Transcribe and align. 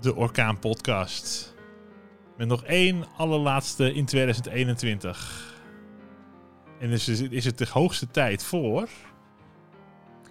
de 0.00 0.16
Orkaan 0.16 0.58
Podcast. 0.58 1.54
Met 2.36 2.48
nog 2.48 2.64
één 2.64 3.04
allerlaatste 3.16 3.94
in 3.94 4.04
2021. 4.04 5.56
En 6.80 6.90
dus 6.90 7.08
is 7.08 7.20
het, 7.20 7.32
is 7.32 7.44
het 7.44 7.58
de 7.58 7.66
hoogste 7.70 8.10
tijd 8.10 8.42
voor. 8.42 8.88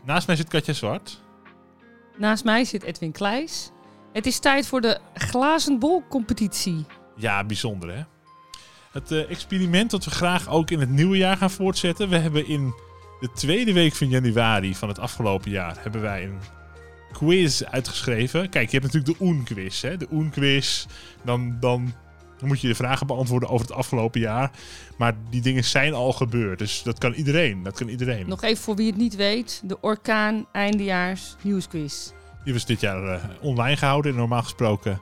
Naast 0.06 0.28
mij 0.28 0.36
zit 0.36 0.48
Katja 0.48 0.74
Zwart. 0.74 1.22
Naast 2.18 2.44
mij 2.44 2.66
zit 2.66 2.84
Edwin 2.84 3.11
Kleijs. 3.11 3.71
Het 4.14 4.25
is 4.25 4.39
tijd 4.39 4.68
voor 4.68 4.82
de 4.82 5.00
glazen 5.14 5.79
bol 5.79 6.04
competitie. 6.09 6.86
Ja, 7.15 7.43
bijzonder 7.43 7.95
hè. 7.95 8.04
Het 8.91 9.11
eh, 9.11 9.31
experiment 9.31 9.91
dat 9.91 10.05
we 10.05 10.11
graag 10.11 10.49
ook 10.49 10.71
in 10.71 10.79
het 10.79 10.89
nieuwe 10.89 11.18
jaar 11.18 11.38
gaan 11.38 11.52
voortzetten. 11.52 12.09
We 12.09 12.18
hebben 12.18 12.47
in 12.47 12.73
de 13.20 13.31
tweede 13.31 13.73
week 13.73 13.93
van 13.93 14.09
januari 14.09 14.75
van 14.75 14.88
het 14.88 14.99
afgelopen 14.99 15.52
jaar 15.52 15.77
hebben 15.79 16.02
wij 16.02 16.23
een 16.23 16.39
quiz 17.12 17.62
uitgeschreven. 17.62 18.50
Kijk, 18.50 18.71
je 18.71 18.80
hebt 18.80 18.94
natuurlijk 18.94 19.20
de 19.20 19.26
Oen-quiz. 19.26 19.81
Hè? 19.81 19.98
De 19.98 20.08
Oen-quiz, 20.12 20.86
dan, 21.23 21.58
dan 21.59 21.94
moet 22.41 22.62
je 22.62 22.68
de 22.68 22.76
vragen 22.76 23.08
beantwoorden 23.08 23.50
over 23.50 23.68
het 23.68 23.76
afgelopen 23.76 24.20
jaar. 24.20 24.52
Maar 24.98 25.16
die 25.30 25.41
dingen 25.41 25.64
zijn 25.64 25.94
al 25.94 26.14
gebeurd, 26.14 26.59
dus 26.59 26.84
dat 26.84 26.98
kan 26.98 27.14
iedereen. 27.14 27.64
Dat 27.64 27.78
kan 27.78 27.88
iedereen. 27.88 28.28
Nog 28.28 28.44
even 28.44 28.64
voor 28.64 28.76
wie 28.76 28.88
het 28.88 28.98
niet 28.98 29.16
weet. 29.16 29.62
De 29.66 29.81
Orkaan 29.81 30.45
Eindejaars 30.52 31.36
Nieuwsquiz. 31.41 32.12
Die 32.44 32.54
was 32.54 32.66
dit 32.66 32.80
jaar 32.80 33.04
uh, 33.04 33.23
online 33.42 33.78
gehouden. 33.78 34.16
Normaal 34.16 34.44
gesproken 34.44 35.02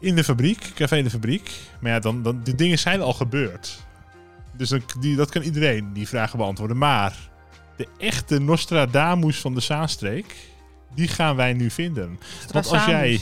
in 0.00 0.16
de 0.16 0.24
fabriek, 0.24 0.72
café 0.74 0.96
in 0.96 1.04
de 1.04 1.10
fabriek. 1.10 1.50
Maar 1.80 1.92
ja, 1.92 1.98
dan, 1.98 2.22
dan, 2.22 2.40
die 2.42 2.54
dingen 2.54 2.78
zijn 2.78 3.00
al 3.00 3.12
gebeurd. 3.12 3.84
Dus 4.52 4.68
dan, 4.68 4.82
die, 5.00 5.16
dat 5.16 5.30
kan 5.30 5.42
iedereen 5.42 5.92
die 5.92 6.08
vragen 6.08 6.38
beantwoorden. 6.38 6.78
Maar 6.78 7.30
de 7.76 7.88
echte 7.98 8.40
Nostradamus 8.40 9.40
van 9.40 9.54
de 9.54 9.60
Zaanstreek, 9.60 10.36
die 10.96 11.08
gaan 11.08 11.36
wij 11.36 11.52
nu 11.52 11.70
vinden. 11.70 12.18
Want 12.52 12.66
als 12.66 12.84
jij 12.84 13.20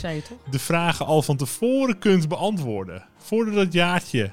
de 0.49 0.59
vragen 0.59 1.05
al 1.05 1.21
van 1.21 1.37
tevoren 1.37 1.99
kunt 1.99 2.27
beantwoorden, 2.27 3.03
voordat 3.17 3.55
het 3.55 3.73
jaartje 3.73 4.31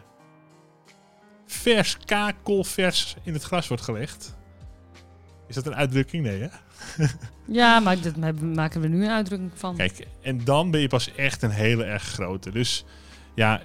vers, 1.46 1.96
kakelvers 2.04 3.16
in 3.22 3.32
het 3.32 3.42
gras 3.42 3.68
wordt 3.68 3.82
gelegd. 3.82 4.36
Is 5.48 5.54
dat 5.54 5.66
een 5.66 5.74
uitdrukking? 5.74 6.24
Nee, 6.24 6.40
hè? 6.40 6.48
ja, 7.60 7.80
maar 7.80 8.00
dat 8.00 8.40
maken 8.40 8.80
we 8.80 8.88
nu 8.88 9.04
een 9.04 9.10
uitdrukking 9.10 9.50
van. 9.54 9.77
Kijk, 9.77 10.06
en 10.22 10.44
dan 10.44 10.70
ben 10.70 10.80
je 10.80 10.88
pas 10.88 11.14
echt 11.14 11.42
een 11.42 11.50
hele 11.50 11.84
erg 11.84 12.02
grote. 12.02 12.50
Dus 12.50 12.84
ja, 13.34 13.60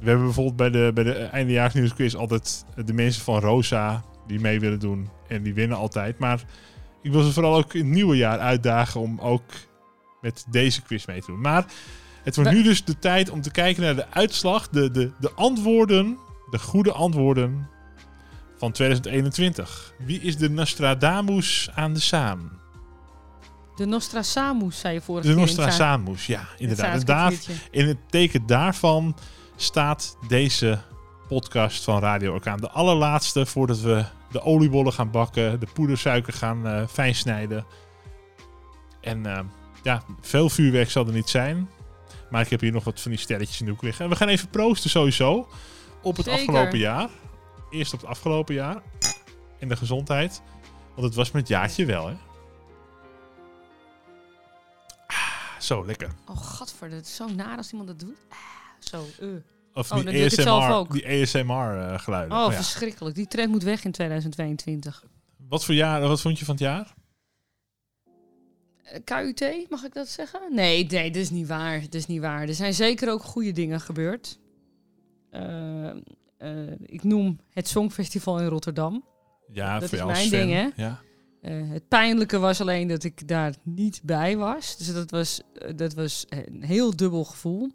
we 0.00 0.08
hebben 0.08 0.24
bijvoorbeeld 0.24 0.56
bij 0.56 0.70
de, 0.70 0.90
bij 0.94 1.04
de 1.04 1.12
eindejaarsnieuwsquiz 1.12 2.14
altijd 2.14 2.64
de 2.84 2.92
mensen 2.92 3.22
van 3.22 3.40
Rosa 3.40 4.04
die 4.26 4.40
mee 4.40 4.60
willen 4.60 4.80
doen. 4.80 5.08
En 5.28 5.42
die 5.42 5.54
winnen 5.54 5.76
altijd. 5.76 6.18
Maar 6.18 6.44
ik 7.04 7.12
wil 7.12 7.22
ze 7.22 7.32
vooral 7.32 7.56
ook 7.56 7.74
in 7.74 7.80
het 7.80 7.94
nieuwe 7.94 8.16
jaar 8.16 8.38
uitdagen 8.38 9.00
om 9.00 9.20
ook 9.20 9.42
met 10.20 10.44
deze 10.50 10.82
quiz 10.82 11.06
mee 11.06 11.20
te 11.20 11.26
doen. 11.26 11.40
Maar 11.40 11.64
het 12.22 12.36
wordt 12.36 12.50
nu 12.50 12.62
dus 12.62 12.84
de 12.84 12.98
tijd 12.98 13.30
om 13.30 13.40
te 13.40 13.50
kijken 13.50 13.82
naar 13.82 13.96
de 13.96 14.10
uitslag, 14.10 14.68
de, 14.68 14.90
de, 14.90 15.10
de 15.20 15.32
antwoorden, 15.32 16.18
de 16.50 16.58
goede 16.58 16.92
antwoorden 16.92 17.68
van 18.56 18.72
2021. 18.72 19.92
Wie 19.98 20.20
is 20.20 20.36
de 20.36 20.50
Nostradamus 20.50 21.70
aan 21.74 21.92
de 21.92 22.00
Saan? 22.00 22.50
De 23.76 23.84
Nostradamus, 23.84 24.78
zei 24.78 24.94
je 24.94 25.00
vorige 25.00 25.26
keer. 25.26 25.36
De 25.36 25.40
Nostradamus, 25.40 26.26
ja, 26.26 26.48
inderdaad. 26.56 27.48
In 27.70 27.88
het 27.88 27.98
teken 28.10 28.46
daarvan 28.46 29.16
staat 29.56 30.16
deze 30.28 30.78
podcast 31.28 31.84
van 31.84 32.00
Radio 32.00 32.32
Orkaan. 32.32 32.60
De 32.60 32.70
allerlaatste 32.70 33.46
voordat 33.46 33.80
we 33.80 34.04
de 34.34 34.42
oliebollen 34.42 34.92
gaan 34.92 35.10
bakken, 35.10 35.60
de 35.60 35.66
poedersuiker 35.72 36.32
gaan 36.32 36.66
uh, 36.66 36.86
fijn 36.86 37.14
snijden. 37.14 37.66
En 39.00 39.26
uh, 39.26 39.40
ja, 39.82 40.02
veel 40.20 40.50
vuurwerk 40.50 40.90
zal 40.90 41.06
er 41.06 41.12
niet 41.12 41.28
zijn. 41.28 41.68
Maar 42.30 42.42
ik 42.42 42.50
heb 42.50 42.60
hier 42.60 42.72
nog 42.72 42.84
wat 42.84 43.00
van 43.00 43.10
die 43.10 43.20
sterretjes 43.20 43.60
in 43.60 43.64
de 43.64 43.70
hoek 43.70 43.82
liggen. 43.82 44.04
En 44.04 44.10
we 44.10 44.16
gaan 44.16 44.28
even 44.28 44.48
proosten 44.48 44.90
sowieso 44.90 45.48
op 46.02 46.16
het 46.16 46.28
afgelopen 46.28 46.78
jaar. 46.78 47.08
Eerst 47.70 47.94
op 47.94 48.00
het 48.00 48.08
afgelopen 48.08 48.54
jaar. 48.54 48.82
En 49.58 49.68
de 49.68 49.76
gezondheid. 49.76 50.42
Want 50.94 51.06
het 51.06 51.14
was 51.14 51.30
met 51.30 51.48
jaartje 51.48 51.84
wel, 51.84 52.06
hè? 52.06 52.14
Ah, 55.06 55.60
zo, 55.60 55.86
lekker. 55.86 56.10
Oh, 56.26 56.36
godver, 56.36 56.90
het 56.90 57.06
is 57.06 57.14
zo 57.14 57.28
naar 57.28 57.56
als 57.56 57.70
iemand 57.70 57.88
dat 57.88 58.00
doet. 58.00 58.18
Ah, 58.28 58.38
zo, 58.78 59.04
uh. 59.20 59.36
Of 59.74 59.92
oh, 59.92 60.06
die, 60.06 60.24
ASMR, 60.24 60.92
die 60.92 61.22
ASMR-geluiden. 61.22 62.38
oh, 62.38 62.50
verschrikkelijk. 62.50 63.14
Die 63.14 63.26
trend 63.26 63.50
moet 63.50 63.62
weg 63.62 63.84
in 63.84 63.92
2022. 63.92 65.04
Wat 65.48 65.64
voor 65.64 65.74
jaar, 65.74 66.00
wat 66.00 66.20
vond 66.20 66.38
je 66.38 66.44
van 66.44 66.54
het 66.54 66.62
jaar? 66.62 66.94
Eh, 68.82 69.00
KUT, 69.04 69.66
mag 69.70 69.84
ik 69.84 69.94
dat 69.94 70.08
zeggen? 70.08 70.40
Nee, 70.50 70.86
nee, 70.86 71.10
dat 71.10 71.22
is 71.22 71.30
niet 71.30 71.46
waar. 71.46 71.80
Dat 71.80 71.94
is 71.94 72.06
niet 72.06 72.20
waar. 72.20 72.48
Er 72.48 72.54
zijn 72.54 72.74
zeker 72.74 73.10
ook 73.10 73.22
goede 73.22 73.52
dingen 73.52 73.80
gebeurd. 73.80 74.38
Uh, 75.32 75.90
uh, 76.38 76.72
ik 76.80 77.02
noem 77.02 77.40
het 77.50 77.68
Songfestival 77.68 78.40
in 78.40 78.46
Rotterdam. 78.46 79.04
Ja, 79.52 79.78
dat 79.78 79.92
is 79.92 80.04
mijn 80.04 80.30
ding, 80.30 80.52
hè? 80.52 80.68
Ja. 80.76 81.00
Uh, 81.42 81.70
het 81.70 81.88
pijnlijke 81.88 82.38
was 82.38 82.60
alleen 82.60 82.88
dat 82.88 83.04
ik 83.04 83.28
daar 83.28 83.54
niet 83.62 84.00
bij 84.02 84.36
was. 84.36 84.76
Dus 84.76 84.92
dat 84.92 85.10
was, 85.10 85.40
dat 85.76 85.94
was 85.94 86.24
een 86.28 86.62
heel 86.62 86.96
dubbel 86.96 87.24
gevoel. 87.24 87.70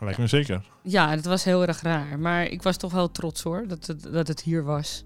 Lijkt 0.00 0.18
me 0.18 0.26
zeker. 0.26 0.64
Ja, 0.82 1.10
het 1.10 1.24
was 1.24 1.44
heel 1.44 1.66
erg 1.66 1.80
raar. 1.80 2.18
Maar 2.18 2.44
ik 2.44 2.62
was 2.62 2.76
toch 2.76 2.92
wel 2.92 3.10
trots 3.10 3.42
hoor, 3.42 3.68
dat 3.68 3.86
het, 3.86 4.02
dat 4.02 4.28
het 4.28 4.42
hier 4.42 4.64
was. 4.64 5.04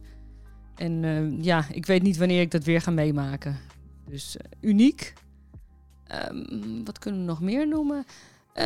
En 0.75 1.03
uh, 1.03 1.43
ja, 1.43 1.65
ik 1.73 1.87
weet 1.87 2.03
niet 2.03 2.17
wanneer 2.17 2.41
ik 2.41 2.51
dat 2.51 2.65
weer 2.65 2.81
ga 2.81 2.91
meemaken. 2.91 3.59
Dus 4.09 4.37
uh, 4.37 4.71
uniek. 4.71 5.12
Um, 6.31 6.84
wat 6.84 6.99
kunnen 6.99 7.21
we 7.21 7.27
nog 7.27 7.41
meer 7.41 7.69
noemen? 7.69 8.06
Uh, 8.55 8.65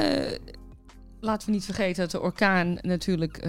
laten 1.21 1.47
we 1.47 1.55
niet 1.55 1.65
vergeten 1.65 2.03
dat 2.03 2.11
de 2.11 2.21
orkaan 2.21 2.79
natuurlijk 2.81 3.43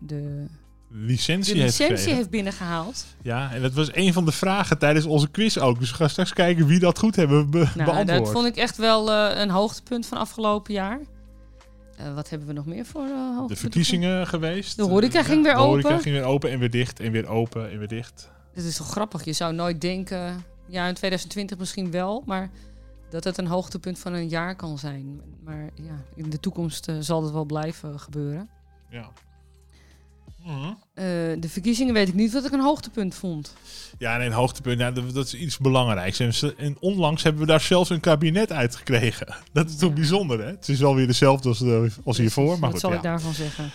de 0.00 0.46
licentie, 0.88 1.54
de 1.54 1.60
licentie 1.60 1.96
heeft, 1.96 2.16
heeft, 2.16 2.30
binnengehaald. 2.30 3.06
Ja, 3.22 3.52
en 3.52 3.62
dat 3.62 3.72
was 3.72 3.94
een 3.94 4.12
van 4.12 4.24
de 4.24 4.32
vragen 4.32 4.78
tijdens 4.78 5.04
onze 5.04 5.30
quiz 5.30 5.56
ook. 5.56 5.78
Dus 5.78 5.90
we 5.90 5.96
gaan 5.96 6.10
straks 6.10 6.32
kijken 6.32 6.66
wie 6.66 6.78
dat 6.78 6.98
goed 6.98 7.16
hebben 7.16 7.50
be 7.50 7.58
nou, 7.58 7.90
beantwoord. 7.90 8.06
Dat 8.06 8.30
vond 8.30 8.46
ik 8.46 8.56
echt 8.56 8.76
wel 8.76 9.12
een 9.12 9.50
hoogtepunt 9.50 10.06
van 10.06 10.18
afgelopen 10.18 10.72
jaar. 10.72 11.00
Uh, 12.00 12.14
wat 12.14 12.30
hebben 12.30 12.48
we 12.48 12.54
nog 12.54 12.66
meer 12.66 12.86
voor 12.86 13.06
uh, 13.06 13.46
De 13.46 13.56
verkiezingen 13.56 14.26
geweest. 14.26 14.76
De 14.76 14.82
horeca 14.82 15.18
uh, 15.18 15.24
ging 15.24 15.42
weer 15.42 15.54
de 15.54 15.58
open. 15.58 15.80
De 15.80 15.86
horeca 15.86 16.02
ging 16.02 16.14
weer 16.14 16.24
open 16.24 16.50
en 16.50 16.58
weer 16.58 16.70
dicht 16.70 17.00
en 17.00 17.12
weer 17.12 17.28
open 17.28 17.70
en 17.70 17.78
weer 17.78 17.88
dicht. 17.88 18.30
Dit 18.54 18.64
is 18.64 18.76
toch 18.76 18.90
grappig. 18.90 19.24
Je 19.24 19.32
zou 19.32 19.54
nooit 19.54 19.80
denken, 19.80 20.44
ja 20.66 20.86
in 20.86 20.94
2020 20.94 21.58
misschien 21.58 21.90
wel, 21.90 22.22
maar 22.26 22.50
dat 23.10 23.24
het 23.24 23.38
een 23.38 23.46
hoogtepunt 23.46 23.98
van 23.98 24.12
een 24.12 24.28
jaar 24.28 24.56
kan 24.56 24.78
zijn. 24.78 25.20
Maar 25.44 25.70
ja, 25.74 26.04
in 26.14 26.30
de 26.30 26.40
toekomst 26.40 26.92
zal 27.00 27.22
het 27.22 27.32
wel 27.32 27.44
blijven 27.44 28.00
gebeuren. 28.00 28.48
Ja. 28.90 29.10
Uh, 30.44 31.04
de 31.38 31.48
verkiezingen 31.48 31.94
weet 31.94 32.08
ik 32.08 32.14
niet 32.14 32.32
wat 32.32 32.44
ik 32.44 32.52
een 32.52 32.60
hoogtepunt 32.60 33.14
vond. 33.14 33.54
Ja, 33.98 34.16
nee, 34.16 34.26
een 34.26 34.32
hoogtepunt, 34.32 34.78
nou, 34.78 35.12
dat, 35.12 35.26
is 35.26 35.34
iets 35.34 35.58
belangrijks. 35.58 36.18
En, 36.18 36.32
en, 36.56 36.76
onlangs 36.80 37.22
hebben 37.22 37.42
we 37.42 37.48
daar 37.48 37.60
zelfs 37.60 37.90
een 37.90 38.00
kabinet 38.00 38.52
uitgekregen. 38.52 39.34
Dat 39.52 39.68
is 39.68 39.76
toch 39.76 39.88
ja. 39.88 39.94
bijzonder, 39.94 40.38
hè? 40.38 40.46
Het 40.46 40.68
is 40.68 40.80
wel 40.80 40.94
weer 40.94 41.06
dezelfde 41.06 41.48
als, 41.48 41.58
de, 41.58 41.90
als 42.04 42.18
hiervoor. 42.18 42.58
Maar 42.58 42.60
wat 42.60 42.70
goed, 42.70 42.80
zal 42.80 42.90
ja. 42.90 42.96
ik 42.96 43.02
daarvan 43.02 43.34
zeggen? 43.34 43.70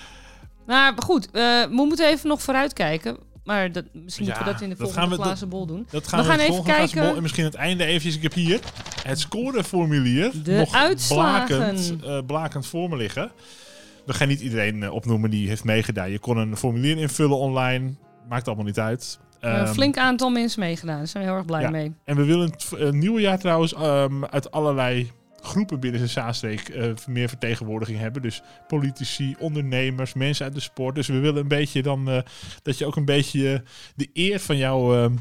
Maar 0.65 0.93
goed, 0.95 1.25
uh, 1.25 1.31
we 1.63 1.67
moeten 1.69 2.07
even 2.07 2.29
nog 2.29 2.41
vooruitkijken. 2.41 3.17
Maar 3.43 3.71
dat, 3.71 3.85
misschien 3.93 4.25
ja, 4.25 4.31
moeten 4.31 4.53
we 4.53 4.59
dat 4.59 4.61
in 4.61 4.69
de 4.69 4.75
volgende 4.75 5.15
we, 5.15 5.21
glazen 5.21 5.49
bol 5.49 5.65
doen. 5.65 5.87
Dat 5.89 6.07
gaan 6.07 6.19
we, 6.19 6.25
we 6.25 6.31
gaan 6.31 6.39
even 6.39 6.63
kijken. 6.63 7.01
Bol, 7.01 7.15
en 7.15 7.21
misschien 7.21 7.43
het 7.43 7.55
einde 7.55 7.85
eventjes. 7.85 8.15
Ik 8.15 8.21
heb 8.21 8.33
hier 8.33 8.59
het 9.03 9.19
scoreformulier. 9.19 10.31
De 10.43 10.51
nog 10.51 10.73
uitslagen. 10.73 11.57
Blakend, 11.57 11.95
uh, 12.03 12.19
blakend 12.25 12.65
voor 12.65 12.89
me 12.89 12.95
liggen. 12.95 13.31
We 14.07 14.13
gaan 14.13 14.27
niet 14.27 14.41
iedereen 14.41 14.81
uh, 14.81 14.93
opnoemen 14.93 15.29
die 15.29 15.47
heeft 15.47 15.63
meegedaan. 15.63 16.11
Je 16.11 16.19
kon 16.19 16.37
een 16.37 16.57
formulier 16.57 16.97
invullen 16.97 17.37
online. 17.37 17.93
Maakt 18.29 18.47
allemaal 18.47 18.65
niet 18.65 18.79
uit. 18.79 19.19
Um, 19.41 19.51
een 19.51 19.67
flink 19.67 19.97
aantal 19.97 20.29
mensen 20.29 20.59
meegedaan. 20.59 20.97
Daar 20.97 21.07
zijn 21.07 21.23
we 21.23 21.29
heel 21.29 21.37
erg 21.37 21.47
blij 21.47 21.61
ja. 21.61 21.69
mee. 21.69 21.93
En 22.03 22.15
we 22.15 22.23
willen 22.23 22.49
het 22.49 22.71
uh, 22.77 22.89
nieuwe 22.89 23.21
jaar 23.21 23.39
trouwens 23.39 23.75
um, 23.75 24.25
uit 24.25 24.51
allerlei 24.51 25.11
groepen 25.41 25.79
binnen 25.79 26.01
de 26.01 26.07
Zaanstreek 26.07 26.69
uh, 26.69 26.93
meer 27.07 27.29
vertegenwoordiging 27.29 27.99
hebben. 27.99 28.21
Dus 28.21 28.41
politici, 28.67 29.35
ondernemers, 29.39 30.13
mensen 30.13 30.45
uit 30.45 30.53
de 30.53 30.59
sport. 30.59 30.95
Dus 30.95 31.07
we 31.07 31.19
willen 31.19 31.41
een 31.41 31.47
beetje 31.47 31.81
dan 31.81 32.09
uh, 32.09 32.19
dat 32.61 32.77
je 32.77 32.85
ook 32.85 32.95
een 32.95 33.05
beetje 33.05 33.63
de 33.95 34.09
eer 34.13 34.39
van 34.39 34.57
jouw 34.57 34.95
ehm, 34.95 35.15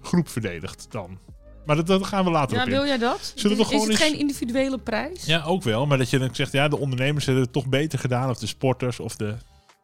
groep 0.00 0.28
verdedigt 0.28 0.86
dan. 0.90 1.18
Maar 1.66 1.76
dat, 1.76 1.86
dat, 1.86 2.06
gaan 2.06 2.24
we 2.24 2.30
later 2.30 2.56
ja, 2.56 2.62
op 2.62 2.68
wil 2.68 2.86
jij 2.86 2.98
dat? 2.98 3.32
Zullen 3.34 3.56
we 3.56 3.62
is, 3.62 3.68
gewoon 3.68 3.88
is 3.88 3.92
het 3.92 4.02
eens... 4.02 4.10
geen 4.10 4.20
individuele 4.20 4.78
prijs? 4.78 5.24
Ja, 5.24 5.42
ook 5.42 5.62
wel. 5.62 5.86
Maar 5.86 5.98
dat 5.98 6.10
je 6.10 6.18
dan 6.18 6.34
zegt, 6.34 6.52
ja, 6.52 6.68
de 6.68 6.78
ondernemers 6.78 7.24
hebben 7.24 7.44
het 7.44 7.52
toch 7.52 7.66
beter 7.66 7.98
gedaan. 7.98 8.30
Of 8.30 8.38
de 8.38 8.46
sporters 8.46 9.00
of 9.00 9.16
de... 9.16 9.34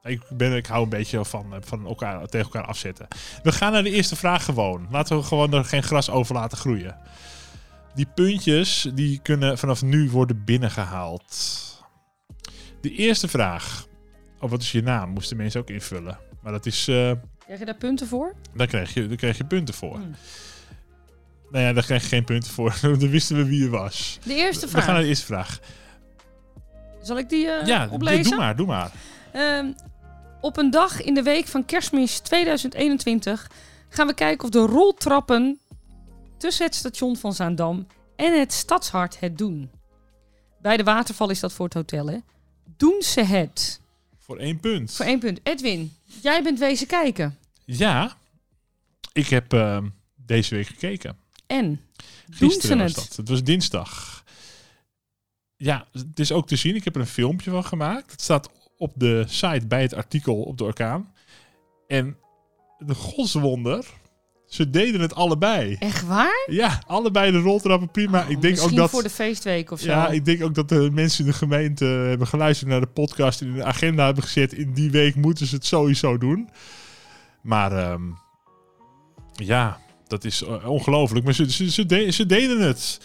Ik, 0.03 0.23
ben, 0.29 0.57
ik 0.57 0.67
hou 0.67 0.83
een 0.83 0.89
beetje 0.89 1.25
van, 1.25 1.55
van 1.61 1.87
elkaar, 1.87 2.27
tegen 2.27 2.47
elkaar 2.47 2.67
afzetten. 2.67 3.09
We 3.43 3.53
gaan 3.53 3.73
naar 3.73 3.83
de 3.83 3.91
eerste 3.91 4.17
vraag 4.17 4.45
gewoon. 4.45 4.87
Laten 4.91 5.17
we 5.17 5.23
gewoon 5.23 5.53
er 5.53 5.65
geen 5.65 5.83
gras 5.83 6.11
over 6.11 6.35
laten 6.35 6.59
groeien. 6.59 6.97
Die 7.95 8.07
puntjes 8.15 8.91
die 8.95 9.19
kunnen 9.23 9.59
vanaf 9.59 9.83
nu 9.83 10.11
worden 10.11 10.45
binnengehaald. 10.45 11.59
De 12.81 12.95
eerste 12.95 13.29
vraag. 13.29 13.87
Oh, 14.41 14.51
wat 14.51 14.63
is 14.63 14.73
je 14.73 14.83
naam? 14.83 15.11
Moesten 15.11 15.37
mensen 15.37 15.61
ook 15.61 15.71
invullen. 15.71 16.19
Maar 16.43 16.53
dat 16.53 16.67
is... 16.67 16.89
Uh, 16.89 17.13
krijg 17.45 17.59
je 17.59 17.65
daar 17.65 17.75
punten 17.75 18.07
voor? 18.07 18.35
Daar 18.55 18.67
krijg 18.67 18.95
je, 18.95 19.07
daar 19.07 19.17
krijg 19.17 19.37
je 19.37 19.45
punten 19.45 19.75
voor. 19.75 19.97
Hmm. 19.97 20.15
Nou 21.51 21.65
ja, 21.65 21.73
daar 21.73 21.85
krijg 21.85 22.03
je 22.03 22.09
geen 22.09 22.25
punten 22.25 22.51
voor. 22.51 22.77
Dan 22.83 23.11
wisten 23.11 23.37
we 23.37 23.45
wie 23.45 23.65
er 23.65 23.71
was. 23.71 24.19
De 24.25 24.35
eerste 24.35 24.67
We 24.67 24.73
gaan 24.73 24.83
vraag. 24.83 24.95
naar 24.95 25.03
de 25.03 25.09
eerste 25.09 25.27
vraag. 25.27 25.61
Zal 27.03 27.19
ik 27.19 27.29
die 27.29 27.47
eh, 27.51 27.67
ja, 27.67 27.89
oplezen? 27.91 28.25
doe 28.25 28.37
maar, 28.37 28.57
doe 28.57 28.67
maar. 28.67 28.93
Ehm, 29.33 29.73
op 30.41 30.57
een 30.57 30.71
dag 30.71 31.03
in 31.03 31.15
de 31.15 31.23
week 31.23 31.47
van 31.47 31.65
kerstmis 31.65 32.19
2021 32.19 33.51
gaan 33.89 34.07
we 34.07 34.15
kijken 34.15 34.45
of 34.45 34.51
de 34.51 34.59
roltrappen 34.59 35.59
tussen 36.39 36.67
het 36.67 36.75
station 36.75 37.17
van 37.17 37.33
Zaandam 37.33 37.87
en 38.17 38.39
het 38.39 38.53
stadshart 38.53 39.21
het 39.21 39.39
doen. 39.39 39.71
Bij 40.63 40.77
de 40.77 40.83
waterval 40.83 41.31
is 41.31 41.41
dat 41.41 41.53
voor 41.53 41.65
het 41.65 41.75
hotel, 41.75 42.07
hè? 42.07 42.19
Doen 42.77 43.03
ze 43.03 43.21
het? 43.21 43.81
Voor 44.19 44.37
één 44.37 44.61
punt. 44.61 44.95
Voor 44.95 45.07
één 45.07 45.19
punt. 45.19 45.41
Edwin, 45.43 45.93
jij 46.05 46.43
bent 46.43 46.59
wezen 46.59 46.87
kijken. 46.87 47.39
Ja, 47.65 48.17
ik 49.13 49.29
heb 49.29 49.53
ehm, 49.53 49.89
deze 50.17 50.55
week 50.55 50.67
gekeken. 50.67 51.17
En? 51.51 51.67
Doen 51.67 51.81
Gisteren 52.51 52.77
ze 52.79 52.83
was 52.83 52.95
het? 52.95 53.09
dat. 53.09 53.17
Het 53.17 53.29
was 53.29 53.43
dinsdag. 53.43 54.25
Ja, 55.57 55.87
het 55.93 56.19
is 56.19 56.33
ook 56.33 56.47
te 56.47 56.57
zien. 56.57 56.75
Ik 56.75 56.85
heb 56.85 56.95
er 56.95 57.01
een 57.01 57.07
filmpje 57.07 57.51
van 57.51 57.65
gemaakt. 57.65 58.11
Het 58.11 58.21
staat 58.23 58.51
op 58.77 58.93
de 58.97 59.25
site 59.27 59.67
bij 59.67 59.83
het 59.83 59.95
artikel 59.95 60.43
op 60.43 60.59
de 60.59 60.65
orkaan. 60.65 61.13
En 61.87 62.17
de 62.79 62.95
godswonder, 62.95 63.85
ze 64.47 64.71
deden 64.71 65.01
het 65.01 65.15
allebei. 65.15 65.77
Echt 65.79 66.07
waar? 66.07 66.47
Ja, 66.51 66.83
allebei 66.87 67.33
de 67.33 67.39
roltrappen 67.39 67.91
prima. 67.91 68.23
ik 68.25 68.27
denk 68.27 68.39
ook 68.41 68.45
Oh, 68.45 68.51
Misschien 68.51 68.77
dat. 68.77 68.91
voor 68.91 69.03
de 69.03 69.11
feestweek 69.11 69.71
of 69.71 69.81
zo. 69.81 69.87
Ja, 69.91 70.09
ik 70.09 70.25
denk 70.25 70.43
ook 70.43 70.55
dat 70.55 70.69
de 70.69 70.91
mensen 70.93 71.25
in 71.25 71.31
de 71.31 71.37
gemeente 71.37 71.85
hebben 71.85 72.27
geluisterd 72.27 72.71
naar 72.71 72.81
de 72.81 72.87
podcast 72.87 73.41
en 73.41 73.47
in 73.47 73.55
de 73.55 73.65
agenda 73.65 74.05
hebben 74.05 74.25
gezet. 74.25 74.53
In 74.53 74.73
die 74.73 74.91
week 74.91 75.15
moeten 75.15 75.47
ze 75.47 75.55
het 75.55 75.67
sowieso 75.67 76.19
doen. 76.19 76.49
Maar 77.43 77.73
ehm, 77.73 78.03
ja, 79.35 79.81
dat 80.11 80.25
is 80.25 80.43
eh, 80.43 80.69
ongelooflijk. 80.69 81.25
Maar 81.25 81.35
ze, 81.35 81.51
ze, 81.53 81.71
ze, 81.71 81.87
de- 81.87 82.11
ze 82.11 82.27
deden 82.27 82.61
het. 82.61 83.01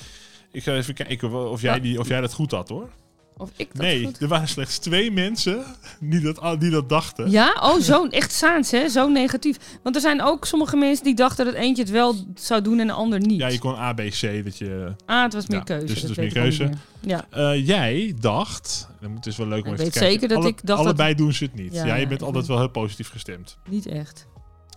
Ik 0.51 0.63
ga 0.63 0.73
even 0.75 0.93
kijken 0.93 1.49
of 1.51 1.61
jij, 1.61 1.79
die, 1.79 1.99
of 1.99 2.07
jij 2.07 2.21
dat 2.21 2.33
goed 2.33 2.51
had 2.51 2.69
hoor. 2.69 2.89
Of 3.37 3.49
ik 3.55 3.67
dat 3.73 3.81
Nee, 3.81 4.03
goed? 4.05 4.21
er 4.21 4.27
waren 4.27 4.47
slechts 4.47 4.77
twee 4.77 5.11
mensen 5.11 5.63
die 5.99 6.19
dat, 6.19 6.55
die 6.59 6.69
dat 6.69 6.89
dachten. 6.89 7.31
Ja, 7.31 7.57
oh, 7.61 7.79
zo 7.79 8.07
echt 8.07 8.31
Saans, 8.31 8.71
hè? 8.71 8.89
Zo 8.89 9.07
negatief. 9.09 9.57
Want 9.83 9.95
er 9.95 10.01
zijn 10.01 10.21
ook 10.21 10.45
sommige 10.45 10.75
mensen 10.77 11.03
die 11.05 11.15
dachten 11.15 11.45
dat 11.45 11.53
eentje 11.53 11.81
het 11.83 11.91
wel 11.91 12.15
zou 12.35 12.61
doen 12.61 12.79
en 12.79 12.87
de 12.87 12.93
ander 12.93 13.19
niet. 13.19 13.39
Ja, 13.39 13.47
je 13.47 13.59
kon 13.59 13.75
A, 13.75 13.93
B, 13.93 13.97
C. 14.01 14.43
Dat 14.43 14.57
je, 14.57 14.93
Ah, 15.05 15.23
het 15.23 15.33
was 15.33 15.47
meer 15.47 15.57
Ja, 15.57 15.63
keuze. 15.63 15.85
dus 15.85 15.97
het 15.99 16.07
was 16.07 16.17
meer 16.17 16.31
keuze. 16.33 16.63
meer. 16.63 16.77
Ja. 17.01 17.25
Eh, 17.29 17.67
jij 17.67 18.15
dacht, 18.19 18.87
het 19.15 19.25
is 19.25 19.37
wel 19.37 19.47
leuk 19.47 19.65
om 19.65 19.73
Ik 19.73 19.79
even 19.79 19.91
te 19.91 19.99
kijken. 19.99 20.11
zeker 20.11 20.27
dat 20.27 20.37
alle- 20.37 20.47
ik 20.47 20.55
dacht 20.55 20.67
dat- 20.67 20.77
allebei 20.77 21.15
doen 21.15 21.33
ze 21.33 21.43
het 21.43 21.55
niet. 21.55 21.73
Ja, 21.73 21.85
Ja, 21.85 21.95
je 21.95 22.07
bent 22.07 22.21
altijd 22.23 22.45
wel 22.47 22.57
heel 22.57 22.69
positief 22.69 23.09
gestemd. 23.09 23.57
Niet 23.69 23.85
echt. 23.85 24.27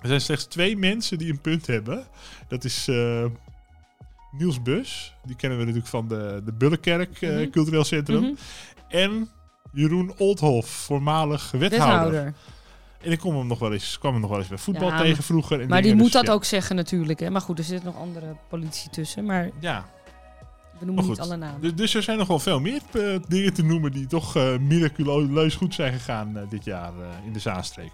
Er 0.02 0.08
zijn 0.08 0.20
slechts 0.20 0.44
twee 0.44 0.76
mensen 0.76 1.18
die 1.18 1.30
een 1.30 1.40
punt 1.40 1.66
hebben. 1.66 2.06
Dat 2.48 2.64
is 2.64 2.88
eh, 2.88 3.24
Niels 4.30 4.62
Bus. 4.62 5.14
Die 5.24 5.36
kennen 5.36 5.58
we 5.58 5.64
natuurlijk 5.64 5.90
van 5.90 6.08
de, 6.08 6.42
de 6.44 6.52
Bullenkerk 6.52 7.20
eh, 7.22 7.30
Mhm. 7.30 7.50
Cultureel 7.50 7.84
Centrum. 7.84 8.20
Mhm. 8.22 8.32
En 8.88 9.28
Jeroen 9.72 10.12
Oldhoff, 10.18 10.70
voormalig 10.70 11.50
wethouder. 11.50 11.78
Wethouder. 12.10 12.34
En 13.02 13.12
ik 13.12 13.18
kwam 13.18 13.36
hem 13.36 13.46
nog 13.46 13.58
wel 13.58 13.72
eens, 13.72 13.98
kwam 13.98 14.12
hem 14.12 14.20
nog 14.20 14.30
wel 14.30 14.38
eens 14.38 14.48
bij 14.48 14.58
voetbal 14.58 14.88
Ja, 14.88 14.94
maar- 14.94 15.02
tegen 15.02 15.22
vroeger. 15.22 15.60
En 15.60 15.68
Maar 15.68 15.82
die 15.82 15.94
moet 15.94 16.02
dus 16.02 16.12
dat 16.12 16.26
ja. 16.26 16.32
ook 16.32 16.44
zeggen 16.44 16.76
natuurlijk. 16.76 17.20
Hè? 17.20 17.30
Maar 17.30 17.40
goed, 17.40 17.58
er 17.58 17.64
zit 17.64 17.84
nog 17.84 17.96
andere 17.96 18.36
politie 18.48 18.90
tussen. 18.90 19.24
Maar 19.24 19.50
Ja, 19.60 19.88
we 20.78 20.84
noemen 20.84 21.06
niet 21.08 21.20
alle 21.20 21.36
namen. 21.36 21.60
dus, 21.60 21.74
dus 21.74 21.94
er 21.94 22.02
zijn 22.02 22.18
nog 22.18 22.28
wel 22.28 22.38
veel 22.38 22.60
meer 22.60 22.80
eh, 22.92 23.16
dingen 23.28 23.54
te 23.54 23.62
noemen 23.62 23.92
die 23.92 24.06
toch 24.06 24.36
eh, 24.36 24.58
miraculeus 24.58 25.54
goed 25.54 25.74
zijn 25.74 25.92
gegaan 25.92 26.46
dit 26.48 26.64
jaar 26.64 26.92
in 27.26 27.32
de 27.32 27.38
Zaanstreek. 27.38 27.92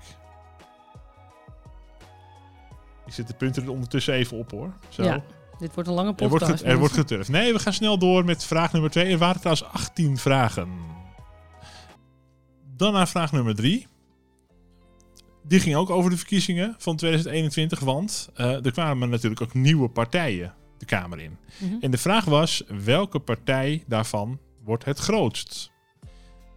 Ik 3.07 3.13
zet 3.13 3.27
de 3.29 3.35
punten 3.35 3.63
er 3.63 3.71
ondertussen 3.71 4.15
even 4.15 4.37
op 4.39 4.51
hoor. 4.51 4.73
Zo. 4.89 5.03
Ja, 5.03 5.23
Dit 5.59 5.75
wordt 5.75 5.89
een 5.89 5.95
lange 5.95 6.09
Er 6.09 6.15
podcast. 6.15 6.41
wordt, 6.47 6.61
get- 6.61 6.71
er 6.71 6.79
wordt 6.79 6.95
geturfd. 6.95 7.29
Nee, 7.29 7.53
we 7.53 7.59
gaan 7.59 7.73
snel 7.73 7.99
door 7.99 8.25
met 8.25 8.45
vraag 8.45 8.73
nummer 8.73 8.91
2. 8.91 9.13
Er 9.13 9.19
waren 9.19 9.41
trouwens 9.41 9.67
18 9.69 10.17
vragen. 10.19 10.69
Dan 12.77 12.93
naar 12.93 13.09
vraag 13.09 13.33
nummer 13.33 13.55
3. 13.55 13.87
Die 15.47 15.61
ging 15.61 15.77
ook 15.77 15.91
over 15.91 16.11
de 16.11 16.17
verkiezingen 16.17 16.75
van 16.79 16.97
2021, 16.97 17.81
want 17.81 18.29
eh, 18.35 18.65
er 18.65 18.73
kwamen 18.73 19.09
natuurlijk 19.09 19.41
ook 19.43 19.55
nieuwe 19.55 19.89
partijen 19.89 20.55
de 20.79 20.85
Kamer 20.87 21.21
in. 21.21 21.37
Mhm. 21.59 21.75
En 21.81 21.91
de 21.91 21.99
vraag 21.99 22.25
was, 22.25 22.63
welke 22.85 23.19
partij 23.19 23.85
daarvan 23.87 24.39
wordt 24.65 24.85
het 24.85 24.99
grootst? 24.99 25.73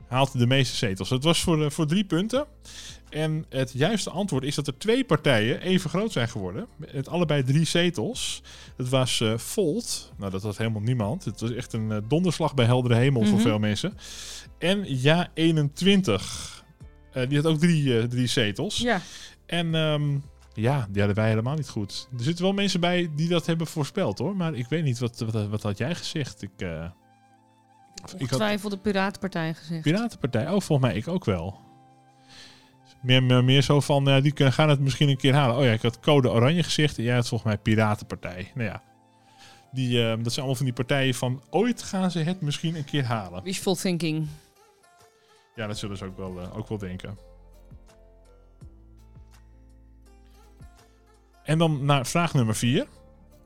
Haalt 0.07 0.39
de 0.39 0.47
meeste 0.47 0.75
zetels? 0.75 1.09
Het 1.09 1.23
was 1.23 1.41
voor, 1.41 1.63
eh, 1.63 1.69
voor 1.69 1.87
drie 1.87 2.03
punten. 2.05 2.45
En 3.09 3.45
het 3.49 3.71
juiste 3.73 4.09
antwoord 4.09 4.43
is 4.43 4.55
dat 4.55 4.67
er 4.67 4.77
twee 4.77 5.03
partijen 5.05 5.61
even 5.61 5.89
groot 5.89 6.11
zijn 6.11 6.29
geworden. 6.29 6.67
Met 6.93 7.07
allebei 7.09 7.43
drie 7.43 7.65
zetels. 7.65 8.41
Het 8.77 8.89
was 8.89 9.21
eh, 9.21 9.37
Volt. 9.37 10.11
Nou, 10.17 10.31
dat 10.31 10.43
had 10.43 10.57
helemaal 10.57 10.81
niemand. 10.81 11.25
Het 11.25 11.39
was 11.41 11.51
echt 11.53 11.73
een 11.73 11.91
eh, 11.91 11.97
donderslag 12.07 12.53
bij 12.53 12.65
heldere 12.65 12.95
hemel 12.95 13.23
voor 13.23 13.33
Mhm. 13.33 13.41
veel 13.47 13.59
mensen. 13.59 13.93
En 14.59 15.01
Ja 15.01 15.29
21. 15.33 16.63
Eh, 17.11 17.27
die 17.29 17.37
had 17.37 17.45
ook 17.51 17.59
drie, 17.59 18.07
drie 18.07 18.27
zetels. 18.27 18.77
Ja, 18.77 19.01
En 19.45 19.75
ehm, 19.75 20.17
ja, 20.53 20.87
die 20.89 20.97
hadden 21.01 21.15
wij 21.15 21.29
helemaal 21.29 21.55
niet 21.55 21.69
goed. 21.69 22.07
Er 22.17 22.23
zitten 22.23 22.43
wel 22.43 22.53
mensen 22.53 22.79
bij 22.79 23.09
die 23.15 23.27
dat 23.29 23.45
hebben 23.45 23.67
voorspeld 23.67 24.17
hoor. 24.17 24.35
Maar 24.35 24.53
ik 24.53 24.67
weet 24.69 24.83
niet, 24.83 24.99
wat, 24.99 25.23
wat, 25.31 25.47
wat 25.47 25.63
had 25.63 25.77
jij 25.77 25.95
gezegd? 25.95 26.41
Ik, 26.41 26.51
ongetwijfeld 28.19 28.71
de 28.71 28.77
Piratenpartij 28.77 29.53
gezegd. 29.53 29.81
Piratenpartij, 29.81 30.43
oh 30.43 30.49
volgens 30.49 30.79
mij 30.79 30.95
ik 30.95 31.07
ook 31.07 31.25
wel. 31.25 31.59
Meer, 33.01 33.23
meer, 33.23 33.43
meer 33.43 33.61
zo 33.61 33.79
van, 33.79 34.05
ja, 34.05 34.21
die 34.21 34.31
kunnen, 34.31 34.53
gaan 34.53 34.69
het 34.69 34.79
misschien 34.79 35.09
een 35.09 35.17
keer 35.17 35.33
halen. 35.33 35.57
Oh 35.57 35.63
ja, 35.63 35.71
ik 35.71 35.81
had 35.81 35.99
code 35.99 36.29
oranje 36.29 36.63
gezegd 36.63 36.97
en 36.97 37.03
jij 37.03 37.15
had 37.15 37.27
volgens 37.27 37.49
mij 37.49 37.59
Piratenpartij. 37.59 38.51
Nou 38.55 38.69
ja, 38.69 38.83
die, 39.71 40.03
ehm, 40.03 40.23
dat 40.23 40.33
zijn 40.33 40.45
allemaal 40.45 40.55
van 40.55 40.65
die 40.65 40.73
partijen 40.73 41.13
van 41.13 41.41
ooit 41.49 41.83
gaan 41.83 42.11
ze 42.11 42.19
het 42.19 42.41
misschien 42.41 42.75
een 42.75 42.85
keer 42.85 43.05
halen. 43.05 43.43
Wishful 43.43 43.75
thinking. 43.75 44.27
Ja, 45.55 45.67
dat 45.67 45.77
zullen 45.77 45.97
ze 45.97 46.05
ook 46.05 46.17
wel, 46.17 46.41
eh, 46.41 46.57
ook 46.57 46.67
wel 46.67 46.77
denken. 46.77 47.17
En 51.43 51.57
dan 51.57 51.85
naar 51.85 52.05
vraag 52.05 52.33
nummer 52.33 52.55
4. 52.55 52.87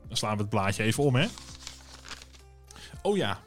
Dan 0.08 0.16
slaan 0.16 0.36
we 0.36 0.40
het 0.40 0.50
blaadje 0.50 0.82
even 0.82 1.04
om, 1.04 1.14
hè. 1.14 1.26
Oh 3.02 3.16
ja. 3.16 3.38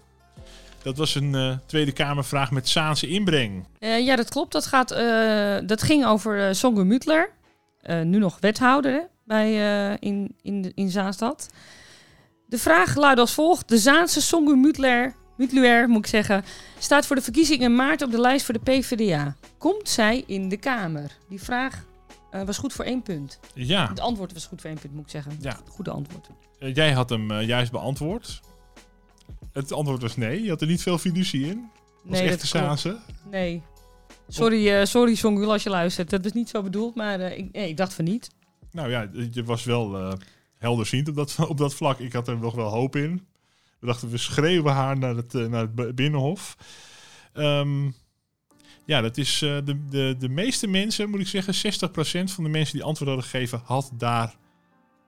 Dat 0.86 0.98
was 0.98 1.16
een 1.16 1.36
eh, 1.36 1.58
Tweede 1.66 1.92
Kamervraag 1.92 2.52
met 2.52 2.70
Saanse 2.70 3.08
inbreng. 3.08 3.66
Eh, 3.80 4.06
ja, 4.06 4.16
dat 4.16 4.30
klopt. 4.30 4.52
Dat, 4.52 4.66
gaat, 4.66 4.92
eh, 4.92 5.58
dat 5.66 5.82
ging 5.84 6.06
over 6.06 6.48
uh, 6.48 6.54
Songe 6.54 6.84
Mutler. 6.84 7.34
Nu 8.04 8.18
nog 8.18 8.38
wethouder 8.40 8.92
hè, 8.92 9.02
bij, 9.24 9.54
in, 10.00 10.36
in, 10.42 10.72
in 10.76 10.90
Zaanstad. 10.90 11.50
De 12.48 12.58
vraag 12.58 12.96
luidt 12.96 13.20
als 13.20 13.34
volgt. 13.34 13.70
De 13.70 13.78
Zaanse 13.78 14.22
Songe 14.22 14.56
Mutler, 14.56 15.16
Mutluer, 15.38 15.88
moet 15.88 15.98
ik 15.98 16.08
zeggen, 16.08 16.44
staat 16.80 17.06
voor 17.06 17.16
de 17.16 17.22
verkiezingen 17.22 17.70
in 17.70 17.76
maart 17.76 18.02
op 18.02 18.12
de 18.12 18.22
lijst 18.22 18.46
voor 18.46 18.54
de 18.54 18.72
PvdA. 18.72 19.36
Komt 19.58 19.90
zij 19.90 20.24
in 20.28 20.50
de 20.50 20.58
Kamer? 20.58 21.12
Die 21.30 21.42
vraag 21.42 21.86
was 22.46 22.58
goed 22.58 22.74
voor 22.74 22.86
één 22.86 23.02
punt. 23.02 23.40
Ja, 23.54 23.88
Het 23.88 24.00
antwoord 24.00 24.34
was 24.34 24.46
goed 24.46 24.62
voor 24.62 24.70
één 24.70 24.80
punt, 24.80 24.94
moet 24.94 25.04
ik 25.04 25.10
zeggen. 25.10 25.38
Ja. 25.42 25.58
Goede 25.70 25.92
antwoord. 25.92 26.30
jij 26.60 26.92
had 26.92 27.10
hem 27.10 27.42
juist 27.42 27.72
beantwoord. 27.72 28.42
Het 29.54 29.72
antwoord 29.72 30.02
was 30.02 30.16
nee. 30.16 30.44
Je 30.44 30.50
had 30.50 30.62
er 30.62 30.68
niet 30.68 30.82
veel 30.82 30.98
fiducie 30.98 31.46
in. 31.46 31.70
Als 32.10 32.20
Nee, 32.20 32.30
echte. 32.30 32.48
Saanse. 32.48 32.98
Nee. 33.32 33.62
Sorry, 34.28 34.70
eh 34.70 34.86
sorry 34.86 35.16
Songul 35.16 35.52
als 35.52 35.64
je 35.64 35.70
luistert. 35.70 36.10
Dat 36.10 36.26
is 36.26 36.32
niet 36.32 36.50
zo 36.50 36.62
bedoeld, 36.64 36.96
maar 36.96 37.20
eh, 37.20 37.38
ik, 37.38 37.52
nee, 37.52 37.70
ik 37.70 37.78
dacht 37.78 37.94
van 37.94 38.06
niet. 38.06 38.30
Nou 38.72 38.90
ja, 38.90 39.10
je 39.32 39.44
was 39.44 39.64
wel 39.64 39.98
eh, 39.98 40.14
helderziend 40.58 41.08
op 41.08 41.16
dat, 41.16 41.36
op 41.50 41.58
dat 41.58 41.74
vlak. 41.74 42.00
Ik 42.00 42.14
had 42.14 42.28
er 42.28 42.38
nog 42.38 42.56
wel 42.56 42.70
hoop 42.70 42.96
in. 42.96 43.26
We 43.80 43.88
dachten, 43.88 44.10
we 44.10 44.18
schreeuwen 44.18 44.74
haar 44.74 44.98
naar 44.98 45.16
het, 45.16 45.34
naar 45.34 45.68
het 45.76 45.96
binnenhof. 45.96 46.58
Ehm, 47.34 47.86
ja, 48.86 49.02
dat 49.02 49.18
is 49.18 49.40
de, 49.40 49.86
de, 49.90 50.16
de 50.20 50.30
meeste 50.30 50.68
mensen, 50.68 51.10
moet 51.10 51.20
ik 51.20 51.28
zeggen, 51.28 51.54
60% 51.54 52.24
van 52.24 52.44
de 52.44 52.50
mensen 52.50 52.76
die 52.76 52.84
antwoord 52.84 53.10
hadden 53.10 53.30
gegeven, 53.30 53.62
had 53.64 53.92
daar, 53.94 54.36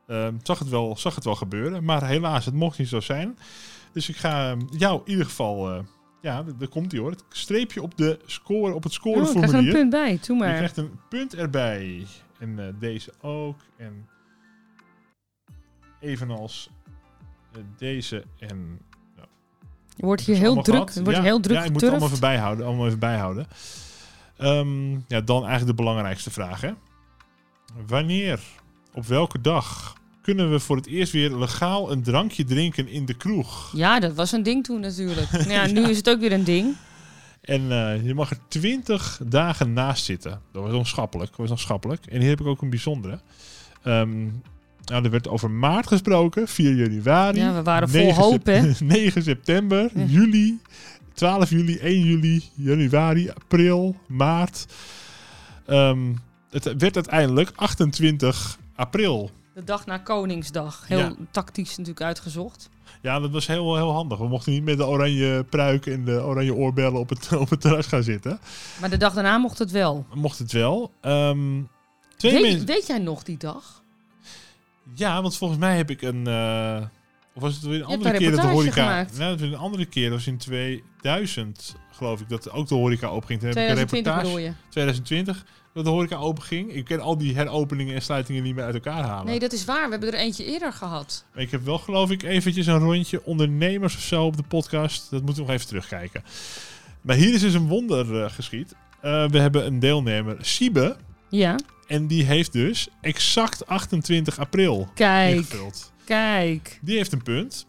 ehm, 0.08 0.36
zag, 0.44 0.60
het 0.60 0.70
wel, 0.70 0.98
zag 0.98 1.16
het 1.16 1.24
wel 1.24 1.36
gebeuren. 1.36 1.84
Maar 1.84 2.08
helaas, 2.08 2.46
het 2.46 2.54
mocht 2.54 2.78
niet 2.78 2.88
zo 2.88 3.00
zijn. 3.00 3.38
Dus 3.98 4.10
ik 4.10 4.18
ga 4.18 4.50
ehm, 4.52 4.62
jou 4.70 5.02
in 5.04 5.12
ieder 5.12 5.26
geval, 5.26 5.72
eh, 5.72 5.80
ja, 6.22 6.44
daar 6.44 6.68
komt 6.68 6.92
hij 6.92 7.02
hoor. 7.02 7.12
Het 7.12 7.24
streepje 7.30 7.82
op, 7.82 7.98
de 7.98 8.20
score, 8.26 8.74
op 8.74 8.84
het 8.84 9.00
Oh, 9.06 9.06
ik 9.08 9.14
krijg 9.14 9.16
er 9.16 9.22
een 9.22 9.34
scoreformulier. 9.34 9.74
punt 9.74 9.90
bij. 9.90 10.20
Doe 10.26 10.36
Je 10.38 10.44
maar. 10.44 10.56
krijgt 10.56 10.78
een 10.78 11.00
punt 11.10 11.36
erbij. 11.36 12.06
En 12.40 12.60
eh, 12.60 12.74
deze 12.80 13.14
ook. 13.22 13.60
En 13.78 14.08
evenals 16.00 16.70
eh, 17.52 17.62
deze 17.78 18.24
en... 18.40 18.80
Je 19.96 20.06
wordt 20.06 20.22
hier 20.22 20.36
heel 20.36 20.62
druk. 20.62 20.94
wordt 20.94 21.18
ja, 21.18 21.24
heel 21.24 21.40
druk 21.40 21.58
Ja, 21.58 21.64
je 21.64 21.72
moet 21.72 21.82
het 21.82 21.90
allemaal 21.90 22.08
even 22.08 22.20
bijhouden. 22.20 22.66
Allemaal 22.66 22.86
even 22.86 23.00
bijhouden. 23.00 23.48
Ehm, 24.38 24.92
ja, 24.92 25.22
dan 25.22 25.46
eigenlijk 25.46 25.78
de 25.78 25.84
belangrijkste 25.84 26.32
vraag. 26.32 26.62
Hè? 26.62 26.72
Wanneer, 27.88 28.40
op 28.94 29.06
welke 29.06 29.42
dag, 29.42 29.96
kunnen 30.34 30.52
we 30.52 30.60
voor 30.60 30.76
het 30.76 30.88
eerst 30.88 31.12
weer 31.12 31.36
legaal 31.38 31.92
een 31.92 32.04
drankje 32.04 32.44
drinken 32.44 32.88
in 32.88 33.06
de 33.06 33.14
kroeg? 33.14 33.72
Ja, 33.76 34.00
dat 34.00 34.14
was 34.14 34.32
een 34.32 34.44
ding 34.44 34.64
toen 34.64 34.80
natuurlijk. 34.80 35.32
Nou 35.32 35.50
ja, 35.60 35.66
nu 35.66 35.82
is 35.90 35.98
het 35.98 36.10
ook 36.10 36.20
weer 36.20 36.32
een 36.32 36.44
ding. 36.44 36.76
En 37.42 37.72
eh, 37.72 38.06
je 38.06 38.14
mag 38.14 38.30
er 38.30 38.38
20 38.48 39.20
dagen 39.26 39.74
naast 39.74 40.06
zitten. 40.06 40.42
Dat 40.52 40.64
was 40.64 40.74
onschappelijk. 40.74 41.30
Dat 41.30 41.40
was 41.40 41.50
onschappelijk. 41.52 42.06
En 42.06 42.20
hier 42.20 42.30
heb 42.30 42.40
ik 42.40 42.46
ook 42.46 42.62
een 42.62 42.70
bijzondere. 42.70 43.20
Ehm, 43.84 44.26
Nou, 44.86 45.04
er 45.04 45.10
werd 45.10 45.28
over 45.28 45.52
maart 45.52 45.88
gesproken, 45.88 46.48
4 46.48 46.76
januari. 46.76 47.40
Ja, 47.40 47.54
we 47.54 47.64
waren 47.64 47.90
vol 47.90 48.00
9 48.02 48.24
hoop, 48.24 48.46
hè? 48.46 48.74
sep- 48.74 48.88
9 48.98 49.24
september, 49.24 49.90
Ja. 49.96 50.04
juli, 50.04 50.60
12 51.14 51.50
juli, 51.50 51.78
1 51.78 52.06
juli, 52.06 52.44
januari, 52.56 53.30
april, 53.30 53.96
maart. 54.08 54.66
Ehm, 55.66 56.00
het 56.50 56.64
werd 56.64 56.96
uiteindelijk 56.96 57.52
28 57.56 58.58
april. 58.76 59.32
De 59.58 59.64
dag 59.64 59.86
na 59.86 59.98
Koningsdag. 59.98 60.88
Heel 60.88 60.98
Ja. 60.98 61.14
tactisch 61.32 61.70
natuurlijk 61.70 62.02
uitgezocht. 62.06 62.70
Ja, 63.02 63.20
dat 63.20 63.32
was 63.32 63.48
heel, 63.48 63.76
heel 63.76 63.92
handig. 63.92 64.18
We 64.18 64.28
mochten 64.28 64.52
niet 64.52 64.64
met 64.64 64.78
de 64.78 64.86
oranje 64.86 65.44
pruik 65.50 65.86
en 65.86 66.06
de 66.06 66.24
oranje 66.24 66.54
oorbellen 66.56 67.00
op 67.00 67.10
het, 67.10 67.34
op 67.38 67.50
het 67.50 67.62
terras 67.62 67.88
gaan 67.88 68.04
zitten. 68.04 68.40
Maar 68.80 68.90
de 68.90 68.98
dag 68.98 69.14
daarna 69.14 69.38
mocht 69.38 69.60
het 69.60 69.72
wel. 69.72 70.06
Mocht 70.14 70.40
het 70.40 70.52
wel. 70.52 70.92
Ehm, 71.02 71.62
twee 72.18 72.32
Weet, 72.32 72.42
mensen... 72.42 72.66
weet 72.66 72.88
jij 72.88 72.98
nog 72.98 73.24
die 73.24 73.38
dag? 73.38 73.84
Ja, 74.94 75.22
want 75.22 75.38
volgens 75.38 75.60
mij 75.60 75.78
heb 75.78 75.90
ik 75.90 76.02
een... 76.02 76.28
eh, 76.28 76.82
of 77.38 77.44
was 77.44 77.54
het 77.54 77.64
weer 77.64 77.80
een 77.80 77.86
andere 77.86 78.14
een 78.14 78.20
keer 78.20 78.32
dat 78.32 78.42
de 78.42 78.48
horeca... 78.48 78.72
gemaakt. 78.72 79.18
Nou, 79.18 79.30
dat 79.32 79.40
was 79.40 79.50
een 79.50 79.58
andere 79.58 79.86
keer. 79.86 80.10
Dat 80.10 80.18
was 80.18 80.28
in 80.28 80.38
2000, 80.38 81.76
geloof 81.92 82.22
ik, 82.22 82.30
dat 82.30 82.52
ook 82.52 82.68
de 82.68 82.76
horeca 82.76 83.12
opging. 83.12 83.40
Toen 83.40 83.50
heb 83.50 83.58
ik 83.58 83.64
een 83.64 83.88
2020 83.88 84.14
reportage... 84.14 84.26
bedoel 84.26 84.38
je? 84.38 84.52
2020, 84.70 85.46
dat 85.74 85.84
de 85.84 85.90
horeca 85.90 86.16
open 86.16 86.44
ging. 86.44 86.74
Ik 86.74 86.86
ken 86.86 87.00
al 87.00 87.18
die 87.18 87.36
heropeningen 87.36 87.96
en 87.96 88.02
sluitingen 88.02 88.44
niet 88.44 88.56
meer 88.56 88.64
uit 88.64 88.74
elkaar 88.74 89.04
halen. 89.04 89.26
Nee, 89.26 89.40
dat 89.40 89.54
is 89.54 89.66
waar. 89.66 89.86
We 89.86 89.92
hebben 89.92 90.14
er 90.14 90.20
eentje 90.20 90.46
eerder 90.46 90.74
gehad. 90.74 91.26
Maar 91.34 91.44
ik 91.44 91.52
heb 91.52 91.66
wel, 91.66 91.78
geloof 91.78 92.12
ik, 92.12 92.24
eventjes 92.24 92.68
een 92.68 92.80
rondje 92.80 93.26
ondernemers 93.26 93.96
of 93.96 94.02
zo 94.02 94.26
op 94.26 94.38
de 94.38 94.44
podcast. 94.44 95.10
Dat 95.10 95.24
moeten 95.24 95.44
we 95.44 95.50
nog 95.50 95.58
even 95.58 95.68
terugkijken. 95.68 96.24
Maar 97.02 97.16
hier 97.16 97.34
is 97.34 97.42
dus 97.42 97.54
een 97.54 97.68
wonder 97.68 98.24
eh, 98.24 98.32
geschied. 98.32 98.76
Eh, 99.02 99.28
we 99.30 99.40
hebben 99.40 99.66
een 99.66 99.80
deelnemer, 99.80 100.38
Siebe. 100.42 100.96
Ja. 101.30 101.56
En 101.88 102.08
die 102.08 102.24
heeft 102.24 102.54
dus 102.54 102.88
exact 103.02 103.68
28 103.68 104.40
april 104.40 104.90
Kijk, 104.94 105.36
ingevuld. 105.36 105.92
Kijk. 106.08 106.80
Die 106.82 106.98
heeft 106.98 107.12
een 107.12 107.24
punt. 107.24 107.68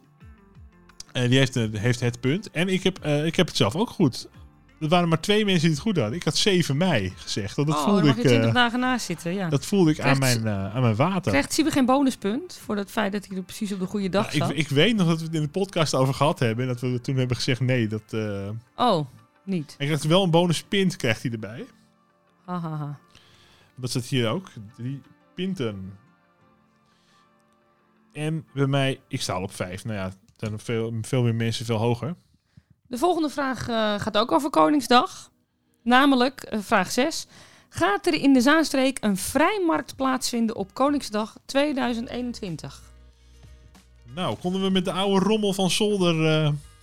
En 1.12 1.28
die 1.30 1.38
heeft, 1.38 1.54
een, 1.54 1.76
heeft 1.76 2.00
het 2.00 2.20
punt. 2.20 2.50
En 2.50 2.68
ik 2.68 2.82
heb, 2.82 2.98
eh, 2.98 3.26
ik 3.26 3.36
heb 3.36 3.46
het 3.46 3.56
zelf 3.56 3.76
ook 3.76 3.90
goed. 3.90 4.28
Er 4.80 4.88
waren 4.88 5.08
maar 5.08 5.20
twee 5.20 5.44
mensen 5.44 5.62
die 5.62 5.70
het 5.70 5.80
goed 5.80 5.96
hadden. 5.96 6.14
Ik 6.14 6.24
had 6.24 6.36
7 6.36 6.76
mei 6.76 7.12
gezegd. 7.16 7.56
Dat, 7.56 7.66
dat 7.66 7.76
oh, 7.76 7.84
dan 7.84 7.90
voelde 7.90 8.06
mag 8.06 8.16
je 8.16 8.22
ik, 8.22 8.28
20 8.28 8.48
eh, 8.48 8.54
dagen 8.54 8.80
naast 8.80 9.06
zitten. 9.06 9.34
Ja. 9.34 9.48
dat 9.48 9.66
voelde 9.66 9.90
ik 9.90 10.00
aan 10.00 10.18
mijn, 10.18 10.46
eh, 10.46 10.74
aan 10.74 10.82
mijn 10.82 10.94
water. 10.94 11.32
Krijgt 11.32 11.52
Siebe 11.52 11.70
geen 11.70 11.86
bonuspunt 11.86 12.60
voor 12.64 12.76
het 12.76 12.90
feit 12.90 13.12
dat 13.12 13.26
hij 13.26 13.36
er 13.36 13.42
precies 13.42 13.72
op 13.72 13.78
de 13.78 13.86
goede 13.86 14.08
dag 14.08 14.32
Ja, 14.32 14.38
zat? 14.38 14.50
ik, 14.50 14.56
ik 14.56 14.68
weet 14.68 14.96
nog 14.96 15.06
dat 15.06 15.18
we 15.18 15.24
het 15.24 15.34
in 15.34 15.42
de 15.42 15.48
podcast 15.48 15.94
over 15.94 16.14
gehad 16.14 16.38
hebben. 16.38 16.64
En 16.64 16.72
dat 16.72 16.80
we 16.80 17.00
toen 17.00 17.16
hebben 17.16 17.36
gezegd 17.36 17.60
nee. 17.60 17.86
Dat, 17.86 18.02
eh 18.12 18.48
Oh, 18.76 19.06
niet. 19.44 19.74
hij 19.78 19.86
krijgt 19.86 20.04
wel 20.04 20.22
een 20.22 20.30
bonus 20.30 20.62
pint 20.62 20.96
krijgt 20.96 21.22
hij 21.22 21.32
erbij. 21.32 21.64
Hahaha. 22.44 22.98
Dat 23.74 23.90
zit 23.90 24.04
hier 24.04 24.28
ook. 24.28 24.50
Drie 24.76 25.00
pinten. 25.34 25.92
En 28.18 28.46
bij 28.54 28.66
mij, 28.66 29.00
ik 29.08 29.20
sta 29.20 29.32
al 29.32 29.42
op 29.42 29.54
vijf. 29.54 29.84
Nou 29.84 29.96
ja, 29.96 30.04
er 30.04 30.12
zijn 30.36 30.58
veel, 30.58 30.94
veel 31.02 31.22
meer 31.22 31.34
mensen 31.34 31.64
veel 31.64 31.76
hoger. 31.76 32.14
De 32.86 32.98
volgende 32.98 33.28
vraag 33.28 33.68
eh, 33.68 33.94
gaat 34.00 34.16
ook 34.16 34.32
over 34.32 34.50
Koningsdag. 34.50 35.30
Namelijk, 35.82 36.42
eh, 36.42 36.58
vraag 36.62 36.90
6. 36.90 37.26
Gaat 37.68 38.06
er 38.06 38.14
in 38.14 38.32
de 38.32 38.40
Zaanstreek 38.40 38.98
een 39.00 39.16
vrijmarkt 39.16 39.96
plaatsvinden 39.96 40.56
op 40.56 40.74
Koningsdag 40.74 41.36
2021? 41.44 42.82
Nou, 44.14 44.36
konden 44.36 44.62
we 44.62 44.70
met 44.70 44.84
de 44.84 44.92
oude 44.92 45.24
rommel 45.24 45.52
van 45.52 45.70
Zolder... 45.70 46.26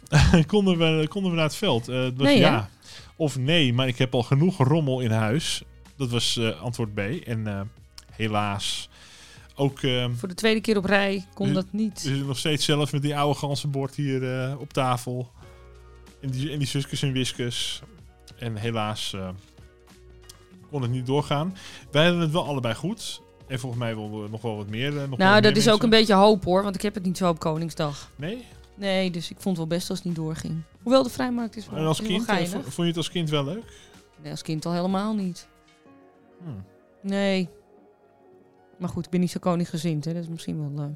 eh, 0.09 0.43
konden, 0.53 0.77
we, 0.77 1.07
konden 1.07 1.31
we 1.31 1.37
naar 1.37 1.45
het 1.45 1.55
veld? 1.55 1.87
Nee, 1.87 2.13
hè? 2.17 2.31
ja. 2.31 2.69
Of 3.15 3.37
nee, 3.37 3.73
maar 3.73 3.87
ik 3.87 3.97
heb 3.97 4.13
al 4.13 4.23
genoeg 4.23 4.57
rommel 4.57 4.99
in 4.99 5.11
huis. 5.11 5.63
Dat 5.97 6.09
was 6.09 6.39
antwoord 6.61 6.93
B. 6.93 6.99
En 6.99 7.71
helaas 8.11 8.89
ook... 9.55 9.81
eh, 9.81 10.05
Voor 10.15 10.27
de 10.27 10.33
tweede 10.33 10.61
keer 10.61 10.77
op 10.77 10.85
rij 10.85 11.25
kon 11.33 11.53
dat 11.53 11.65
niet. 11.71 11.93
We 12.01 12.07
zitten 12.09 12.25
nog 12.27 12.37
steeds 12.37 12.65
zelf 12.65 12.91
met 12.91 13.01
die 13.01 13.17
oude 13.17 13.39
ganzenbord 13.39 13.95
hier 13.95 14.39
eh, 14.41 14.59
op 14.59 14.73
tafel. 14.73 15.31
En 16.21 16.29
die, 16.29 16.51
en 16.51 16.59
die 16.59 16.67
zusjes 16.67 17.01
en 17.01 17.11
wiskus. 17.11 17.81
En 18.39 18.55
helaas 18.55 19.13
eh, 19.13 19.29
kon 20.71 20.81
het 20.81 20.91
niet 20.91 21.05
doorgaan. 21.05 21.55
Wij 21.91 22.03
hadden 22.03 22.21
het 22.21 22.31
wel 22.31 22.45
allebei 22.45 22.75
goed. 22.75 23.21
En 23.47 23.59
volgens 23.59 23.81
mij 23.81 23.95
wel, 23.95 24.23
eh, 24.23 24.31
nog 24.31 24.41
wel 24.41 24.55
wat 24.55 24.67
meer. 24.69 24.87
eh, 24.89 24.93
nog 24.99 25.09
wel 25.09 25.17
Nou, 25.17 25.31
meer 25.31 25.41
dat 25.41 25.55
is 25.57 25.69
ook 25.69 25.83
een 25.83 25.89
beetje 25.89 26.13
hoop 26.13 26.43
hoor, 26.43 26.63
want 26.63 26.75
ik 26.75 26.81
heb 26.81 26.93
het 26.93 27.03
niet 27.05 27.17
zo 27.17 27.29
op 27.29 27.39
Koningsdag. 27.39 28.09
Nee? 28.15 28.45
Nee, 28.75 29.11
dus 29.11 29.29
ik 29.29 29.35
vond 29.39 29.57
het 29.57 29.67
wel 29.67 29.77
best 29.77 29.89
als 29.89 29.97
het 29.99 30.07
niet 30.07 30.15
doorging. 30.15 30.61
Hoewel 30.81 31.03
de 31.03 31.09
vrijmarkt 31.09 31.55
is 31.55 31.67
wel, 31.69 31.79
En 31.79 31.85
als 31.85 31.99
is 32.01 32.07
kind, 32.07 32.25
vond 32.51 32.75
je 32.75 32.83
het 32.83 32.97
als 32.97 33.09
kind 33.09 33.29
wel 33.29 33.43
leuk? 33.43 33.63
Nee, 34.21 34.31
als 34.31 34.41
kind 34.41 34.65
al 34.65 34.73
helemaal 34.73 35.13
niet. 35.15 35.47
Hm. 36.43 36.49
Nee. 37.07 37.49
Maar 38.77 38.89
goed, 38.89 39.05
ik 39.05 39.11
ben 39.11 39.19
niet 39.19 39.31
zo 39.31 39.39
koninggezind, 39.39 40.05
hè. 40.05 40.13
Dat 40.13 40.21
is 40.23 40.29
misschien 40.29 40.59
wel... 40.75 40.85
eh, 40.85 40.91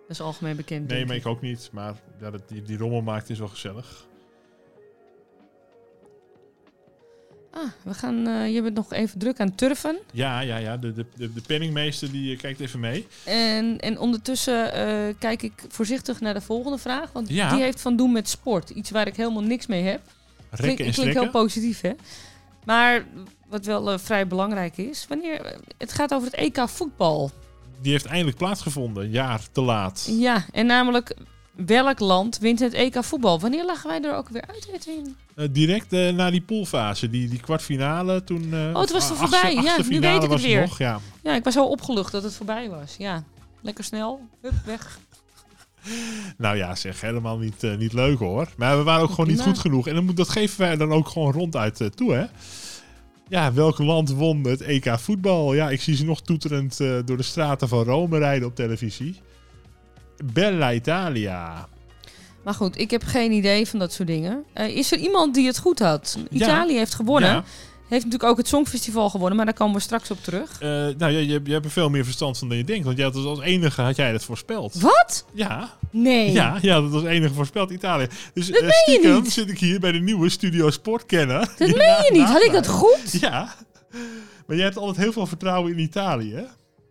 dat 0.00 0.10
is 0.16 0.20
algemeen 0.20 0.56
bekend. 0.56 0.88
Nee, 0.88 1.06
maar 1.06 1.16
ik 1.16 1.26
ook 1.26 1.40
niet. 1.40 1.68
Maar 1.72 1.94
ja, 2.20 2.30
dat, 2.30 2.48
die, 2.48 2.62
die 2.62 2.78
rommel 2.78 3.00
maakt 3.02 3.30
is 3.30 3.38
wel 3.38 3.48
gezellig. 3.48 4.06
Ah, 7.50 7.62
we 7.84 7.94
gaan... 7.94 8.26
eh, 8.26 8.54
je 8.54 8.62
bent 8.62 8.74
nog 8.74 8.92
even 8.92 9.18
druk 9.18 9.40
aan 9.40 9.46
het 9.46 9.58
turfen. 9.58 9.98
Ja, 10.12 10.40
ja, 10.40 10.56
ja. 10.56 10.76
De, 10.76 10.92
de, 10.92 11.06
de, 11.16 11.32
de 11.32 11.40
penningmeester 11.46 12.10
die 12.12 12.32
eh, 12.34 12.38
kijkt 12.40 12.60
even 12.60 12.80
mee. 12.80 13.06
En, 13.24 13.78
en 13.80 13.98
ondertussen 13.98 14.70
kijk 15.18 15.42
ik 15.42 15.52
voorzichtig 15.68 16.20
naar 16.20 16.34
de 16.34 16.40
volgende 16.40 16.78
vraag. 16.78 17.12
Want 17.12 17.28
Ja. 17.28 17.50
die 17.50 17.62
heeft 17.62 17.80
van 17.80 17.96
doen 17.96 18.12
met 18.12 18.28
sport. 18.28 18.70
Iets 18.70 18.90
waar 18.90 19.06
ik 19.06 19.16
helemaal 19.16 19.42
niks 19.42 19.66
mee 19.66 19.82
heb. 19.82 20.00
Klink, 20.50 20.66
Rekken 20.68 20.86
en 20.86 20.92
klink 20.92 21.12
heel 21.12 21.30
positief, 21.30 21.80
hè? 21.80 21.92
Maar 22.64 23.04
wat 23.48 23.64
wel 23.64 23.92
eh, 23.92 23.98
vrij 23.98 24.26
belangrijk 24.26 24.76
is... 24.76 25.06
Wanneer, 25.08 25.40
eh, 25.40 25.58
het 25.78 25.92
gaat 25.92 26.14
over 26.14 26.30
het 26.30 26.36
EK 26.40 26.68
voetbal. 26.68 27.30
Die 27.80 27.92
heeft 27.92 28.04
eindelijk 28.06 28.36
plaatsgevonden. 28.36 29.04
Een 29.04 29.10
jaar 29.10 29.40
te 29.52 29.60
laat. 29.60 30.08
Ja, 30.10 30.44
en 30.52 30.66
namelijk... 30.66 31.16
Welk 31.66 31.98
land 32.00 32.38
wint 32.38 32.60
het 32.60 32.72
EK 32.74 33.04
voetbal? 33.04 33.40
Wanneer 33.40 33.64
lagen 33.64 33.88
wij 33.88 34.02
er 34.02 34.14
ook 34.16 34.28
weer 34.28 34.44
uit, 34.46 34.68
Edwin? 34.74 35.16
Eh, 35.36 35.46
direct 35.50 35.90
na 35.90 36.30
die 36.30 36.40
poolfase, 36.40 37.10
die, 37.10 37.28
die 37.28 37.40
kwartfinale 37.40 38.24
toen... 38.24 38.42
Oh, 38.54 38.80
het 38.80 38.92
was 38.92 39.10
er 39.10 39.16
achtste- 39.16 39.16
voorbij. 39.16 39.54
Ja, 39.54 39.76
nu 39.88 40.00
weet 40.00 40.22
ik 40.22 40.30
het 40.30 40.40
weer. 40.42 40.60
Nog, 40.60 40.78
ja. 40.78 41.00
Ja, 41.22 41.34
ik 41.34 41.44
was 41.44 41.54
zo 41.54 41.64
opgelucht 41.64 42.12
dat 42.12 42.22
het 42.22 42.34
voorbij 42.34 42.68
was. 42.68 42.94
Ja, 42.98 43.24
lekker 43.62 43.84
snel. 43.84 44.20
Hup, 44.40 44.52
weg. 44.64 44.98
Nou 46.38 46.56
ja, 46.56 46.74
zeg, 46.74 47.00
helemaal 47.00 47.38
niet, 47.38 47.62
niet 47.78 47.92
leuk 47.92 48.18
hoor. 48.18 48.48
Maar 48.56 48.76
we 48.76 48.82
waren 48.82 49.02
ook 49.02 49.10
gewoon 49.10 49.26
niet 49.26 49.36
Prima. 49.36 49.52
goed 49.52 49.60
genoeg. 49.60 49.86
En 49.88 49.94
dan 49.94 50.04
moet, 50.04 50.16
dat 50.16 50.28
geven 50.28 50.58
wij 50.60 50.76
dan 50.76 50.92
ook 50.92 51.08
gewoon 51.08 51.32
ronduit 51.32 51.90
toe, 51.96 52.12
hè? 52.12 52.24
Ja, 53.28 53.52
welk 53.52 53.78
land 53.78 54.10
won 54.10 54.46
het 54.46 54.60
EK 54.60 54.98
voetbal? 54.98 55.54
Ja, 55.54 55.70
ik 55.70 55.80
zie 55.80 55.96
ze 55.96 56.04
nog 56.04 56.22
toeterend 56.22 56.80
eh, 56.80 56.98
door 57.04 57.16
de 57.16 57.22
straten 57.22 57.68
van 57.68 57.84
Rome 57.84 58.18
rijden 58.18 58.48
op 58.48 58.54
televisie. 58.54 59.20
Bella 60.32 60.72
Italia. 60.72 61.68
Maar 62.44 62.54
goed, 62.54 62.78
ik 62.78 62.90
heb 62.90 63.04
geen 63.04 63.32
idee 63.32 63.66
van 63.66 63.78
dat 63.78 63.92
soort 63.92 64.08
dingen. 64.08 64.44
Eh, 64.52 64.76
is 64.76 64.92
er 64.92 64.98
iemand 64.98 65.34
die 65.34 65.46
het 65.46 65.58
goed 65.58 65.78
had? 65.78 66.18
Italië 66.30 66.76
heeft 66.76 66.94
gewonnen. 66.94 67.30
Ja, 67.30 67.44
Heeft 67.88 68.04
natuurlijk 68.04 68.30
ook 68.30 68.36
het 68.36 68.48
Songfestival 68.48 69.10
gewonnen, 69.10 69.36
maar 69.36 69.44
daar 69.46 69.54
komen 69.54 69.74
we 69.74 69.80
straks 69.80 70.10
op 70.10 70.22
terug. 70.22 70.60
eh, 70.60 70.68
nou, 70.68 71.12
je, 71.12 71.26
je, 71.26 71.40
je 71.44 71.52
hebt 71.52 71.64
er 71.64 71.70
veel 71.70 71.88
meer 71.90 72.04
verstand 72.04 72.38
van 72.38 72.48
dan 72.48 72.56
je 72.56 72.64
denkt. 72.64 72.84
Want 72.84 72.96
jij 72.96 73.06
had 73.06 73.14
het 73.14 73.24
als 73.24 73.40
enige 73.40 73.82
had 73.82 73.96
jij 73.96 74.12
dat 74.12 74.24
voorspeld. 74.24 74.74
Wat? 74.80 75.24
Ja, 75.34 75.70
Nee. 75.90 76.32
ja, 76.32 76.58
ja, 76.62 76.80
dat 76.80 76.90
was 76.90 77.04
enige 77.04 77.34
voorspeld 77.34 77.70
Italië. 77.70 78.06
Dus 78.34 78.46
Dat 78.46 78.60
meen 78.60 78.68
je 78.70 78.82
stiekem 78.92 79.22
niet. 79.22 79.32
zit 79.32 79.50
ik 79.50 79.58
hier 79.58 79.80
bij 79.80 79.92
de 79.92 79.98
nieuwe 80.00 80.28
Studio 80.28 80.70
Sportkenner. 80.70 81.38
Dat 81.38 81.56
Die 81.68 81.76
meen 81.76 82.02
je 82.04 82.10
niet. 82.12 82.22
Had 82.28 82.42
ik 82.42 82.52
dat 82.52 82.66
goed? 82.66 83.12
Ja. 83.20 83.54
Maar 84.46 84.56
jij 84.56 84.64
hebt 84.64 84.76
altijd 84.76 84.96
heel 84.96 85.12
veel 85.12 85.26
vertrouwen 85.26 85.72
in 85.72 85.78
Italië, 85.78 86.32
hè? 86.34 86.44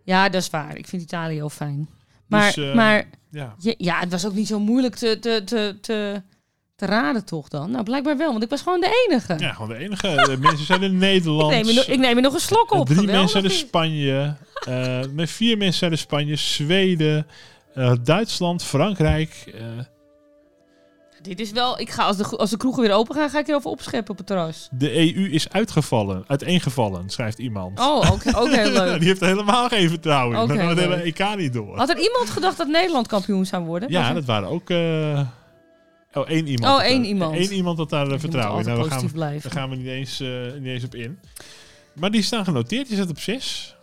Ja, 0.03 0.29
dat 0.29 0.41
is 0.41 0.49
waar. 0.49 0.77
Ik 0.77 0.87
vind 0.87 1.01
Italië 1.01 1.35
heel 1.35 1.49
fijn. 1.49 1.89
Maar, 2.27 2.53
Dus, 2.55 2.65
eh, 2.69 2.75
maar 2.75 3.09
Ja. 3.31 3.55
ja, 3.57 3.73
ja, 3.77 3.99
het 3.99 4.11
was 4.11 4.25
ook 4.25 4.33
niet 4.33 4.47
zo 4.47 4.59
moeilijk 4.59 4.95
te, 4.95 5.19
te, 5.19 5.41
te, 5.45 5.77
te, 5.81 6.21
te 6.75 6.85
raden 6.85 7.25
toch 7.25 7.47
dan? 7.47 7.71
Nou, 7.71 7.83
blijkbaar 7.83 8.17
wel, 8.17 8.31
want 8.31 8.43
ik 8.43 8.49
was 8.49 8.61
gewoon 8.61 8.79
de 8.79 9.05
enige. 9.09 9.35
Ja, 9.39 9.51
gewoon 9.53 9.69
de 9.69 9.75
enige. 9.77 10.07
De 10.07 10.37
mensen 10.39 10.65
zijn 10.65 10.83
in 10.83 10.91
ik, 10.93 10.97
Nederland. 10.99 11.51
neem 11.51 11.67
er 11.77 11.89
ik 11.89 11.99
neem 11.99 12.15
er 12.15 12.21
nog 12.21 12.33
een 12.33 12.39
slok 12.39 12.71
op. 12.71 12.85
Drie 12.87 13.05
mensen 13.07 13.43
uit 13.43 13.51
Spanje. 13.51 14.35
eh, 14.67 14.99
met 15.11 15.29
vier 15.29 15.57
mensen 15.57 15.89
uit 15.89 15.99
Spanje. 15.99 16.35
Zweden. 16.35 17.27
eh, 17.73 17.91
Duitsland. 18.03 18.63
Frankrijk. 18.63 19.43
eh, 19.55 19.61
Dit 21.21 21.39
is 21.39 21.51
wel... 21.51 21.79
Ik 21.79 21.89
ga, 21.89 22.03
als, 22.03 22.17
de, 22.17 22.23
als 22.37 22.49
de 22.49 22.57
kroegen 22.57 22.81
weer 22.83 22.91
open 22.93 23.15
gaan, 23.15 23.29
ga 23.29 23.39
ik 23.39 23.47
erover 23.47 23.69
opscheppen 23.69 24.11
op 24.11 24.17
het 24.17 24.27
terras. 24.27 24.67
de 24.71 24.95
EU 25.15 25.29
is 25.31 25.49
uitgevallen. 25.49 26.23
Uiteengevallen, 26.27 27.09
schrijft 27.09 27.39
iemand. 27.39 27.79
Oh, 27.79 28.11
ook, 28.11 28.21
ook 28.35 28.49
heel 28.49 28.71
leuk. 28.83 28.99
Die 28.99 29.07
heeft 29.07 29.21
er 29.21 29.27
helemaal 29.27 29.67
geen 29.67 29.89
vertrouwen 29.89 30.49
in. 30.49 30.59
Heel 30.59 30.67
het 30.69 30.79
hele. 30.79 30.95
EK 30.95 31.35
niet 31.37 31.53
door. 31.53 31.77
Had 31.77 31.89
er 31.89 31.97
iemand 31.99 32.29
gedacht 32.29 32.57
dat 32.57 32.67
Nederland 32.67 33.07
kampioen 33.07 33.45
zou 33.45 33.63
worden? 33.63 33.89
Ja, 33.91 34.13
dat 34.13 34.25
waren 34.25 34.49
ook... 34.49 34.69
oh, 36.15 36.29
één 36.29 36.47
iemand. 36.47 36.77
Oh, 36.77 36.83
één 36.83 37.03
iemand. 37.03 37.35
Eén 37.35 37.51
iemand 37.51 37.77
had 37.77 37.89
daar 37.89 38.05
eh, 38.05 38.11
Je 38.11 38.19
vertrouwen 38.19 38.59
in. 38.59 38.69
Nou, 38.69 38.83
we 38.83 38.89
gaan, 38.89 39.11
blijven. 39.11 39.49
Daar 39.49 39.59
gaan 39.59 39.69
we 39.69 39.75
niet 39.75 39.87
eens, 39.87 40.19
eh, 40.19 40.53
niet 40.53 40.65
eens 40.65 40.83
op 40.83 40.95
in. 40.95 41.19
Maar 41.93 42.11
die 42.11 42.21
staan 42.21 42.43
genoteerd. 42.43 42.87
Die 42.87 42.97
zit 42.97 43.09
op 43.09 43.19
6. 43.19 43.75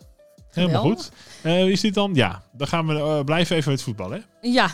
Helemaal 0.49 0.81
Geweldig. 0.81 1.05
goed. 1.05 1.13
Eh, 1.41 1.67
is 1.67 1.81
dit 1.81 1.93
dan? 1.93 2.11
Ja. 2.13 2.43
Dan 2.51 2.67
gaan 2.67 2.87
we 2.87 3.21
blijven 3.25 3.55
even 3.55 3.71
met 3.71 3.81
voetbal, 3.81 4.11
hè? 4.11 4.19
Ja. 4.41 4.69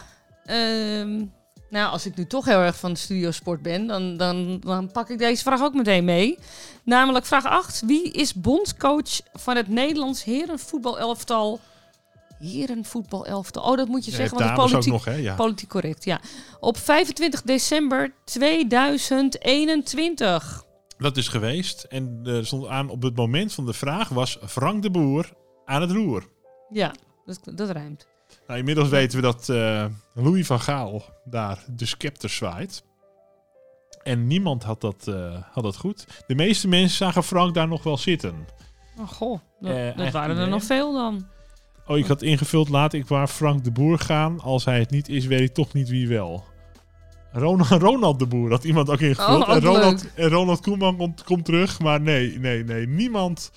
ehm, 0.46 1.26
nou, 1.70 1.92
als 1.92 2.06
ik 2.06 2.16
nu 2.16 2.26
toch 2.26 2.46
heel 2.46 2.60
erg 2.60 2.76
van 2.76 2.96
Studio 2.96 3.32
Sport 3.32 3.62
ben, 3.62 3.88
dan, 3.88 4.18
dan, 4.18 4.60
dan 4.60 4.92
pak 4.92 5.10
ik 5.10 5.18
deze 5.18 5.44
vraag 5.44 5.62
ook 5.62 5.74
meteen 5.74 6.06
mee. 6.06 6.38
Namelijk 6.84 7.26
vraag 7.26 7.46
8. 7.46 7.84
Wie 7.86 8.12
is 8.12 8.34
bondscoach 8.34 9.22
van 9.34 9.56
het 9.56 9.68
Nederlands 9.68 10.24
herenvoetbalelftal 10.24 11.60
herenvoetbal 12.40 13.26
elftal. 13.26 13.64
Oh, 13.64 13.78
dat 13.78 13.88
moet 13.88 14.06
je 14.06 14.12
Ja, 14.12 14.18
zeggen, 14.18 14.38
want 14.38 14.50
dat 14.50 14.58
is 14.58 14.64
ook 14.64 14.70
politiek, 14.72 14.94
nog, 14.94 15.06
hè? 15.06 15.14
Ja. 15.16 15.36
politiek 15.36 15.70
correct. 15.70 16.06
Ja. 16.06 16.20
Op 16.60 16.78
25 16.78 17.42
december 17.42 18.14
2021. 18.26 20.64
Dat 20.98 21.18
is 21.18 21.28
geweest. 21.28 21.84
En 21.84 22.20
er 22.26 22.46
stond 22.46 22.68
aan 22.68 22.90
op 22.90 23.02
het 23.02 23.16
moment 23.16 23.54
van 23.54 23.66
de 23.66 23.74
vraag 23.74 24.10
was 24.10 24.38
Frank 24.46 24.84
de 24.84 24.90
Boer 24.92 25.30
aan 25.66 25.82
het 25.82 25.92
roer. 25.92 26.28
Ja, 26.70 26.94
dat, 27.26 27.40
dat 27.56 27.70
rijmt. 27.70 28.08
Nou, 28.48 28.60
inmiddels 28.60 28.90
weten 28.90 29.18
we 29.18 29.24
dat 29.24 29.50
eh, 29.50 29.86
Louis 30.14 30.46
van 30.48 30.60
Gaal 30.60 31.04
daar 31.24 31.64
de 31.76 31.86
scepter 31.86 32.30
zwaait. 32.30 32.84
En 34.04 34.28
niemand 34.28 34.64
had 34.64 34.82
dat, 34.82 35.08
eh, 35.08 35.44
had 35.52 35.64
dat 35.64 35.78
goed. 35.78 36.06
De 36.28 36.36
meeste 36.36 36.68
mensen 36.68 36.98
zagen 36.98 37.24
Frank 37.24 37.54
daar 37.54 37.68
nog 37.68 37.84
wel 37.84 37.98
zitten. 37.98 38.48
Oh, 39.00 39.08
goh. 39.08 39.40
Dat, 39.60 39.72
Eh, 39.72 39.98
dat 39.98 40.12
waren 40.12 40.36
er 40.36 40.42
nee. 40.42 40.52
nog 40.52 40.64
veel 40.64 40.94
dan. 40.94 41.28
Oh, 41.90 41.98
ik 41.98 42.06
had 42.06 42.22
ingevuld, 42.22 42.70
laat 42.70 42.94
ik 42.94 43.08
waar 43.08 43.28
Frank 43.28 43.64
de 43.64 43.72
Boer 43.72 44.00
gaan. 44.00 44.40
Als 44.40 44.66
hij 44.66 44.80
het 44.80 44.90
niet 44.90 45.10
is, 45.10 45.26
weet 45.26 45.40
ik 45.50 45.54
toch 45.54 45.74
niet 45.74 45.90
wie 45.90 46.08
wel. 46.08 46.44
Ronald, 47.32 47.70
Ronald 47.88 48.20
de 48.20 48.26
Boer 48.26 48.50
had 48.50 48.64
iemand 48.64 48.90
ook 48.90 49.00
ingevuld. 49.00 49.48
Oh, 49.48 49.54
en, 49.56 49.62
Ronald, 49.62 50.14
en 50.16 50.30
Ronald 50.30 50.62
Koeman 50.62 50.98
komt, 50.98 51.24
komt 51.24 51.46
terug. 51.46 51.80
Maar 51.80 52.02
nee, 52.02 52.40
nee, 52.40 52.64
nee. 52.64 52.88
Niemand 52.88 53.52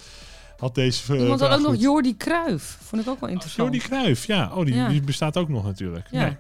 had 0.57 0.75
deze 0.75 1.13
eh, 1.15 1.21
Iemand 1.21 1.41
had 1.41 1.51
ook 1.53 1.61
nog. 1.61 1.81
Jordi 1.81 2.17
Cruijff. 2.17 2.79
Vond 2.83 3.03
ik 3.03 3.09
ook 3.09 3.21
wel 3.21 3.29
interessant. 3.29 3.73
Jordi 3.73 3.89
Cruijff, 3.89 4.27
ja. 4.27 4.51
Oh, 4.55 4.65
die, 4.65 4.75
Ja. 4.75 4.89
die 4.89 5.01
bestaat 5.01 5.37
ook 5.37 5.49
nog 5.49 5.65
natuurlijk. 5.65 6.07
Ja. 6.11 6.23
Nee. 6.25 6.37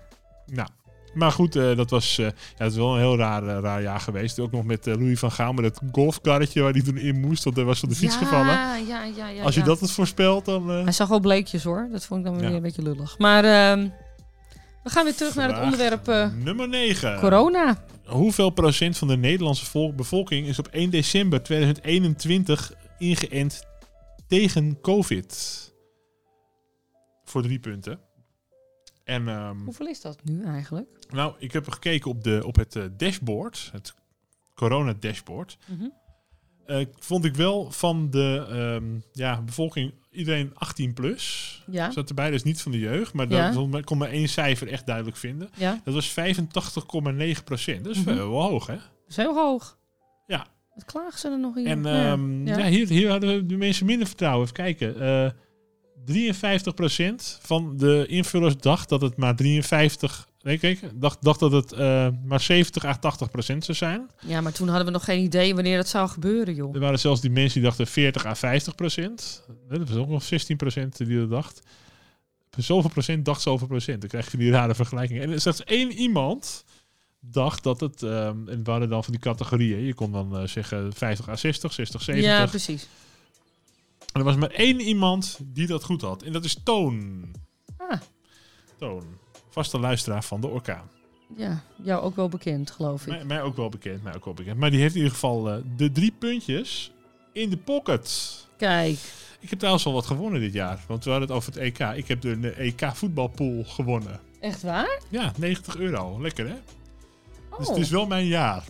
Nou, 0.46 0.68
maar 1.14 1.32
goed, 1.32 1.56
eh, 1.56 1.76
dat 1.76 1.90
was 1.90 2.18
eh, 2.18 2.24
ja, 2.26 2.32
het 2.56 2.70
is 2.72 2.78
wel 2.78 2.92
een 2.94 2.98
heel 3.00 3.16
raar, 3.16 3.46
eh, 3.48 3.58
raar 3.62 3.82
jaar 3.82 4.00
geweest. 4.00 4.38
Ook 4.40 4.50
nog 4.52 4.64
met 4.64 4.86
eh, 4.86 4.94
Louis 4.94 5.18
van 5.18 5.32
Gaal 5.32 5.52
met 5.52 5.64
het 5.64 5.80
golfkarretje 5.92 6.62
waar 6.62 6.72
hij 6.72 6.82
toen 6.82 6.96
in 6.96 7.20
moest. 7.20 7.44
Want 7.44 7.56
hij 7.56 7.64
was 7.64 7.78
van 7.80 7.88
de 7.88 7.94
fiets 7.94 8.14
ja, 8.14 8.20
gevallen. 8.20 8.46
Ja, 8.46 8.74
ja, 8.76 9.04
ja. 9.28 9.42
Als 9.42 9.54
je 9.54 9.60
ja. 9.60 9.66
dat 9.66 9.80
het 9.80 9.90
voorspelt, 9.90 10.44
dan... 10.44 10.70
eh, 10.70 10.82
Hij 10.82 10.92
zag 10.92 11.08
wel 11.08 11.20
bleekjes 11.20 11.64
hoor. 11.64 11.88
Dat 11.92 12.04
vond 12.06 12.20
ik 12.20 12.26
dan 12.26 12.40
weer 12.40 12.48
Ja. 12.50 12.56
een 12.56 12.62
beetje 12.62 12.82
lullig. 12.82 13.18
Maar 13.18 13.44
ehm, 13.44 13.88
we 14.82 14.90
gaan 14.90 15.04
weer 15.04 15.14
terug 15.14 15.34
naar 15.34 15.48
het 15.54 15.62
onderwerp 15.62 16.08
eh, 16.08 16.28
Nummer 16.44 16.68
9. 16.68 17.18
corona. 17.18 17.84
Hoeveel 18.06 18.50
procent 18.50 18.98
van 18.98 19.08
de 19.08 19.16
Nederlandse 19.16 19.64
volk- 19.66 19.96
bevolking 19.96 20.46
is 20.46 20.58
op 20.58 20.68
1 20.68 20.90
december 20.90 21.42
2021 21.42 22.72
ingeënt 22.98 23.64
tegen 24.28 24.80
COVID? 24.80 25.60
Voor 27.24 27.42
drie 27.42 27.58
punten. 27.58 28.00
En 29.04 29.28
ehm, 29.28 29.56
Hoeveel 29.64 29.86
is 29.86 30.00
dat 30.00 30.18
nu 30.24 30.44
eigenlijk? 30.44 30.88
nou, 31.10 31.34
ik 31.38 31.52
heb 31.52 31.68
gekeken 31.68 32.10
op, 32.10 32.24
de, 32.24 32.42
op 32.46 32.56
het 32.56 32.76
eh, 32.76 32.84
dashboard, 32.96 33.68
het 33.72 33.94
corona-dashboard. 34.54 35.58
Mhm. 35.66 35.84
Eh, 36.66 36.86
vond 36.98 37.24
ik 37.24 37.34
wel 37.34 37.70
van 37.70 38.10
de 38.10 38.46
ehm, 38.50 38.98
ja, 39.12 39.42
bevolking, 39.42 39.94
iedereen 40.10 40.50
18 40.54 40.92
plus. 40.92 41.62
Ja, 41.70 41.90
Zat 41.90 42.08
erbij, 42.08 42.30
dus 42.30 42.42
niet 42.42 42.62
van 42.62 42.72
de 42.72 42.78
jeugd. 42.78 43.12
Maar 43.12 43.28
Ja. 43.30 43.50
dat 43.50 43.84
kon 43.84 43.98
maar 43.98 44.08
één 44.10 44.28
cijfer 44.28 44.68
echt 44.68 44.86
duidelijk 44.86 45.16
vinden. 45.16 45.50
ja. 45.56 45.80
Dat 45.84 45.94
was 45.94 46.08
85,9 46.08 47.44
procent. 47.44 47.84
Dat 47.84 47.94
is 47.96 48.04
Mhm. 48.04 48.14
wel 48.16 48.30
wel 48.30 48.42
hoog, 48.42 48.66
hè? 48.66 48.74
Dat 48.74 48.84
is 49.08 49.16
heel 49.16 49.34
hoog. 49.34 49.78
Ja. 50.26 50.46
Wat 50.74 50.84
klagen 50.84 51.18
ze 51.18 51.28
er 51.28 51.38
nog 51.38 51.56
in? 51.56 51.66
En 51.66 51.86
ehm, 51.86 52.46
ja. 52.46 52.58
ja. 52.58 52.66
hier, 52.66 52.88
hier 52.88 53.10
hadden 53.10 53.46
de 53.48 53.56
mensen 53.56 53.86
minder 53.86 54.06
vertrouwen. 54.06 54.42
Even 54.42 54.54
kijken. 54.54 55.00
Eh 55.00 55.30
53% 56.04 57.38
van 57.40 57.76
de 57.76 58.06
invullers 58.08 58.56
dacht 58.56 58.88
dat 58.88 59.00
het 59.00 59.16
maar 59.16 59.36
53... 59.36 60.28
Nee, 60.42 60.58
kijk, 60.58 60.80
dacht, 60.94 61.22
dacht 61.22 61.40
dat 61.40 61.52
het 61.52 61.72
eh, 61.72 62.08
maar 62.24 62.40
70 62.40 62.84
à 62.84 62.94
80 62.94 63.30
procent 63.30 63.64
zou 63.64 63.76
zijn. 63.76 64.10
Ja, 64.26 64.40
maar 64.40 64.52
toen 64.52 64.68
hadden 64.68 64.86
we 64.86 64.92
nog 64.92 65.04
geen 65.04 65.22
idee 65.22 65.54
wanneer 65.54 65.76
dat 65.76 65.88
zou 65.88 66.08
gebeuren, 66.08 66.54
joh. 66.54 66.74
Er 66.74 66.80
waren 66.80 66.98
zelfs 66.98 67.20
die 67.20 67.30
mensen 67.30 67.60
die 67.60 67.68
dachten 67.68 67.86
40 67.86 68.26
à 68.26 68.34
50 68.34 68.74
procent. 68.74 69.44
Dat 69.68 69.88
was 69.88 69.96
ook 69.98 70.08
nog 70.08 70.22
16 70.22 70.56
procent 70.56 70.96
die 70.96 71.18
dat 71.18 71.30
dacht. 71.30 71.62
Zoveel 72.56 72.90
procent 72.90 73.24
dacht 73.24 73.40
zoveel 73.40 73.66
procent. 73.66 74.00
Dan 74.00 74.10
krijg 74.10 74.30
je 74.30 74.36
die 74.36 74.50
rare 74.50 74.74
vergelijking. 74.74 75.20
En 75.20 75.40
slechts 75.40 75.64
één 75.64 75.92
iemand 75.92 76.64
dacht 77.20 77.62
dat 77.62 77.80
het... 77.80 78.02
ehm, 78.02 78.48
en 78.48 78.64
we 78.64 78.70
hadden 78.70 78.88
dan 78.88 79.04
van 79.04 79.12
die 79.12 79.22
categorieën. 79.22 79.84
Je 79.84 79.94
kon 79.94 80.12
dan 80.12 80.36
eh, 80.36 80.46
zeggen 80.46 80.92
50 80.92 81.28
à 81.28 81.36
60, 81.36 81.72
60, 81.72 82.02
70. 82.02 82.30
Ja, 82.30 82.46
precies. 82.46 82.88
En 84.12 84.20
er 84.20 84.24
was 84.24 84.36
maar 84.36 84.50
één 84.50 84.80
iemand 84.80 85.38
die 85.42 85.66
dat 85.66 85.84
goed 85.84 86.00
had. 86.02 86.22
En 86.22 86.32
dat 86.32 86.44
is 86.44 86.56
Toon. 86.64 87.24
Ah, 87.76 88.00
Toon. 88.78 89.04
Vaste 89.48 89.78
luisteraar 89.78 90.24
van 90.24 90.40
de 90.40 90.46
Orkaan. 90.46 90.90
ja, 91.36 91.62
jou 91.82 92.02
ook 92.02 92.16
wel 92.16 92.28
bekend, 92.28 92.70
geloof 92.70 93.02
ik. 93.02 93.08
Mij, 93.08 93.24
mij 93.24 93.42
ook 93.42 93.56
wel 93.56 93.68
bekend, 93.68 94.02
mij 94.02 94.14
ook 94.14 94.24
wel 94.24 94.34
bekend. 94.34 94.58
Maar 94.58 94.70
die 94.70 94.80
heeft 94.80 94.92
in 94.94 95.00
ieder 95.00 95.12
geval 95.14 95.50
eh, 95.50 95.56
de 95.76 95.92
drie 95.92 96.12
puntjes 96.18 96.92
in 97.32 97.50
de 97.50 97.56
pocket. 97.56 98.38
Kijk, 98.56 98.98
Ik 99.40 99.50
heb 99.50 99.58
trouwens 99.58 99.86
al 99.86 99.92
wat 99.92 100.06
gewonnen 100.06 100.40
dit 100.40 100.52
jaar. 100.52 100.84
Want 100.86 101.04
we 101.04 101.10
hadden 101.10 101.28
het 101.28 101.36
over 101.36 101.52
het 101.52 101.60
EK. 101.62 101.78
Ik 101.78 102.08
heb 102.08 102.20
de, 102.20 102.50
EK 102.50 102.90
voetbalpool 102.94 103.64
gewonnen. 103.64 104.20
echt 104.40 104.62
waar? 104.62 105.00
Ja, 105.08 105.32
90 105.38 105.76
euro. 105.76 106.20
Lekker 106.20 106.48
hè? 106.48 106.54
Dus 107.58 107.68
Oh, 107.68 107.74
het 107.74 107.82
is 107.84 107.90
wel 107.90 108.06
mijn 108.06 108.26
jaar. 108.26 108.64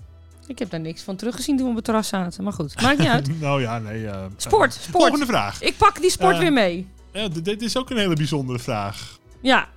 Ik 0.46 0.58
heb 0.58 0.70
daar 0.70 0.80
niks 0.80 1.02
van 1.02 1.16
teruggezien 1.16 1.54
toen 1.56 1.64
we 1.64 1.70
op 1.70 1.76
het 1.76 1.84
terras 1.84 2.08
zaten. 2.08 2.44
Maar 2.44 2.52
goed, 2.52 2.82
maakt 2.82 2.98
niet 2.98 3.08
uit. 3.08 3.40
nou 3.40 3.60
ja, 3.60 3.78
nee. 3.78 4.06
eh, 4.06 4.24
Sport, 4.36 4.72
sport. 4.72 4.90
Volgende 5.02 5.26
vraag. 5.26 5.62
Ik 5.62 5.76
pak 5.76 6.00
die 6.00 6.10
sport 6.10 6.34
Eh, 6.34 6.40
weer 6.40 6.52
mee. 6.52 6.88
Ja, 7.12 7.28
dit 7.28 7.62
is 7.62 7.76
ook 7.76 7.90
een 7.90 7.96
hele 7.96 8.14
bijzondere 8.14 8.58
vraag. 8.58 9.18
Ja, 9.40 9.68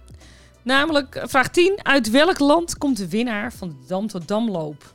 namelijk 0.63 1.23
vraag 1.25 1.47
10. 1.49 1.79
Uit 1.83 2.09
welk 2.09 2.39
land 2.39 2.77
komt 2.77 2.97
de 2.97 3.09
winnaar 3.09 3.53
van 3.53 3.69
de 3.69 3.75
Dam 3.87 4.07
tot 4.07 4.27
Damloop? 4.27 4.93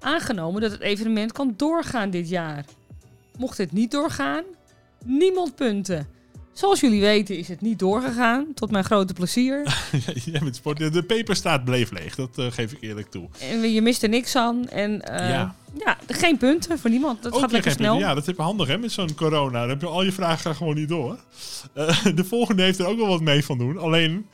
Aangenomen 0.00 0.60
dat 0.60 0.70
het 0.70 0.80
evenement 0.80 1.32
kan 1.32 1.54
doorgaan 1.56 2.10
dit 2.10 2.28
jaar. 2.28 2.64
Mocht 3.38 3.58
het 3.58 3.72
niet 3.72 3.90
doorgaan, 3.90 4.42
niemand 5.04 5.54
punten. 5.54 6.08
Zoals 6.52 6.80
jullie 6.80 7.00
weten 7.00 7.36
is 7.38 7.48
het 7.48 7.60
niet 7.60 7.78
doorgegaan, 7.78 8.46
tot 8.54 8.70
mijn 8.70 8.84
grote 8.84 9.12
plezier. 9.12 9.76
Jij 10.24 10.40
bent 10.40 10.56
sport. 10.56 10.92
De 10.92 11.02
peperstaat 11.02 11.64
bleef 11.64 11.90
leeg. 11.90 12.14
Dat 12.14 12.38
eh, 12.38 12.46
geef 12.50 12.72
ik 12.72 12.78
eerlijk 12.80 13.10
toe. 13.10 13.28
En 13.40 13.72
je 13.72 13.82
mist 13.82 14.02
er 14.02 14.08
niks 14.08 14.36
aan. 14.36 14.68
En 14.68 15.02
eh, 15.02 15.28
Ja. 15.28 15.54
ja. 15.84 15.98
geen 16.06 16.36
punten 16.36 16.78
voor 16.78 16.90
niemand. 16.90 17.22
Dat 17.22 17.32
Ook 17.32 17.40
gaat 17.40 17.52
lekker 17.52 17.70
punten. 17.76 17.90
snel. 17.96 18.08
Ja, 18.08 18.14
dat 18.14 18.28
is 18.28 18.36
handig 18.36 18.68
hè, 18.68 18.78
met 18.78 18.92
zo'n 18.92 19.14
corona. 19.14 19.60
Dan 19.60 19.68
heb 19.68 19.80
je 19.80 19.86
al 19.86 20.02
je 20.02 20.12
vragen 20.12 20.38
gaan 20.38 20.54
gewoon 20.54 20.74
niet 20.74 20.88
door. 20.88 21.18
Eh, 21.72 22.04
de 22.14 22.24
volgende 22.24 22.62
heeft 22.62 22.78
er 22.78 22.86
ook 22.86 22.98
wel 22.98 23.08
wat 23.08 23.20
mee 23.20 23.44
van 23.44 23.58
doen. 23.58 23.78
Alleen, 23.78 24.26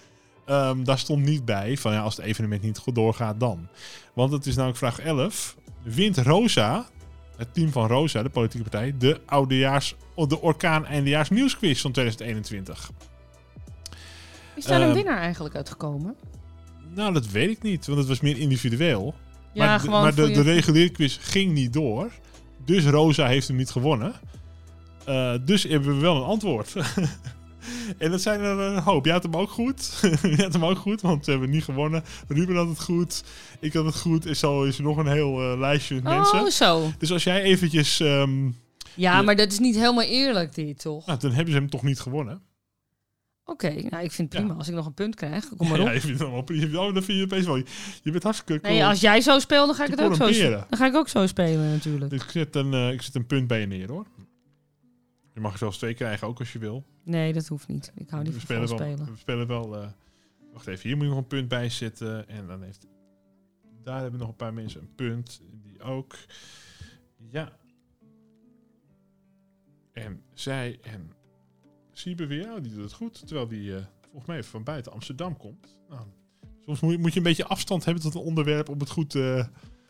ehm, 0.45 0.85
daar 0.85 0.99
stond 0.99 1.25
niet 1.25 1.45
bij 1.45 1.77
van 1.77 1.93
ja, 1.93 2.01
als 2.01 2.17
het 2.17 2.25
evenement 2.27 2.63
niet 2.63 2.79
goed 2.79 2.95
doorgaat 2.95 3.41
dan. 3.41 3.67
Want 4.13 4.33
het 4.33 4.47
is 4.47 4.55
namelijk 4.55 4.79
vraag 4.79 4.99
11. 4.99 5.57
Wint 5.83 6.19
Rosa, 6.19 6.87
het 7.39 7.55
team 7.55 7.73
van 7.73 7.87
Rosa, 7.89 8.23
de 8.23 8.29
politieke 8.29 8.71
partij, 8.71 8.95
de 8.99 9.21
oudejaars, 9.27 9.95
de 10.15 10.41
orkaan 10.41 10.87
eindejaars 10.87 11.31
nieuwsquiz 11.31 11.81
van 11.81 11.93
2021? 11.93 12.91
Is 14.55 14.65
daar 14.65 14.81
een 14.81 14.87
Ehm, 14.87 14.95
winnaar 14.97 15.19
eigenlijk 15.19 15.55
uitgekomen? 15.55 16.17
Nou, 16.95 17.13
dat 17.13 17.27
weet 17.31 17.51
ik 17.51 17.63
niet, 17.63 17.87
want 17.87 17.99
het 17.99 18.09
was 18.09 18.21
meer 18.21 18.39
individueel. 18.39 19.15
Ja, 19.53 19.67
maar 19.67 19.81
gewoon 19.81 20.03
maar 20.03 20.15
de, 20.15 20.23
je- 20.27 20.33
de 20.35 20.41
reguliere 20.43 20.91
quiz 20.91 21.19
ging 21.21 21.53
niet 21.53 21.73
door. 21.73 22.11
Dus 22.65 22.85
Rosa 22.85 23.27
heeft 23.27 23.49
hem 23.49 23.57
niet 23.57 23.71
gewonnen. 23.71 24.13
Eh, 25.05 25.35
dus 25.45 25.63
hebben 25.63 25.95
we 25.95 26.01
wel 26.01 26.17
een 26.17 26.23
antwoord. 26.23 26.73
en 27.99 28.11
dat 28.11 28.21
zijn 28.21 28.41
er 28.41 28.59
een 28.59 28.79
hoop. 28.83 29.05
Jij 29.05 29.15
had 29.15 29.23
hem 29.23 29.37
ook 29.37 29.51
goed. 29.51 29.99
Jij 30.23 30.37
had 30.45 30.53
hem 30.53 30.65
ook 30.65 30.79
goed, 30.79 31.01
want 31.01 31.25
we 31.25 31.31
hebben 31.31 31.51
niet 31.51 31.65
gewonnen. 31.65 32.05
Ruben 32.29 32.57
had 32.57 32.69
het 32.69 32.81
goed. 32.83 33.25
Ik 33.61 33.73
had 33.73 33.85
het 33.85 34.01
goed. 34.01 34.27
En 34.27 34.37
zo 34.37 34.63
is 34.65 34.77
er 34.77 34.83
nog 34.83 34.97
een 34.97 35.07
heel 35.07 35.53
eh, 35.53 35.59
lijstje 35.59 35.95
met 35.95 36.05
mensen. 36.05 36.41
Oh, 36.41 36.47
zo. 36.49 36.91
Dus 36.99 37.13
als 37.13 37.25
jij 37.25 37.43
eventjes... 37.43 38.01
ehm, 38.01 38.51
Ja, 38.95 39.23
maar 39.23 39.37
dat 39.37 39.53
is 39.53 39.59
niet 39.59 39.75
helemaal 39.75 40.05
eerlijk 40.05 40.55
dit, 40.55 40.79
toch? 40.81 41.07
nou, 41.07 41.19
dan 41.19 41.31
hebben 41.33 41.53
ze 41.53 41.59
hem 41.59 41.71
toch 41.71 41.83
niet 41.83 42.01
gewonnen. 42.01 42.43
Oké, 43.45 43.69
nou, 43.69 44.05
ik 44.05 44.13
vind 44.13 44.17
het 44.19 44.29
prima 44.29 44.49
Ja. 44.53 44.59
als 44.59 44.69
ik 44.69 44.75
nog 44.75 44.87
een 44.87 44.95
punt 44.95 45.15
krijg. 45.15 45.49
Kom 45.57 45.69
maar 45.69 45.81
op. 45.81 45.87
Ja, 45.87 45.93
je 45.93 46.01
vindt 46.01 46.15
het 46.19 46.23
allemaal 46.27 46.43
prima. 46.45 46.79
Oh, 46.87 46.95
dan 46.95 47.03
vind 47.03 47.19
je 47.19 47.25
opeens 47.25 47.47
wel... 47.47 47.57
Je 48.03 48.11
bent 48.11 48.23
hartstikke 48.23 48.61
cool. 48.61 48.75
Nee, 48.75 48.85
als 48.85 49.01
jij 49.01 49.21
zo 49.21 49.39
speelt, 49.39 49.67
dan 49.67 49.75
ga 49.75 49.85
ik 49.85 49.91
het 49.91 50.01
ook 50.01 50.15
zo 50.15 50.19
corrumperen. 50.25 50.67
Dan 50.69 50.79
ga 50.79 50.87
ik 50.87 50.95
ook 50.95 51.09
zo 51.09 51.27
spelen, 51.27 51.71
natuurlijk. 51.71 52.11
Dus 52.11 52.23
ik 52.23 52.31
zet, 52.31 52.57
een, 52.57 52.75
eh, 52.75 52.93
ik 52.93 53.03
zet 53.03 53.15
een 53.15 53.27
punt 53.27 53.47
bij 53.47 53.61
je 53.61 53.67
neer, 53.67 53.91
hoor. 53.91 54.07
Je 55.35 55.41
mag 55.41 55.53
er 55.53 55.59
zelfs 55.59 55.79
twee 55.79 55.95
krijgen, 55.95 56.27
ook 56.29 56.39
als 56.39 56.53
je 56.53 56.59
wil. 56.59 56.85
Nee, 57.09 57.33
dat 57.33 57.47
hoeft 57.47 57.69
niet. 57.69 57.93
Ik 57.95 58.11
hou 58.11 58.23
niet 58.23 58.33
we 58.33 58.39
van 58.41 58.49
spelen 58.49 58.69
wel, 58.69 58.79
spelen. 58.79 59.13
We 59.13 59.19
spelen 59.19 59.47
wel. 59.47 59.77
eh, 59.77 59.89
wacht 60.53 60.67
even, 60.67 60.89
hier 60.89 60.97
moet 60.97 61.05
je 61.07 61.11
nog 61.13 61.19
een 61.23 61.27
punt 61.27 61.49
bij 61.49 61.69
zetten. 61.69 62.29
En 62.29 62.47
dan 62.47 62.63
heeft. 62.63 62.87
Daar 63.83 64.01
hebben 64.01 64.21
nog 64.21 64.29
een 64.29 64.37
paar 64.37 64.55
mensen 64.55 64.81
een 64.81 64.95
punt. 64.95 65.41
Die 65.63 65.83
ook. 65.83 66.15
Ja. 67.31 67.53
En 69.93 70.23
zij 70.35 70.79
en 70.83 71.13
Siebe 71.93 72.27
weer, 72.27 72.53
oh, 72.53 72.63
die 72.63 72.73
doet 72.73 72.83
het 72.83 72.93
goed. 72.93 73.27
Terwijl 73.27 73.49
die 73.49 73.75
eh, 73.77 73.83
volgens 74.03 74.27
mij 74.27 74.37
even 74.37 74.51
van 74.51 74.65
buiten 74.65 74.93
Amsterdam 74.93 75.37
komt. 75.37 75.79
Nou, 75.89 76.03
soms 76.67 76.81
moet 76.81 76.93
je, 76.93 76.99
moet 76.99 77.13
je 77.13 77.19
een 77.19 77.25
beetje 77.25 77.45
afstand 77.47 77.85
hebben 77.85 78.03
tot 78.03 78.15
een 78.15 78.21
onderwerp 78.21 78.69
om 78.69 78.79
het 78.81 78.91
goed 78.91 79.15
eh, 79.15 79.45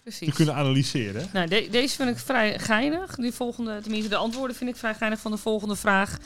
te 0.05 0.33
kunnen 0.35 0.55
analyseren. 0.55 1.27
Nou, 1.33 1.49
de- 1.49 1.69
deze 1.71 1.97
vind 1.97 2.11
ik 2.11 2.19
vrij 2.19 2.59
geinig. 2.59 3.15
Die 3.15 3.33
volgende, 3.33 3.81
tenminste 3.81 4.09
de 4.09 4.17
antwoorden 4.17 4.57
vind 4.57 4.71
ik 4.71 4.77
vrij 4.77 4.95
geinig 4.95 5.21
van 5.21 5.31
de 5.31 5.37
volgende 5.39 5.77
vraag. 5.77 6.19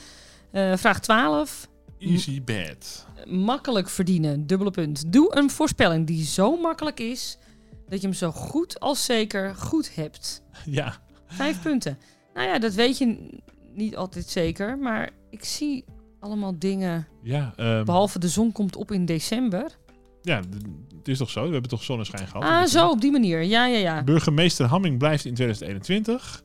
Eh, 0.53 0.77
vraag 0.77 0.99
12. 0.99 1.67
Easy 1.99 2.43
bad. 2.43 3.07
Makkelijk 3.27 3.89
verdienen, 3.89 4.47
dubbele 4.47 4.71
punt. 4.71 5.11
Doe 5.13 5.35
een 5.35 5.49
voorspelling 5.49 6.07
die 6.07 6.25
zo 6.25 6.57
makkelijk 6.57 6.99
is 6.99 7.37
dat 7.87 8.01
je 8.01 8.07
hem 8.07 8.15
zo 8.15 8.31
goed 8.31 8.79
als 8.79 9.05
zeker 9.05 9.55
goed 9.55 9.95
hebt. 9.95 10.41
Ja, 10.65 10.97
Vijf 11.27 11.61
punten. 11.61 11.97
Nou 12.33 12.47
ja, 12.47 12.59
dat 12.59 12.73
weet 12.73 12.97
je 12.97 13.29
niet 13.73 13.95
altijd 13.95 14.27
zeker. 14.27 14.77
Maar 14.77 15.09
ik 15.29 15.43
zie 15.45 15.85
Allemaal 16.23 16.59
dingen. 16.59 17.07
Ja, 17.21 17.53
ehm, 17.55 17.85
Behalve 17.85 18.19
de 18.19 18.27
zon 18.27 18.51
komt 18.51 18.75
op 18.75 18.91
in 18.91 19.05
december. 19.05 19.77
ja, 20.21 20.41
het 20.97 21.07
is 21.07 21.17
toch 21.17 21.29
zo? 21.29 21.45
We 21.45 21.51
hebben 21.51 21.69
toch 21.69 21.83
zonneschijn 21.83 22.27
gehad? 22.27 22.43
Ah, 22.43 22.65
zo, 22.65 22.89
op 22.89 23.01
die 23.01 23.11
manier. 23.11 23.41
Ja, 23.41 23.65
ja, 23.65 23.77
ja. 23.77 24.03
Burgemeester 24.03 24.65
Hamming 24.65 24.97
blijft 24.97 25.25
in 25.25 25.33
2021. 25.33 26.43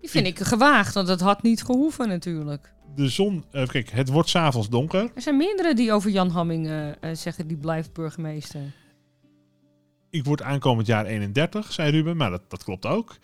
Die 0.00 0.10
vind 0.10 0.26
ik 0.26 0.38
gewaagd, 0.38 0.94
want 0.94 1.06
dat 1.06 1.20
had 1.20 1.42
niet 1.42 1.62
gehoeven 1.62 2.08
natuurlijk. 2.08 2.72
De 2.96 3.08
zon, 3.08 3.44
eh, 3.50 3.66
kijk, 3.66 3.90
het 3.90 4.08
wordt 4.08 4.28
s'avonds 4.28 4.68
donker. 4.68 5.10
Er 5.14 5.22
zijn 5.22 5.36
meerdere 5.36 5.74
die 5.74 5.92
over 5.92 6.10
Jan 6.10 6.30
Hamming 6.30 6.66
eh, 6.66 6.88
eh, 6.88 6.96
zeggen, 7.12 7.46
die 7.46 7.56
blijft 7.56 7.92
burgemeester. 7.92 8.60
Ik 10.10 10.24
word 10.24 10.42
aankomend 10.42 10.86
jaar 10.86 11.04
31, 11.04 11.72
zei 11.72 11.90
Ruben, 11.90 12.16
maar 12.16 12.30
dat, 12.30 12.42
dat 12.50 12.64
klopt 12.64 12.86
ook. 12.86 13.16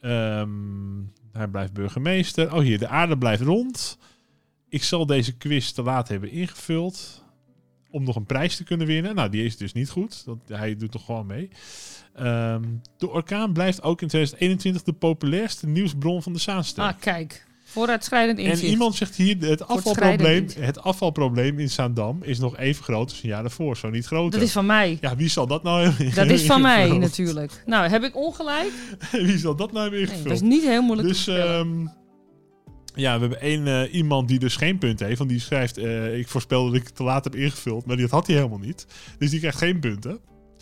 Ehm, 0.00 0.48
hij 1.32 1.48
blijft 1.48 1.72
burgemeester. 1.72 2.54
Oh, 2.54 2.60
hier, 2.60 2.78
de 2.78 2.88
aarde 2.88 3.18
blijft 3.18 3.42
rond. 3.42 3.98
Ik 4.68 4.82
zal 4.82 5.06
deze 5.06 5.36
quiz 5.36 5.70
te 5.70 5.82
laat 5.82 6.08
hebben 6.08 6.30
ingevuld. 6.30 7.24
Om 7.90 8.04
nog 8.04 8.16
een 8.16 8.26
prijs 8.26 8.56
te 8.56 8.64
kunnen 8.64 8.86
winnen. 8.86 9.14
Nou, 9.14 9.28
die 9.28 9.44
is 9.44 9.56
dus 9.56 9.72
niet 9.72 9.90
goed. 9.90 10.22
Want 10.26 10.48
hij 10.48 10.76
doet 10.76 10.90
toch 10.90 11.04
gewoon 11.04 11.26
mee. 11.26 11.48
Ehm, 12.14 12.62
de 12.96 13.10
orkaan 13.10 13.52
blijft 13.52 13.82
ook 13.82 14.02
in 14.02 14.08
2021 14.08 14.82
de 14.82 14.92
populairste 14.92 15.66
nieuwsbron 15.66 16.22
van 16.22 16.32
de 16.32 16.38
Zaanstreek. 16.38 16.86
Ah, 16.86 17.00
kijk. 17.00 17.46
Vooruitschrijdend 17.72 18.38
inzicht. 18.38 18.62
En 18.62 18.68
iemand 18.68 18.94
zegt 18.94 19.16
hier, 19.16 19.36
het 19.38 19.66
afvalprobleem, 19.66 20.46
het 20.58 20.82
afvalprobleem 20.82 21.58
in 21.58 21.70
Zaandam 21.70 22.18
is 22.22 22.38
nog 22.38 22.56
even 22.56 22.84
groot 22.84 23.10
als 23.10 23.22
een 23.22 23.28
jaar 23.28 23.42
daarvoor, 23.42 23.76
zo 23.76 23.90
niet 23.90 24.06
groter. 24.06 24.38
Dat 24.38 24.48
is 24.48 24.52
van 24.52 24.66
mij. 24.66 24.98
Ja, 25.00 25.16
wie 25.16 25.28
zal 25.28 25.46
dat 25.46 25.62
nou 25.62 25.82
hebben 25.82 26.14
Dat 26.14 26.26
is 26.26 26.42
van 26.42 26.60
mij 26.60 26.88
natuurlijk. 26.98 27.62
Nou, 27.66 27.88
heb 27.88 28.02
ik 28.02 28.16
ongelijk? 28.16 28.72
wie 29.28 29.38
zal 29.38 29.56
dat 29.56 29.72
nou 29.72 29.82
hebben 29.82 30.00
Nee, 30.00 30.08
ingevuld? 30.08 30.28
dat 30.28 30.42
is 30.42 30.48
niet 30.48 30.62
heel 30.62 30.82
moeilijk 30.82 31.08
dus 31.08 31.24
te 31.24 31.38
ehm, 31.38 31.86
ja, 32.94 33.14
we 33.14 33.20
hebben 33.20 33.40
één 33.40 33.66
eh, 33.66 33.94
iemand 33.94 34.28
die 34.28 34.38
dus 34.38 34.56
geen 34.56 34.78
punt 34.78 35.00
heeft. 35.00 35.18
Want 35.18 35.30
die 35.30 35.40
schrijft, 35.40 35.78
eh, 35.78 36.18
ik 36.18 36.28
voorspel 36.28 36.64
dat 36.64 36.74
ik 36.74 36.84
het 36.84 36.96
te 36.96 37.02
laat 37.02 37.24
heb 37.24 37.36
ingevuld. 37.36 37.86
Maar 37.86 37.96
dat 37.96 38.10
had 38.10 38.26
hij 38.26 38.36
helemaal 38.36 38.58
niet. 38.58 38.86
Dus 39.18 39.30
die 39.30 39.38
krijgt 39.38 39.58
geen 39.58 39.80
punten. 39.80 40.18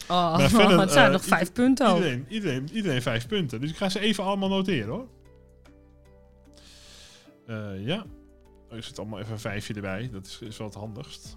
Oh, 0.08 0.36
maar 0.36 0.50
verder, 0.60 0.80
het 0.80 0.92
zijn 0.92 1.06
eh, 1.06 1.12
nog 1.12 1.24
vijf 1.24 1.52
punten. 1.52 1.94
Iedereen, 1.94 2.26
iedereen, 2.28 2.68
iedereen 2.72 3.02
vijf 3.02 3.26
punten. 3.26 3.60
Dus 3.60 3.70
ik 3.70 3.76
ga 3.76 3.88
ze 3.88 4.00
even 4.00 4.24
allemaal 4.24 4.48
noteren 4.48 4.88
hoor. 4.88 5.06
Eh, 7.50 7.86
ja. 7.86 8.04
Oh, 8.70 8.76
er 8.76 8.82
zit 8.82 8.98
allemaal 8.98 9.18
even 9.18 9.32
een 9.32 9.38
vijfje 9.38 9.74
erbij. 9.74 10.08
Dat 10.12 10.26
is, 10.26 10.38
is 10.40 10.56
wel 10.56 10.66
het 10.66 10.76
handigst. 10.76 11.36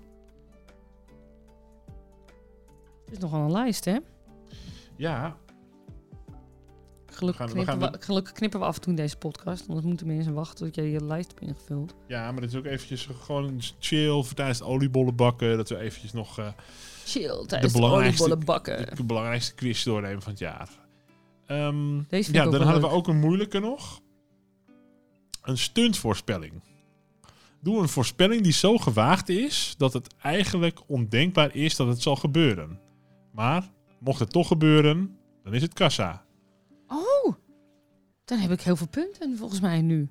Het 3.05 3.11
is 3.13 3.17
nogal 3.17 3.41
een 3.41 3.51
lijst, 3.51 3.85
hè? 3.85 3.97
Ja, 4.97 5.37
Gelukkig, 7.05 7.45
We 7.45 7.51
gaan- 7.51 7.57
we 7.57 7.65
knippen 7.65 7.91
we, 7.99 8.05
gelukkig 8.05 8.33
knippen 8.33 8.59
we 8.59 8.65
af 8.65 8.75
en 8.75 8.81
toe 8.81 8.89
in 8.91 8.97
deze 8.97 9.17
podcast. 9.17 9.67
Anders 9.67 9.85
moeten 9.87 10.07
mensen 10.07 10.33
wachten 10.33 10.65
tot 10.65 10.75
jij 10.75 10.89
je 10.89 11.03
lijst 11.03 11.27
hebt 11.27 11.41
ingevuld. 11.41 11.95
ja, 12.07 12.31
maar 12.31 12.41
het 12.41 12.51
is 12.51 12.57
ook 12.57 12.65
eventjes 12.65 13.05
gewoon 13.05 13.59
chill 13.79 14.23
voor 14.23 14.33
tijdens 14.33 14.59
het 14.59 14.67
oliebollen 14.67 15.15
bakken. 15.15 15.57
Dat 15.57 15.69
we 15.69 15.77
eventjes 15.77 16.13
nog 16.13 16.39
eh, 16.39 16.47
Chill, 17.05 17.45
tijdens 17.45 17.73
de, 17.73 17.81
oliebollen 17.81 18.45
bakken. 18.45 18.95
de 18.95 19.03
belangrijkste 19.03 19.55
quiz 19.55 19.83
doornemen 19.83 20.21
van 20.21 20.31
het 20.31 20.39
jaar. 20.39 20.69
Deze 21.47 22.23
vind 22.23 22.27
ja, 22.35 22.43
dan 22.49 22.61
hadden 22.61 22.81
we 22.81 22.89
ook 22.89 23.07
een 23.07 23.19
moeilijke 23.19 23.59
nog. 23.59 24.01
Een 25.43 25.57
stuntvoorspelling. 25.57 26.61
Doe 27.61 27.81
een 27.81 27.89
voorspelling 27.89 28.41
die 28.41 28.51
zo 28.51 28.77
gewaagd 28.77 29.29
is 29.29 29.75
dat 29.77 29.93
het 29.93 30.15
eigenlijk 30.21 30.79
ondenkbaar 30.87 31.55
is 31.55 31.75
dat 31.75 31.87
het 31.87 32.01
zal 32.01 32.15
gebeuren. 32.15 32.79
Maar 33.31 33.71
mocht 33.99 34.19
het 34.19 34.31
toch 34.31 34.47
gebeuren, 34.47 35.17
dan 35.43 35.53
is 35.53 35.61
het 35.61 35.73
kassa. 35.73 36.25
Oh, 36.87 37.33
dan 38.25 38.37
heb 38.37 38.51
ik 38.51 38.61
heel 38.61 38.75
veel 38.75 38.87
punten 38.87 39.37
volgens 39.37 39.59
mij 39.59 39.81
nu. 39.81 40.09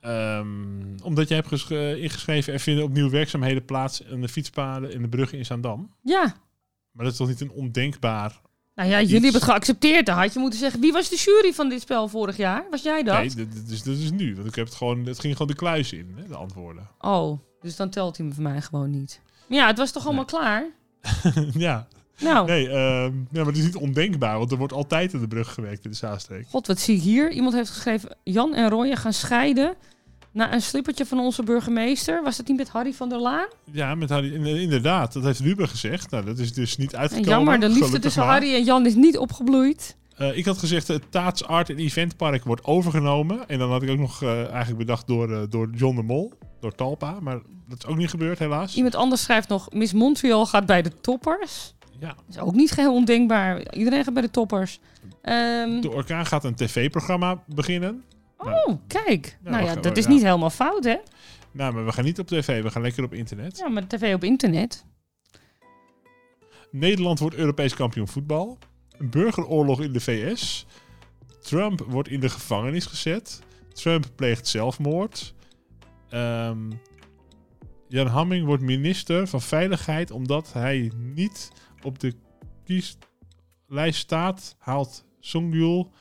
Ehm, 0.00 0.96
omdat 1.02 1.28
jij 1.28 1.36
hebt 1.36 1.70
eh, 1.70 2.02
ingeschreven 2.02 2.52
er 2.52 2.60
vinden 2.60 2.84
opnieuw 2.84 3.10
werkzaamheden 3.10 3.64
plaats 3.64 4.00
in 4.00 4.20
de 4.20 4.28
fietspaden 4.28 4.92
in 4.92 5.02
de 5.02 5.08
bruggen 5.08 5.38
in 5.38 5.44
Zaandam. 5.44 5.94
Ja, 6.02 6.36
Maar 6.92 7.04
dat 7.04 7.12
is 7.12 7.18
toch 7.18 7.28
niet 7.28 7.40
een 7.40 7.50
ondenkbaar... 7.50 8.40
nou 8.78 8.90
ja, 8.90 9.00
Iets. 9.00 9.10
jullie 9.10 9.24
hebben 9.24 9.40
het 9.40 9.50
geaccepteerd. 9.50 10.06
Dan 10.06 10.16
had 10.16 10.32
je 10.32 10.38
moeten 10.38 10.58
zeggen, 10.58 10.80
wie 10.80 10.92
was 10.92 11.08
de 11.08 11.16
jury 11.16 11.52
van 11.52 11.68
dit 11.68 11.80
spel 11.80 12.08
vorig 12.08 12.36
jaar? 12.36 12.64
Was 12.70 12.82
jij 12.82 13.02
dat? 13.02 13.18
Nee, 13.18 13.34
dit 13.34 13.70
is, 13.70 13.82
dit 13.82 13.98
is 13.98 14.10
nu. 14.10 14.34
Want 14.34 14.48
ik 14.48 14.54
heb 14.54 14.66
het 14.66 14.74
gewoon, 14.74 15.06
het 15.06 15.20
ging 15.20 15.32
gewoon 15.32 15.48
de 15.48 15.58
kluis 15.58 15.92
in, 15.92 16.14
hè, 16.16 16.28
de 16.28 16.36
antwoorden. 16.36 16.88
Oh, 16.98 17.38
dus 17.60 17.76
dan 17.76 17.90
telt 17.90 18.16
hij 18.16 18.26
me 18.26 18.32
voor 18.32 18.42
mij 18.42 18.60
gewoon 18.60 18.90
niet. 18.90 19.20
Ja, 19.46 19.66
het 19.66 19.78
was 19.78 19.92
toch 19.92 20.06
allemaal 20.06 20.24
klaar? 20.24 20.66
ja, 21.52 21.88
Nou, 22.18 22.46
nee, 22.46 22.68
ehm, 22.68 23.12
ja, 23.16 23.26
maar 23.30 23.46
het 23.46 23.56
is 23.56 23.64
niet 23.64 23.76
ondenkbaar, 23.76 24.38
want 24.38 24.50
er 24.50 24.58
wordt 24.58 24.72
altijd 24.72 25.12
in 25.12 25.20
de 25.20 25.28
brug 25.28 25.54
gewerkt 25.54 25.84
in 25.84 25.90
de 25.90 25.96
Zaanstreek. 25.96 26.46
god, 26.48 26.66
wat 26.66 26.78
zie 26.78 26.96
ik 26.96 27.02
hier? 27.02 27.30
Iemand 27.30 27.54
heeft 27.54 27.70
geschreven, 27.70 28.16
Jan 28.22 28.54
en 28.54 28.68
Ronja 28.68 28.94
gaan 28.94 29.12
scheiden... 29.12 29.74
na 30.32 30.52
een 30.52 30.62
slippertje 30.62 31.06
van 31.06 31.18
onze 31.18 31.42
burgemeester. 31.42 32.22
Was 32.22 32.36
dat 32.36 32.48
niet 32.48 32.56
met 32.56 32.68
Harry 32.68 32.92
van 32.92 33.08
der 33.08 33.18
Laan? 33.20 33.46
Ja, 33.72 33.94
met 33.94 34.08
Harry, 34.10 34.34
in- 34.34 34.46
inderdaad, 34.46 35.12
dat 35.12 35.24
heeft 35.24 35.40
Ruben 35.40 35.68
gezegd. 35.68 36.10
Nou, 36.10 36.24
dat 36.24 36.38
is 36.38 36.52
dus 36.52 36.76
niet 36.76 36.92
En 36.92 36.98
uitgekomen. 36.98 37.30
jammer, 37.30 37.60
de 37.60 37.68
liefde 37.68 37.98
tussen 37.98 38.22
maar. 38.22 38.30
Harry 38.32 38.54
en 38.54 38.64
Jan 38.64 38.86
is 38.86 38.94
niet 38.94 39.18
opgebloeid. 39.18 39.96
Eh, 40.16 40.36
ik 40.36 40.44
had 40.44 40.58
gezegd, 40.58 40.88
het 40.88 41.02
Taats 41.10 41.44
Art 41.44 41.70
en 41.70 41.76
Eventpark 41.78 42.44
wordt 42.44 42.64
overgenomen. 42.64 43.48
En 43.48 43.58
dan 43.58 43.70
had 43.70 43.82
ik 43.82 43.90
ook 43.90 43.98
nog 43.98 44.22
eh, 44.22 44.38
eigenlijk 44.48 44.78
bedacht 44.78 45.06
door, 45.06 45.32
eh, 45.32 45.42
door 45.48 45.70
John 45.74 45.96
de 45.96 46.02
Mol, 46.02 46.32
door 46.60 46.74
Talpa. 46.74 47.16
Maar 47.20 47.38
dat 47.68 47.78
is 47.78 47.86
ook 47.86 47.96
niet 47.96 48.10
gebeurd, 48.10 48.38
helaas. 48.38 48.76
Iemand 48.76 48.94
anders 48.94 49.22
schrijft 49.22 49.48
nog, 49.48 49.72
Miss 49.72 49.92
Montreal 49.92 50.46
gaat 50.46 50.66
bij 50.66 50.82
de 50.82 51.00
toppers. 51.00 51.74
Ja, 52.00 52.06
Dat 52.06 52.24
is 52.30 52.38
ook 52.38 52.54
niet 52.54 52.70
geheel 52.70 52.94
ondenkbaar. 52.94 53.74
Iedereen 53.74 54.04
gaat 54.04 54.14
bij 54.14 54.22
de 54.22 54.30
toppers. 54.30 54.80
Ehm, 55.22 55.80
de 55.80 55.90
Orkaan 55.90 56.26
gaat 56.26 56.44
een 56.44 56.54
tv-programma 56.54 57.42
beginnen. 57.46 58.02
Oh, 58.38 58.78
kijk. 58.86 59.38
Ja, 59.44 59.50
nou 59.50 59.64
ja, 59.64 59.74
dat 59.74 59.96
is 59.96 60.06
niet 60.06 60.22
helemaal 60.22 60.50
fout, 60.50 60.84
hè? 60.84 60.96
Nou, 61.52 61.74
maar 61.74 61.84
we 61.84 61.92
gaan 61.92 62.04
niet 62.04 62.18
op 62.18 62.26
tv, 62.26 62.62
we 62.62 62.70
gaan 62.70 62.82
lekker 62.82 63.04
op 63.04 63.14
internet. 63.14 63.58
Ja, 63.58 63.68
maar 63.68 63.86
tv 63.86 64.14
op 64.14 64.24
internet. 64.24 64.84
Nederland 66.70 67.18
wordt 67.18 67.36
Europees 67.36 67.74
kampioen 67.74 68.08
voetbal. 68.08 68.58
Een 68.98 69.10
burgeroorlog 69.10 69.80
in 69.80 69.92
de 69.92 70.00
VS. 70.00 70.66
Trump 71.40 71.84
wordt 71.88 72.08
in 72.08 72.20
de 72.20 72.28
gevangenis 72.28 72.86
gezet. 72.86 73.42
Trump 73.72 74.06
pleegt 74.14 74.46
zelfmoord. 74.46 75.34
Ehm, 76.08 76.70
Jan 77.88 78.06
Hamming 78.06 78.46
wordt 78.46 78.62
minister 78.62 79.26
van 79.26 79.40
Veiligheid 79.40 80.10
omdat 80.10 80.52
hij 80.52 80.92
niet 80.96 81.52
op 81.82 81.98
de 81.98 82.14
kieslijst 82.64 84.00
staat. 84.00 84.56
Haalt 84.58 85.04
Songyul 85.20 85.92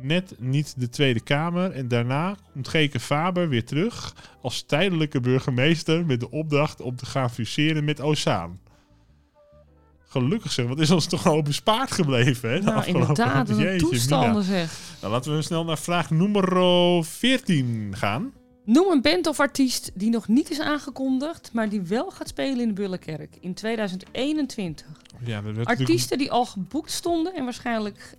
net 0.00 0.34
niet 0.38 0.74
de 0.76 0.88
Tweede 0.88 1.20
Kamer. 1.20 1.70
En 1.70 1.88
daarna 1.88 2.36
komt 2.52 2.68
Geke 2.68 3.00
Faber 3.00 3.48
weer 3.48 3.64
terug 3.64 4.14
als 4.42 4.62
tijdelijke 4.62 5.20
burgemeester 5.20 6.06
met 6.06 6.20
de 6.20 6.30
opdracht 6.30 6.80
om 6.80 6.96
te 6.96 7.06
gaan 7.06 7.30
fuseren 7.30 7.84
met 7.84 8.00
Ozaan. 8.00 8.60
Gelukkig 10.08 10.52
zeg, 10.52 10.66
wat 10.66 10.80
is 10.80 10.90
ons 10.90 11.06
toch 11.06 11.26
al 11.26 11.42
bespaard 11.42 11.92
gebleven, 11.92 12.50
hè? 12.50 12.58
Nou, 12.60 12.76
afgelopen- 12.76 13.08
inderdaad, 13.08 13.48
wat 13.48 13.58
een 13.58 13.78
toestanden 13.78 14.30
Mina. 14.30 14.42
zeg. 14.42 14.78
Nou, 15.00 15.12
laten 15.12 15.36
we 15.36 15.42
snel 15.42 15.64
naar 15.64 15.78
vraag 15.78 16.10
nummer 16.10 17.04
14 17.04 17.92
gaan. 17.96 18.32
Noem 18.64 18.90
een 18.90 19.02
band 19.02 19.26
of 19.26 19.40
artiest 19.40 19.90
die 19.94 20.10
nog 20.10 20.28
niet 20.28 20.50
is 20.50 20.60
aangekondigd, 20.60 21.50
maar 21.52 21.68
die 21.68 21.80
wel 21.80 22.10
gaat 22.10 22.28
spelen 22.28 22.60
in 22.60 22.68
de 22.68 22.74
Bullenkerk 22.74 23.36
in 23.40 23.54
2021. 23.54 24.86
Ja, 25.24 25.34
dat 25.34 25.44
natuurlijk- 25.44 25.80
Artiesten 25.80 26.18
die 26.18 26.30
al 26.30 26.44
geboekt 26.44 26.90
stonden 26.90 27.34
en 27.34 27.44
waarschijnlijk 27.44 28.16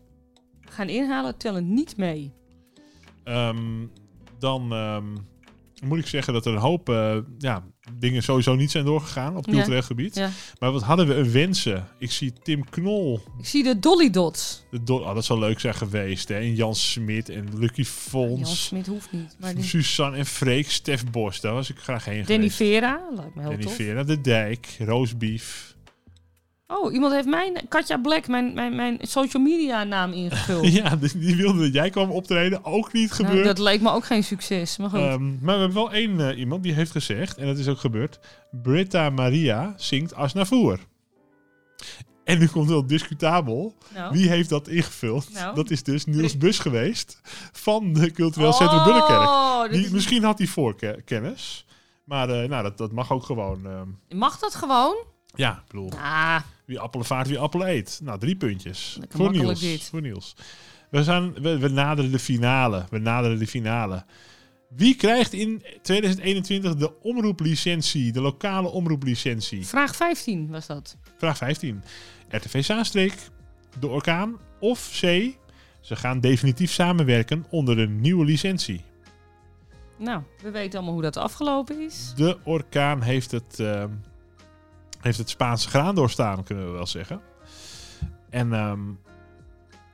gaan 0.74 0.90
inhalen, 0.90 1.38
tellen 1.38 1.74
niet 1.74 1.98
mee. 1.98 2.32
Ehm, 3.24 3.86
dan 4.40 4.74
ehm, 4.74 5.06
moet 5.84 6.00
ik 6.00 6.08
zeggen 6.08 6.34
dat 6.34 6.46
er 6.46 6.54
een 6.54 6.60
hoop 6.60 6.90
eh, 6.90 7.18
ja, 7.38 7.64
dingen 7.98 8.24
sowieso 8.24 8.56
niet 8.56 8.72
zijn 8.72 8.86
doorgegaan 8.86 9.38
op 9.38 9.46
Ja. 9.46 9.52
cultureel 9.52 9.82
gebied. 9.82 10.16
Ja. 10.16 10.30
Maar 10.60 10.72
wat 10.72 10.82
hadden 10.84 11.08
we 11.08 11.14
een 11.16 11.32
wensen? 11.32 11.88
Ik 12.00 12.12
zie 12.12 12.34
Tim 12.44 12.70
Knol. 12.70 13.20
Ik 13.40 13.46
zie 13.46 13.64
de 13.64 13.80
Dolly 13.80 14.10
Dots. 14.10 14.64
De 14.72 14.84
do- 14.84 15.00
oh, 15.00 15.14
dat 15.14 15.26
zou 15.26 15.40
leuk 15.40 15.60
zijn 15.60 15.74
geweest. 15.76 16.28
Hè? 16.28 16.36
En 16.36 16.56
Jan 16.56 16.76
Smit 16.76 17.30
en 17.30 17.48
Lucky 17.58 17.82
Jan 17.82 17.86
Fons. 17.92 18.66
Smit 18.66 18.88
hoeft 18.88 19.12
niet. 19.12 19.36
Maar 19.40 19.56
die... 19.56 19.64
Suzanne 19.64 20.18
en 20.18 20.26
Freek. 20.26 20.70
Stef 20.72 21.06
Bos. 21.12 21.42
Daar 21.42 21.54
was 21.54 21.70
ik 21.70 21.78
graag 21.80 22.06
heen 22.06 22.16
Danny 22.26 22.50
geweest. 22.50 22.56
Vera, 22.56 23.10
lijkt 23.16 23.36
me 23.36 23.42
heel 23.42 23.50
Danny 23.50 23.66
tof. 23.66 23.76
Vera. 23.76 24.04
De 24.04 24.22
Dijk. 24.22 24.76
Roosbeef. 24.80 25.73
Oh, 26.68 26.94
iemand 26.94 27.14
heeft 27.14 27.28
mijn, 27.28 27.68
Katja 27.70 27.98
Black, 27.98 28.28
mijn, 28.28 28.54
mijn, 28.54 28.76
mijn 28.76 28.98
social 29.02 29.44
media 29.44 29.84
naam 29.84 30.12
ingevuld. 30.12 30.68
ja, 30.82 30.96
die, 30.96 31.18
die 31.18 31.36
wilde 31.36 31.60
dat 31.62 31.74
jij 31.74 31.90
kwam 31.90 32.12
optreden. 32.12 32.66
Ook 32.66 32.94
niet 32.94 33.10
Nou, 33.10 33.24
gebeurd. 33.26 33.46
dat 33.46 33.58
leek 33.60 33.82
me 33.82 33.92
ook 33.92 34.06
geen 34.06 34.24
succes, 34.24 34.78
maar 34.78 34.90
goed. 34.90 35.00
Ehm, 35.00 35.24
maar 35.24 35.54
we 35.56 35.60
hebben 35.62 35.74
wel 35.74 35.92
één 35.92 36.30
eh, 36.30 36.38
iemand 36.40 36.64
die 36.64 36.74
heeft 36.74 36.92
gezegd, 36.92 37.38
en 37.38 37.46
dat 37.48 37.58
is 37.58 37.68
ook 37.68 37.80
gebeurd. 37.80 38.20
Britta 38.52 39.10
Maria 39.10 39.74
zingt 39.78 40.16
Asnavoer. 40.16 40.80
En 42.24 42.40
nu 42.40 42.48
komt 42.48 42.70
wel 42.70 42.88
discutabel. 42.88 43.76
nou. 43.94 44.12
Wie 44.14 44.30
heeft 44.30 44.50
dat 44.50 44.68
ingevuld? 44.68 45.34
Nou. 45.34 45.56
Dat 45.56 45.70
is 45.70 45.84
dus 45.84 46.06
Niels 46.06 46.38
Bus 46.38 46.60
geweest 46.60 47.20
van 47.52 47.94
de 47.94 48.12
Cultureel 48.12 48.54
Centrum 48.54 48.84
Bullenkerk. 48.84 49.20
Oh, 49.28 49.62
dit 49.62 49.72
Die, 49.72 49.86
is- 49.86 49.90
misschien 49.92 50.24
had 50.24 50.38
hij 50.38 50.48
voorkennis. 50.48 51.66
Maar 52.04 52.30
eh, 52.30 52.50
nou, 52.50 52.64
dat, 52.64 52.78
dat 52.78 52.92
mag 52.92 53.12
ook 53.12 53.24
gewoon. 53.24 53.66
ehm, 53.66 54.18
Mag 54.20 54.40
dat 54.40 54.56
gewoon? 54.56 54.96
Ja, 55.34 55.52
ik 55.52 55.68
bedoel, 55.68 55.92
Ah, 55.92 56.42
wie 56.66 56.80
appelen 56.80 57.06
vaart, 57.06 57.28
wie 57.28 57.40
appelen 57.40 57.68
eet. 57.68 58.00
Nou, 58.04 58.20
drie 58.20 58.36
puntjes. 58.36 58.96
Lekker 59.00 59.18
Voor 59.18 59.32
Niels. 59.32 59.60
dit. 59.60 59.84
Voor 59.84 60.02
Niels. 60.02 60.36
We, 60.90 61.04
zijn, 61.04 61.34
we, 61.34 61.58
we 61.58 61.68
naderen 61.68 62.12
de 62.12 62.20
finale. 62.20 62.86
We 62.90 62.98
naderen 62.98 63.40
de 63.40 63.48
finale. 63.48 64.06
Wie 64.70 64.96
krijgt 64.96 65.34
in 65.34 65.64
2021 65.82 66.76
de 66.76 67.02
omroeplicentie, 67.02 68.12
de 68.12 68.22
lokale 68.22 68.68
omroeplicentie? 68.70 69.66
Vraag 69.68 69.96
15 69.96 70.50
was 70.50 70.68
dat. 70.68 70.98
Vraag 71.18 71.38
15. 71.38 71.84
RTV 72.30 72.64
Zaanstreek, 72.64 73.14
de 73.80 73.88
orkaan 73.88 74.38
of 74.60 74.90
C. 75.02 75.02
Ze 75.82 75.96
gaan 75.96 76.20
definitief 76.20 76.72
samenwerken 76.72 77.46
onder 77.50 77.80
een 77.80 78.02
nieuwe 78.02 78.26
licentie. 78.26 78.82
Nou, 79.98 80.22
we 80.42 80.52
weten 80.52 80.74
allemaal 80.74 80.94
hoe 80.94 81.04
dat 81.04 81.18
afgelopen 81.18 81.80
is. 81.82 82.14
De 82.16 82.38
orkaan 82.44 83.02
heeft 83.02 83.32
het, 83.32 83.60
ehm, 83.60 83.90
heeft 85.04 85.18
het 85.18 85.30
Spaanse 85.30 85.70
graan 85.70 85.96
doorstaan, 85.96 86.44
kunnen 86.44 86.66
we 86.66 86.72
wel 86.72 86.88
zeggen. 86.88 87.22
En 88.30 88.54
ehm 88.54 88.80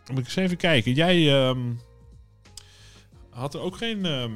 moet 0.09 0.19
ik 0.19 0.25
eens 0.25 0.35
even 0.35 0.57
kijken. 0.57 0.93
Jij 0.93 1.47
ehm, 1.47 1.59
had 3.29 3.53
er 3.53 3.59
ook 3.61 3.77
geen... 3.77 4.05
ehm, 4.05 4.31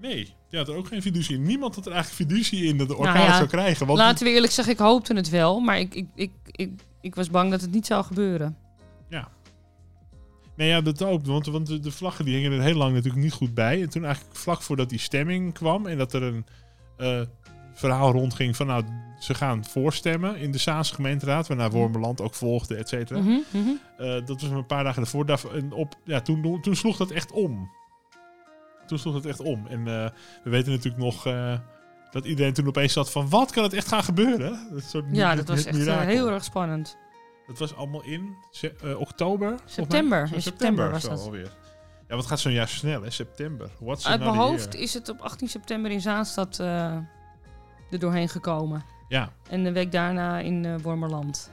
nee, 0.00 0.34
je 0.48 0.56
had 0.56 0.68
er 0.68 0.74
ook 0.74 0.86
geen 0.86 1.02
fiducie 1.02 1.36
in. 1.36 1.42
Niemand 1.42 1.74
had 1.74 1.86
er 1.86 1.92
eigenlijk 1.92 2.30
fiducie 2.30 2.64
in 2.64 2.78
dat 2.78 2.88
de 2.88 2.96
orkaan 2.96 3.14
Nou 3.14 3.26
ja, 3.26 3.30
het 3.30 3.36
zou 3.36 3.48
krijgen. 3.48 3.86
Want 3.86 3.98
Laten 3.98 4.26
we 4.26 4.32
eerlijk 4.32 4.52
zeggen, 4.52 4.74
ik 4.74 4.80
hoopte 4.80 5.14
het 5.14 5.28
wel. 5.28 5.60
Maar 5.60 5.78
ik, 5.78 5.94
ik, 5.94 6.06
ik, 6.14 6.30
ik, 6.50 6.70
ik 7.00 7.14
was 7.14 7.30
bang 7.30 7.50
dat 7.50 7.60
het 7.60 7.70
niet 7.70 7.86
zou 7.86 8.04
gebeuren. 8.04 8.56
Nee, 10.56 10.68
ja, 10.68 10.80
dat 10.80 11.02
ook. 11.02 11.26
Want, 11.26 11.46
want 11.46 11.66
de, 11.66 11.80
de 11.80 11.90
vlaggen 11.90 12.24
die 12.24 12.34
hingen 12.34 12.52
er 12.52 12.62
heel 12.62 12.76
lang 12.76 12.94
natuurlijk 12.94 13.22
niet 13.22 13.32
goed 13.32 13.54
bij. 13.54 13.82
En 13.82 13.88
toen 13.88 14.04
eigenlijk 14.04 14.36
vlak 14.36 14.62
voordat 14.62 14.88
die 14.88 14.98
stemming 14.98 15.52
kwam 15.52 15.86
en 15.86 15.98
dat 15.98 16.12
er 16.12 16.22
een 16.22 16.46
eh, 16.96 17.20
verhaal 17.76 18.12
rondging 18.12 18.56
van 18.56 18.66
nou, 18.66 18.84
ze 19.18 19.34
gaan 19.34 19.64
voorstemmen 19.64 20.36
in 20.36 20.50
de 20.50 20.58
Zaanse 20.58 20.94
gemeenteraad, 20.94 21.46
waarna 21.46 21.70
Wormerland 21.70 22.20
ook 22.20 22.34
volgde, 22.34 22.76
et 22.76 22.88
cetera. 22.88 23.20
Mhm, 23.20 23.38
mhm. 23.50 23.68
Eh, 23.96 24.26
dat 24.26 24.40
was 24.40 24.50
een 24.50 24.66
paar 24.66 24.84
dagen 24.84 25.02
ervoor. 25.02 25.26
Daar, 25.26 25.40
en 25.54 25.72
op, 25.72 25.94
ja, 26.04 26.20
toen, 26.20 26.60
toen 26.60 26.76
sloeg 26.76 26.96
dat 26.96 27.10
echt 27.10 27.32
om. 27.32 27.70
Toen 28.86 28.98
sloeg 28.98 29.14
het 29.14 29.26
echt 29.26 29.40
om. 29.40 29.66
En 29.66 29.78
eh, 29.78 30.10
we 30.44 30.50
weten 30.50 30.72
natuurlijk 30.72 31.02
nog 31.02 31.26
eh, 31.26 31.58
dat 32.10 32.24
iedereen 32.24 32.52
toen 32.52 32.66
opeens 32.66 32.92
zat 32.92 33.10
van... 33.10 33.28
wat 33.28 33.52
kan 33.52 33.62
het 33.62 33.72
echt 33.72 33.88
gaan 33.88 34.04
gebeuren? 34.04 34.68
Dat, 34.72 34.82
soort 34.82 35.04
Ja, 35.12 35.34
dat 35.34 35.48
was 35.48 35.64
echt 35.64 35.86
heel 35.86 36.30
erg 36.30 36.44
spannend. 36.44 36.96
Dat 37.46 37.58
was 37.58 37.74
allemaal 37.74 38.02
in 38.02 38.36
oktober? 38.98 39.54
September. 39.64 40.30
In 40.32 40.42
september 40.42 40.90
was 40.90 41.02
dat. 41.02 41.20
alweer. 41.20 41.52
Ja, 42.08 42.16
wat 42.16 42.26
gaat 42.26 42.40
zo'n 42.40 42.52
jaar 42.52 42.68
snel, 42.68 43.02
hè? 43.02 43.10
September. 43.10 43.70
What's 43.78 44.06
Uit 44.06 44.18
mijn 44.18 44.30
another 44.30 44.50
hoofd 44.50 44.74
is 44.74 44.94
het 44.94 45.08
op 45.08 45.20
18 45.20 45.48
september 45.48 45.90
in 45.90 46.00
Zaanstad 46.00 46.60
er 47.90 47.98
doorheen 47.98 48.28
gekomen. 48.28 48.84
Ja, 49.08 49.30
En 49.48 49.64
de 49.64 49.72
week 49.72 49.92
daarna 49.92 50.38
in 50.38 50.64
eh 50.64 50.74
Wormerland. 50.82 51.50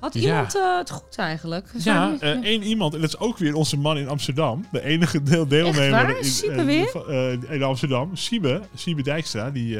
Had 0.00 0.14
Ja. 0.14 0.20
iemand 0.20 0.56
eh, 0.56 0.76
het 0.76 0.90
goed 0.90 1.16
eigenlijk? 1.16 1.70
ja 1.72 1.80
Zou- 1.80 2.16
eh, 2.18 2.42
één 2.42 2.62
iemand, 2.62 2.94
en 2.94 3.00
dat 3.00 3.08
is 3.08 3.18
ook 3.18 3.38
weer 3.38 3.54
onze 3.54 3.78
man 3.78 3.98
in 3.98 4.08
Amsterdam. 4.08 4.64
De 4.72 4.82
enige 4.82 5.22
deel 5.22 5.46
deelnemer 5.48 5.90
waar? 5.90 6.16
in, 6.18 6.24
Siebe 6.24 6.64
weer? 6.64 7.50
in 7.52 7.62
Amsterdam. 7.62 8.16
Siebe, 8.16 8.60
Siebe 8.74 9.02
Dijkstra, 9.02 9.50
die... 9.50 9.78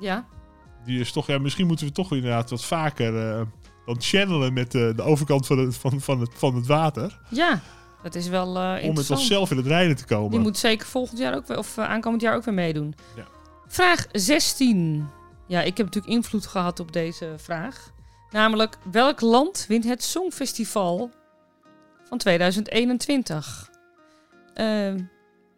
ja. 0.00 0.26
Die 0.84 1.00
is 1.00 1.12
toch, 1.12 1.26
ja, 1.26 1.38
misschien 1.38 1.66
moeten 1.66 1.86
we 1.86 1.92
toch 1.92 2.12
inderdaad 2.12 2.50
wat 2.50 2.64
vaker 2.64 3.12
dan 3.86 3.96
channelen 4.00 4.52
met 4.52 4.70
de 4.70 4.94
overkant 5.02 5.46
van 5.46 5.58
het, 5.58 5.76
van, 5.76 6.00
van, 6.00 6.20
het, 6.20 6.30
van 6.34 6.54
het 6.54 6.66
water. 6.66 7.18
ja, 7.28 7.60
dat 8.02 8.14
is 8.14 8.28
wel 8.28 8.58
eh 8.58 8.84
Om 8.88 8.94
met 8.94 9.10
onszelf 9.10 9.50
in 9.50 9.56
het 9.56 9.66
rijden 9.66 9.96
te 9.96 10.04
komen. 10.04 10.30
Die 10.30 10.40
moet 10.40 10.58
zeker 10.58 10.86
volgend 10.86 11.18
jaar 11.18 11.34
ook 11.34 11.46
weer, 11.46 11.58
of 11.58 11.78
aankomend 11.78 12.22
jaar 12.22 12.34
ook 12.36 12.44
weer 12.44 12.54
meedoen. 12.54 12.94
Ja. 13.16 13.24
Vraag 13.72 14.06
16. 14.12 15.08
Ja, 15.46 15.62
ik 15.62 15.76
heb 15.76 15.86
natuurlijk 15.86 16.14
invloed 16.14 16.46
gehad 16.46 16.80
op 16.80 16.92
deze 16.92 17.34
vraag. 17.36 17.92
Namelijk, 18.30 18.76
welk 18.90 19.20
land 19.20 19.64
wint 19.68 19.84
het 19.84 20.02
Songfestival 20.02 21.10
van 22.04 22.18
2021? 22.18 23.70
Eh, 24.54 24.94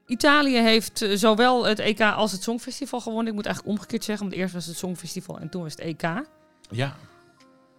Italië 0.06 0.56
heeft 0.56 1.02
eh, 1.02 1.16
zowel 1.16 1.64
het 1.64 1.78
EK 1.78 2.00
als 2.00 2.32
het 2.32 2.42
Songfestival 2.42 3.00
gewonnen. 3.00 3.26
Ik 3.28 3.34
moet 3.34 3.46
eigenlijk 3.46 3.76
omgekeerd 3.76 4.04
zeggen, 4.04 4.26
want 4.28 4.38
eerst 4.38 4.54
was 4.54 4.66
het 4.66 4.76
Songfestival 4.76 5.38
en 5.38 5.48
toen 5.48 5.62
was 5.62 5.72
het 5.72 5.80
EK. 5.80 6.02
Ja, 6.70 6.96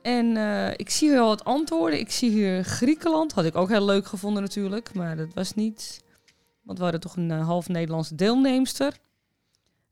En 0.02 0.38
eh, 0.38 0.72
ik 0.72 0.90
zie 0.90 1.10
hier 1.10 1.20
al 1.20 1.28
wat 1.28 1.44
antwoorden. 1.44 2.00
Ik 2.00 2.12
zie 2.12 2.30
hier 2.30 2.64
Griekenland. 2.64 3.32
Had 3.32 3.46
ik 3.46 3.56
ook 3.56 3.70
heel 3.70 3.86
leuk 3.86 4.08
gevonden 4.08 4.44
natuurlijk. 4.44 4.94
Maar 4.94 5.16
dat 5.16 5.34
was 5.34 5.54
niet. 5.54 6.04
Want 6.64 6.78
we 6.78 6.84
hadden 6.84 7.02
toch 7.02 7.16
een 7.16 7.32
eh, 7.32 7.46
half 7.46 7.68
Nederlandse 7.68 8.16
deelnemster. 8.16 8.94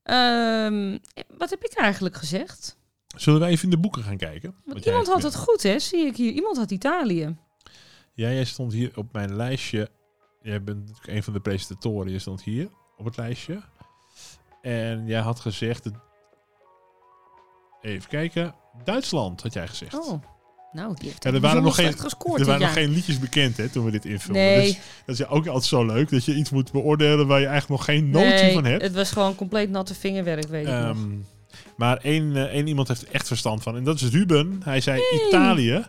Ehm, 0.04 0.98
wat 1.38 1.50
heb 1.50 1.64
ik 1.64 1.74
eigenlijk 1.74 2.16
gezegd? 2.16 2.78
zullen 3.16 3.40
we 3.40 3.46
even 3.46 3.64
in 3.64 3.70
de 3.70 3.78
boeken 3.78 4.04
gaan 4.04 4.18
kijken? 4.18 4.56
Want 4.66 4.86
iemand 4.86 5.08
had 5.08 5.24
het 5.24 5.36
goed, 5.36 5.64
hè? 5.64 5.80
Zie 5.80 6.06
ik 6.06 6.18
hier. 6.18 6.32
Iemand 6.32 6.58
had 6.58 6.72
Italië. 6.72 7.36
Ja, 8.14 8.30
jij 8.30 8.46
stond 8.46 8.74
hier 8.74 8.92
op 8.96 9.14
mijn 9.14 9.36
lijstje. 9.36 9.90
Jij 10.42 10.64
bent 10.64 10.80
natuurlijk 10.80 11.08
een 11.08 11.24
van 11.24 11.34
de 11.34 11.40
presentatoren. 11.40 12.12
Je 12.12 12.20
stond 12.20 12.44
hier 12.44 12.70
op 12.98 13.06
het 13.06 13.18
lijstje. 13.18 13.62
En 14.62 15.06
jij 15.06 15.20
had 15.22 15.40
gezegd... 15.40 15.90
Even 17.82 18.10
kijken. 18.10 18.56
Duitsland, 18.84 19.42
had 19.42 19.54
jij 19.54 19.68
gezegd. 19.68 19.94
Oh, 19.94 20.24
nou, 20.74 20.96
die 21.00 21.08
heeft 21.10 21.24
Ja, 21.24 21.32
er 21.34 21.40
waren 21.40 21.64
nog 21.64 21.76
geen- 21.76 21.98
gescoord 22.00 22.40
er 22.40 22.46
waren 22.46 22.62
nog 22.62 22.74
geen 22.74 22.90
liedjes 22.90 23.20
bekend 23.20 23.58
hè, 23.58 23.70
toen 23.70 23.86
we 23.86 23.92
dit 23.92 24.06
invulden. 24.06 24.42
Nee, 24.44 24.66
Dus 24.66 24.80
dat 25.06 25.20
is 25.20 25.26
ook 25.28 25.46
altijd 25.48 25.66
zo 25.66 25.86
leuk. 25.86 26.10
Dat 26.10 26.26
je 26.26 26.36
iets 26.36 26.50
moet 26.50 26.72
beoordelen 26.72 27.28
waar 27.28 27.40
je 27.40 27.48
eigenlijk 27.48 27.80
nog 27.80 27.86
geen 27.96 28.10
notie 28.10 28.30
nee, 28.30 28.54
van 28.54 28.66
hebt. 28.66 28.82
het 28.82 28.94
was 28.94 29.12
gewoon 29.12 29.36
compleet 29.36 29.70
natte 29.70 29.96
vingerwerk, 29.96 30.48
weet 30.48 30.66
ik. 30.66 30.72
Ehm, 30.72 30.98
maar 31.78 31.98
één, 31.98 32.36
eh, 32.36 32.42
één 32.44 32.68
iemand 32.68 32.88
heeft 32.88 33.02
er 33.02 33.14
echt 33.14 33.28
verstand 33.28 33.64
van. 33.64 33.76
En 33.76 33.84
dat 33.84 34.02
is 34.02 34.10
Ruben. 34.10 34.62
Hij 34.64 34.82
zei 34.82 35.02
Hey. 35.10 35.28
Italië. 35.28 35.86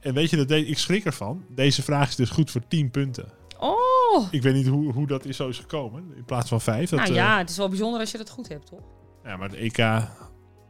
En 0.00 0.14
weet 0.14 0.30
je, 0.30 0.36
dat 0.36 0.48
de- 0.48 0.66
ik 0.66 0.78
schrik 0.78 1.04
ervan. 1.04 1.44
Deze 1.48 1.82
vraag 1.82 2.08
is 2.08 2.16
dus 2.16 2.30
goed 2.30 2.50
voor 2.50 2.62
10 2.68 2.90
punten. 2.90 3.28
Oh, 3.58 4.26
Ik 4.30 4.42
weet 4.42 4.54
niet 4.54 4.66
hoe, 4.66 4.92
hoe 4.92 5.06
dat 5.06 5.24
is 5.24 5.36
zo 5.36 5.48
is 5.48 5.58
gekomen. 5.58 6.04
In 6.16 6.24
plaats 6.24 6.48
van 6.48 6.60
5. 6.60 6.90
Dat, 6.90 6.98
nou 6.98 7.10
eh, 7.10 7.16
ja, 7.16 7.38
het 7.38 7.50
is 7.50 7.56
wel 7.56 7.68
bijzonder 7.68 8.00
als 8.00 8.10
je 8.10 8.18
dat 8.18 8.30
goed 8.30 8.48
hebt, 8.48 8.66
toch? 8.66 8.80
ja, 9.24 9.36
maar 9.36 9.48
de 9.50 9.56
EK 9.56 9.76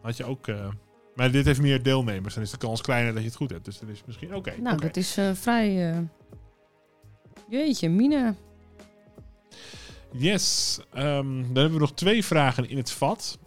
had 0.02 0.16
je 0.16 0.24
ook... 0.24 0.46
eh, 0.48 0.66
maar 1.18 1.30
dit 1.30 1.44
heeft 1.44 1.60
meer 1.60 1.82
deelnemers. 1.82 2.34
Dan 2.34 2.42
is 2.42 2.50
de 2.50 2.56
kans 2.56 2.80
kleiner 2.80 3.12
dat 3.12 3.22
je 3.22 3.28
het 3.28 3.36
goed 3.36 3.50
hebt. 3.50 3.64
Dus 3.64 3.78
dan 3.78 3.88
is 3.88 3.96
het 3.96 4.06
misschien... 4.06 4.34
Oké. 4.34 4.54
Nou, 4.60 4.80
dat 4.80 4.96
is 4.96 5.16
eh, 5.16 5.30
vrij... 5.34 5.92
eh, 5.92 5.98
Jeetje, 7.48 7.88
Mine. 7.88 8.34
Yes. 10.12 10.78
Ehm, 10.92 11.26
dan 11.26 11.54
hebben 11.54 11.72
we 11.72 11.78
nog 11.78 11.94
twee 11.94 12.24
vragen 12.24 12.68
in 12.68 12.76
het 12.76 12.90
vat. 12.90 13.38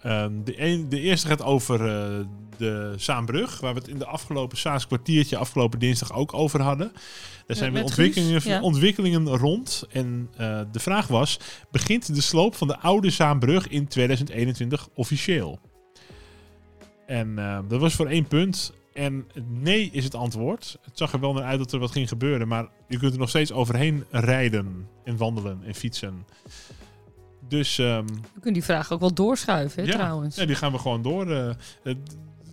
Ehm, 0.00 0.32
de, 0.44 0.60
een, 0.60 0.88
de 0.88 1.00
eerste 1.00 1.28
gaat 1.28 1.42
over 1.42 1.80
eh, 1.80 2.26
de 2.56 2.94
Zaanbrug, 2.96 3.60
waar 3.60 3.74
we 3.74 3.80
het 3.80 3.88
in 3.88 3.98
de 3.98 4.06
afgelopen 4.06 4.58
Saans 4.58 4.86
kwartiertje 4.86 5.36
afgelopen 5.36 5.78
dinsdag 5.78 6.12
ook 6.12 6.34
over 6.34 6.62
hadden. 6.62 6.92
Daar 7.46 7.56
zijn 7.56 7.72
weer 7.72 7.82
ontwikkelingen, 7.82 8.40
ja. 8.44 8.60
ontwikkelingen 8.60 9.36
rond. 9.36 9.84
En 9.90 10.30
eh, 10.36 10.60
de 10.72 10.80
vraag 10.80 11.06
was: 11.06 11.38
begint 11.70 12.14
de 12.14 12.20
sloop 12.20 12.54
van 12.54 12.68
de 12.68 12.78
oude 12.78 13.10
Zaanbrug 13.10 13.68
in 13.68 13.88
2021 13.88 14.88
officieel? 14.94 15.58
En 17.06 17.38
eh, 17.38 17.58
dat 17.68 17.80
was 17.80 17.94
voor 17.94 18.06
één 18.06 18.26
punt. 18.28 18.72
En 18.92 19.26
nee 19.48 19.88
is 19.92 20.04
het 20.04 20.14
antwoord. 20.14 20.78
Het 20.82 20.98
zag 20.98 21.12
er 21.12 21.20
wel 21.20 21.32
naar 21.32 21.42
uit 21.44 21.58
dat 21.58 21.72
er 21.72 21.78
wat 21.78 21.90
ging 21.90 22.08
gebeuren, 22.08 22.48
maar 22.48 22.68
je 22.88 22.98
kunt 22.98 23.12
er 23.12 23.18
nog 23.18 23.28
steeds 23.28 23.52
overheen 23.52 24.04
rijden 24.10 24.88
en 25.04 25.16
wandelen 25.16 25.60
en 25.64 25.74
fietsen. 25.74 26.26
Dus 27.48 27.78
ehm, 27.78 28.06
We 28.06 28.30
kunnen 28.34 28.52
die 28.52 28.64
vraag 28.64 28.92
ook 28.92 29.00
wel 29.00 29.14
doorschuiven, 29.14 29.82
hè, 29.82 29.88
Ja. 29.88 29.94
trouwens. 29.94 30.36
ja, 30.36 30.44
die 30.46 30.54
gaan 30.56 30.72
we 30.72 30.78
gewoon 30.78 31.02
door. 31.02 31.30
eh, 31.30 31.50
het, 31.82 31.96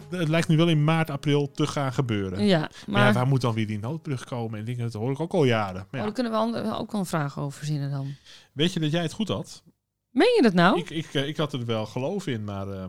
het 0.10 0.28
lijkt 0.28 0.48
nu 0.48 0.58
wel 0.58 0.68
in 0.68 0.84
maart, 0.84 1.10
april 1.10 1.52
te 1.52 1.68
gaan 1.68 1.94
gebeuren. 1.94 2.46
Ja, 2.46 2.60
Maar, 2.60 2.70
maar 2.88 3.08
ja, 3.08 3.14
waar 3.14 3.28
moet 3.28 3.42
dan 3.42 3.54
weer 3.54 3.68
die 3.68 3.80
noodbrug 3.80 4.24
komen? 4.26 4.60
En 4.60 4.66
dingen, 4.66 4.84
dat 4.84 4.94
hoor 4.94 5.12
ik 5.12 5.20
ook 5.20 5.34
al 5.34 5.44
jaren. 5.44 5.88
Maar 5.92 6.00
oh, 6.00 6.06
daar 6.06 6.16
kunnen 6.16 6.32
we 6.64 6.74
ook 6.78 6.92
wel 6.92 7.00
een 7.00 7.06
vraag 7.06 7.40
over 7.40 7.58
verzinnen 7.58 7.92
dan. 7.92 8.16
weet 8.54 8.74
je 8.74 8.80
dat 8.80 8.92
jij 8.92 9.02
het 9.02 9.14
goed 9.14 9.28
had? 9.28 9.64
Meen 10.10 10.34
je 10.36 10.42
dat 10.42 10.54
nou? 10.54 10.80
Ik, 10.80 10.90
ik, 10.90 11.14
eh, 11.14 11.28
ik 11.28 11.38
had 11.38 11.54
er 11.54 11.66
wel 11.66 11.86
geloof 11.86 12.28
in, 12.28 12.44
maar 12.44 12.68
eh, 12.70 12.86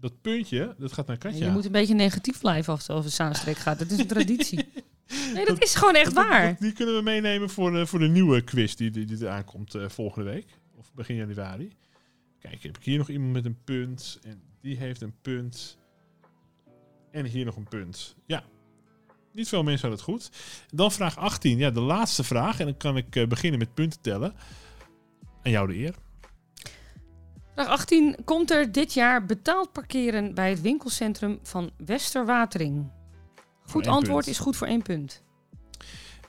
dat 0.00 0.20
puntje, 0.20 0.74
dat 0.78 0.92
gaat 0.92 1.06
naar 1.06 1.18
Katja. 1.18 1.44
Je 1.46 1.50
moet 1.50 1.64
een 1.64 1.72
beetje 1.72 1.94
negatief 1.94 2.40
blijven 2.40 2.72
als 2.72 2.86
het 2.86 2.96
over 2.96 3.10
Zaanstreek 3.10 3.56
gaat. 3.56 3.78
Dat 3.78 3.90
is 3.90 3.98
een 3.98 4.06
traditie. 4.06 4.64
Nee, 5.34 5.44
dat 5.46 5.62
is 5.62 5.74
gewoon 5.74 5.94
echt 5.94 6.14
Dat- 6.14 6.26
waar. 6.28 6.48
dat- 6.48 6.58
die 6.58 6.72
kunnen 6.72 6.94
we 6.96 7.02
meenemen 7.02 7.50
voor, 7.50 7.70
de 7.70 7.86
voor 7.86 7.98
de 7.98 8.08
nieuwe 8.08 8.40
quiz 8.44 8.74
die, 8.74 8.90
die, 8.90 9.04
die 9.06 9.16
eraan 9.20 9.44
komt 9.44 9.74
eh, 9.74 9.88
volgende 9.88 10.30
week. 10.30 10.46
Of 10.76 10.92
begin 10.94 11.16
januari. 11.16 11.72
Kijk, 12.38 12.62
heb 12.62 12.76
ik 12.78 12.84
hier 12.84 12.98
nog 12.98 13.08
iemand 13.08 13.32
met 13.32 13.44
een 13.44 13.58
punt. 13.64 14.18
En 14.22 14.40
die 14.60 14.76
heeft 14.76 15.00
een 15.00 15.14
punt. 15.22 15.78
En 17.10 17.24
hier 17.26 17.44
nog 17.44 17.56
een 17.56 17.68
punt. 17.68 18.14
Ja. 18.26 18.44
Niet 19.32 19.48
veel 19.48 19.62
mensen 19.62 19.88
hadden 19.88 20.06
het 20.06 20.14
goed. 20.16 20.30
Dan 20.70 20.92
vraag 20.92 21.16
18. 21.16 21.58
Ja, 21.58 21.70
de 21.70 21.80
laatste 21.80 22.24
vraag. 22.24 22.58
En 22.60 22.64
dan 22.66 22.76
kan 22.76 22.96
ik 22.96 23.16
eh, 23.16 23.26
beginnen 23.26 23.58
met 23.58 23.74
punten 23.74 24.00
tellen. 24.00 24.34
Aan 25.42 25.50
jou 25.52 25.66
de 25.68 25.76
eer. 25.78 25.94
Vraag 27.54 27.68
18. 27.68 28.16
Komt 28.24 28.50
er 28.50 28.72
dit 28.72 28.94
jaar 28.94 29.26
betaald 29.26 29.72
parkeren 29.72 30.34
bij 30.34 30.50
het 30.50 30.60
winkelcentrum 30.60 31.38
van 31.42 31.70
Westerwatering? 31.86 32.90
Goed 33.66 33.86
antwoord 33.86 34.24
punt. 34.24 34.36
is 34.36 34.42
goed 34.42 34.56
voor 34.56 34.66
één 34.66 34.82
punt. 34.82 35.22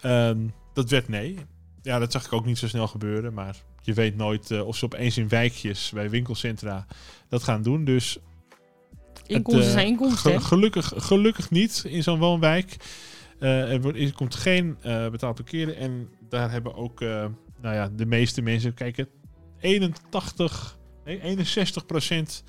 Ehm, 0.01 0.47
dat 0.73 0.89
werd 0.89 1.07
nee. 1.07 1.37
Ja, 1.81 1.99
dat 1.99 2.11
zag 2.11 2.25
ik 2.25 2.33
ook 2.33 2.45
niet 2.45 2.57
zo 2.57 2.67
snel 2.67 2.87
gebeuren. 2.87 3.33
Maar 3.33 3.55
je 3.81 3.93
weet 3.93 4.15
nooit 4.15 4.51
eh, 4.51 4.67
of 4.67 4.77
ze 4.77 4.85
opeens 4.85 5.17
in 5.17 5.27
wijkjes 5.27 5.91
bij 5.93 6.09
winkelcentra 6.09 6.85
dat 7.29 7.43
gaan 7.43 7.61
doen. 7.61 7.83
Dus 7.85 8.17
Inkomsten 9.25 9.65
eh, 9.65 9.71
zijn 9.71 9.87
inkomsten. 9.87 10.31
Ge- 10.31 10.47
gelukkig, 10.47 10.93
gelukkig 10.95 11.49
niet 11.49 11.83
in 11.87 12.03
zo'n 12.03 12.19
woonwijk. 12.19 12.75
Eh, 13.39 13.71
er, 13.71 13.81
wordt, 13.81 13.97
er 13.97 14.13
komt 14.13 14.35
geen 14.35 14.77
betaald 15.11 15.35
parkeren. 15.35 15.75
En 15.75 16.09
daar 16.29 16.51
hebben 16.51 16.75
ook 16.75 16.99
nou 16.99 17.75
ja, 17.75 17.89
de 17.95 18.05
meeste 18.05 18.41
mensen... 18.41 18.73
Kijken, 18.73 19.07
81, 19.59 20.79
nee, 21.05 21.21
61 21.21 21.85
procent 21.85 22.43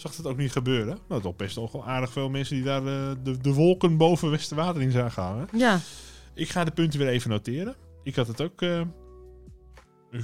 zag 0.00 0.16
het 0.16 0.26
ook 0.26 0.36
niet 0.36 0.52
gebeuren. 0.52 0.98
Nou, 1.08 1.22
toch 1.22 1.36
best 1.36 1.56
nog 1.56 1.72
wel 1.72 1.86
aardig 1.86 2.12
veel 2.12 2.28
mensen 2.30 2.54
die 2.54 2.64
daar 2.64 2.86
eh, 2.86 3.16
de, 3.22 3.38
de 3.38 3.52
wolken 3.52 3.96
boven 3.96 4.30
Westerwater 4.30 4.82
in 4.82 4.90
zagen 4.90 5.22
hangen. 5.22 5.48
Ja, 5.52 5.80
Ik 6.34 6.48
ga 6.48 6.64
de 6.64 6.70
punten 6.70 6.98
weer 6.98 7.08
even 7.08 7.30
noteren. 7.30 7.76
Ik 8.02 8.14
had 8.14 8.26
het 8.26 8.40
ook 8.40 8.62
eh, 8.62 8.82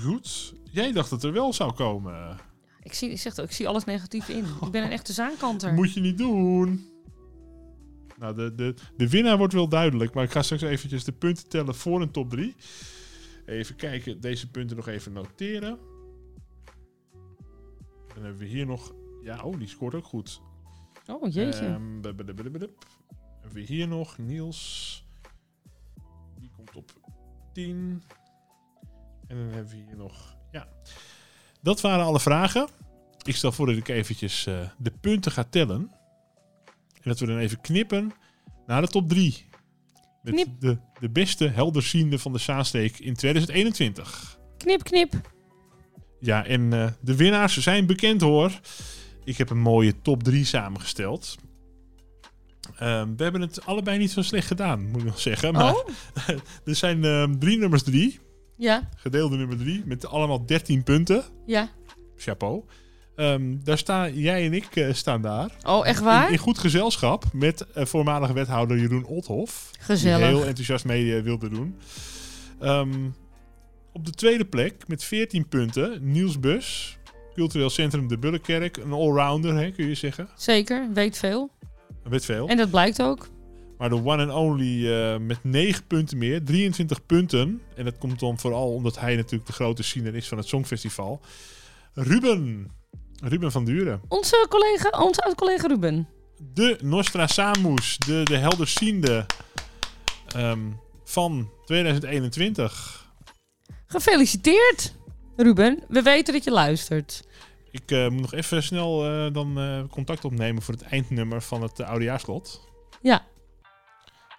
goed. 0.02 0.54
Jij 0.70 0.92
dacht 0.92 1.10
dat 1.10 1.24
er 1.24 1.32
wel 1.32 1.52
zou 1.52 1.72
komen. 1.72 2.36
ik 2.82 2.94
zie, 2.94 3.10
ik 3.10 3.20
zeg, 3.20 3.32
het 3.32 3.40
ook, 3.40 3.48
ik 3.48 3.54
zie 3.54 3.68
alles 3.68 3.84
negatief 3.84 4.28
in. 4.28 4.44
Ik 4.62 4.70
ben 4.70 4.84
een 4.84 4.90
echte 4.90 5.12
zaankanter. 5.12 5.72
Moet 5.82 5.94
je 5.94 6.00
niet 6.00 6.18
doen. 6.18 6.88
Nou, 8.18 8.34
de, 8.34 8.54
de, 8.54 8.74
de 8.96 9.08
winnaar 9.08 9.38
wordt 9.38 9.52
wel 9.52 9.68
duidelijk. 9.68 10.14
Maar 10.14 10.24
ik 10.24 10.30
ga 10.30 10.42
straks 10.42 10.62
eventjes 10.62 11.04
de 11.04 11.12
punten 11.12 11.48
tellen 11.48 11.74
voor 11.74 12.02
een 12.02 12.10
top 12.10 12.30
3. 12.30 12.54
Even 13.46 13.76
kijken, 13.76 14.20
deze 14.20 14.50
punten 14.50 14.76
nog 14.76 14.88
even 14.88 15.12
noteren. 15.12 15.78
Dan 18.14 18.22
hebben 18.22 18.38
we 18.42 18.46
hier 18.46 18.66
nog... 18.66 18.92
Ja, 19.22 19.42
oh, 19.42 19.58
die 19.58 19.68
scoort 19.68 19.94
ook 19.94 20.04
goed. 20.04 20.40
Oh, 21.06 21.32
jeetje. 21.32 21.78
Bu- 22.00 22.08
Hebben 23.40 23.52
we 23.52 23.60
hier 23.60 23.88
nog 23.88 24.18
Niels. 24.18 25.04
Die 26.38 26.50
komt 26.56 26.76
op 26.76 26.90
10. 27.52 28.02
En 29.26 29.36
dan 29.36 29.46
hebben 29.46 29.68
we 29.68 29.76
hier 29.76 29.96
nog. 29.96 30.36
Ja. 30.50 30.68
Dat 31.62 31.80
waren 31.80 32.04
alle 32.04 32.20
vragen. 32.20 32.68
Ik 33.22 33.36
stel 33.36 33.52
voor 33.52 33.66
dat 33.66 33.76
ik 33.76 33.88
eventjes 33.88 34.46
eh, 34.46 34.68
de 34.78 34.90
punten 35.00 35.32
ga 35.32 35.44
tellen. 35.44 35.90
En 36.94 37.10
dat 37.10 37.18
we 37.18 37.26
dan 37.26 37.38
even 37.38 37.60
knippen 37.60 38.12
naar 38.66 38.80
de 38.80 38.88
top 38.88 39.08
3. 39.08 39.46
Met 40.22 40.34
Knip. 40.34 40.60
de, 40.60 40.78
de 41.00 41.10
beste 41.10 41.48
helderziende 41.48 42.18
van 42.18 42.32
de 42.32 42.38
Zaansteek 42.38 42.98
in 42.98 43.14
2021. 43.14 44.38
knip, 44.56 44.82
knip. 44.82 45.32
Ja, 46.24 46.46
en 46.46 46.72
eh, 46.72 46.86
de 47.00 47.16
winnaars 47.16 47.56
zijn 47.56 47.86
bekend 47.86 48.20
hoor. 48.20 48.52
Ik 49.24 49.36
heb 49.38 49.50
een 49.50 49.58
mooie 49.60 49.94
top 50.02 50.22
3 50.22 50.44
samengesteld. 50.44 51.36
Ehm, 52.78 53.08
we 53.16 53.22
hebben 53.22 53.40
het 53.40 53.66
allebei 53.66 53.98
niet 53.98 54.10
zo 54.10 54.22
slecht 54.22 54.46
gedaan, 54.46 54.90
moet 54.90 55.00
ik 55.00 55.06
nog 55.06 55.20
zeggen. 55.20 55.52
Maar 55.52 55.74
Oh, 55.74 55.88
er 56.64 56.74
zijn 56.74 57.04
ehm, 57.04 57.38
drie 57.38 57.58
nummers 57.58 57.82
3, 57.82 58.18
ja, 58.56 58.88
gedeelde 58.96 59.36
nummer 59.36 59.58
3, 59.58 59.82
met 59.84 60.06
allemaal 60.06 60.46
13 60.46 60.82
punten. 60.82 61.24
ja. 61.46 61.68
Chapeau. 62.16 62.64
Ehm, 63.16 63.56
daar 63.64 63.78
staan 63.78 64.14
jij 64.14 64.46
en 64.46 64.52
ik 64.52 64.76
eh, 64.76 64.92
staan 64.92 65.22
daar. 65.22 65.50
Oh, 65.62 65.86
echt 65.86 66.00
waar? 66.00 66.32
in 66.32 66.38
goed 66.38 66.58
gezelschap 66.58 67.24
met 67.32 67.66
eh, 67.74 67.84
voormalig 67.84 68.30
wethouder 68.30 68.78
Jeroen 68.78 69.04
Othoff. 69.04 69.68
Die 69.72 69.80
Gezellig. 69.82 70.26
heel 70.26 70.44
enthousiast 70.44 70.84
mee 70.84 71.22
wilde 71.22 71.48
doen. 71.48 71.76
Ehm, 72.60 72.90
op 73.94 74.04
de 74.04 74.10
tweede 74.10 74.44
plek 74.44 74.88
met 74.88 75.04
14 75.04 75.48
punten 75.48 75.98
Niels 76.12 76.40
Bus. 76.40 76.98
Cultureel 77.34 77.70
Centrum 77.70 78.08
De 78.08 78.18
Bullenkerk. 78.18 78.76
Een 78.76 78.92
allrounder, 78.92 79.54
hè, 79.54 79.70
kun 79.70 79.88
je 79.88 79.94
zeggen. 79.94 80.28
Zeker, 80.36 80.88
weet 80.92 81.18
veel. 81.18 81.50
Weet 82.02 82.24
veel. 82.24 82.48
En 82.48 82.56
dat 82.56 82.70
blijkt 82.70 83.02
ook. 83.02 83.28
Maar 83.78 83.88
de 83.88 84.04
one 84.04 84.26
and 84.26 84.32
only 84.32 84.92
eh, 84.92 85.18
met 85.18 85.44
9 85.44 85.86
punten 85.86 86.18
meer. 86.18 86.44
23 86.44 87.06
punten. 87.06 87.60
En 87.76 87.84
dat 87.84 87.98
komt 87.98 88.20
dan 88.20 88.38
vooral 88.38 88.72
omdat 88.72 88.98
hij 88.98 89.16
natuurlijk 89.16 89.46
de 89.46 89.52
grote 89.52 89.82
ziener 89.82 90.14
is 90.14 90.28
van 90.28 90.38
het 90.38 90.46
Songfestival. 90.46 91.20
Ruben. 91.92 92.70
Ruben 93.22 93.52
van 93.52 93.64
Duren. 93.64 94.00
Onze 94.08 94.46
collega, 94.48 95.02
onze 95.02 95.20
oud-collega 95.20 95.66
Ruben. 95.66 96.08
De 96.54 96.78
Nostradamus. 96.82 97.98
De, 97.98 98.20
de 98.24 98.36
helderziende 98.36 99.26
ehm, 100.26 100.60
van 101.04 101.50
2021. 101.64 103.03
Gefeliciteerd, 103.94 104.94
Ruben. 105.36 105.82
We 105.88 106.02
weten 106.02 106.34
dat 106.34 106.44
je 106.44 106.50
luistert. 106.50 107.22
Ik 107.70 107.90
eh, 107.90 108.08
moet 108.08 108.20
nog 108.20 108.34
even 108.34 108.62
snel 108.62 109.04
eh, 109.04 109.32
dan 109.32 109.58
eh, 109.58 109.82
contact 109.90 110.24
opnemen 110.24 110.62
voor 110.62 110.74
het 110.74 110.82
eindnummer 110.82 111.42
van 111.42 111.62
het 111.62 111.82
oudejaarslot. 111.82 112.68
Ja. 113.02 113.26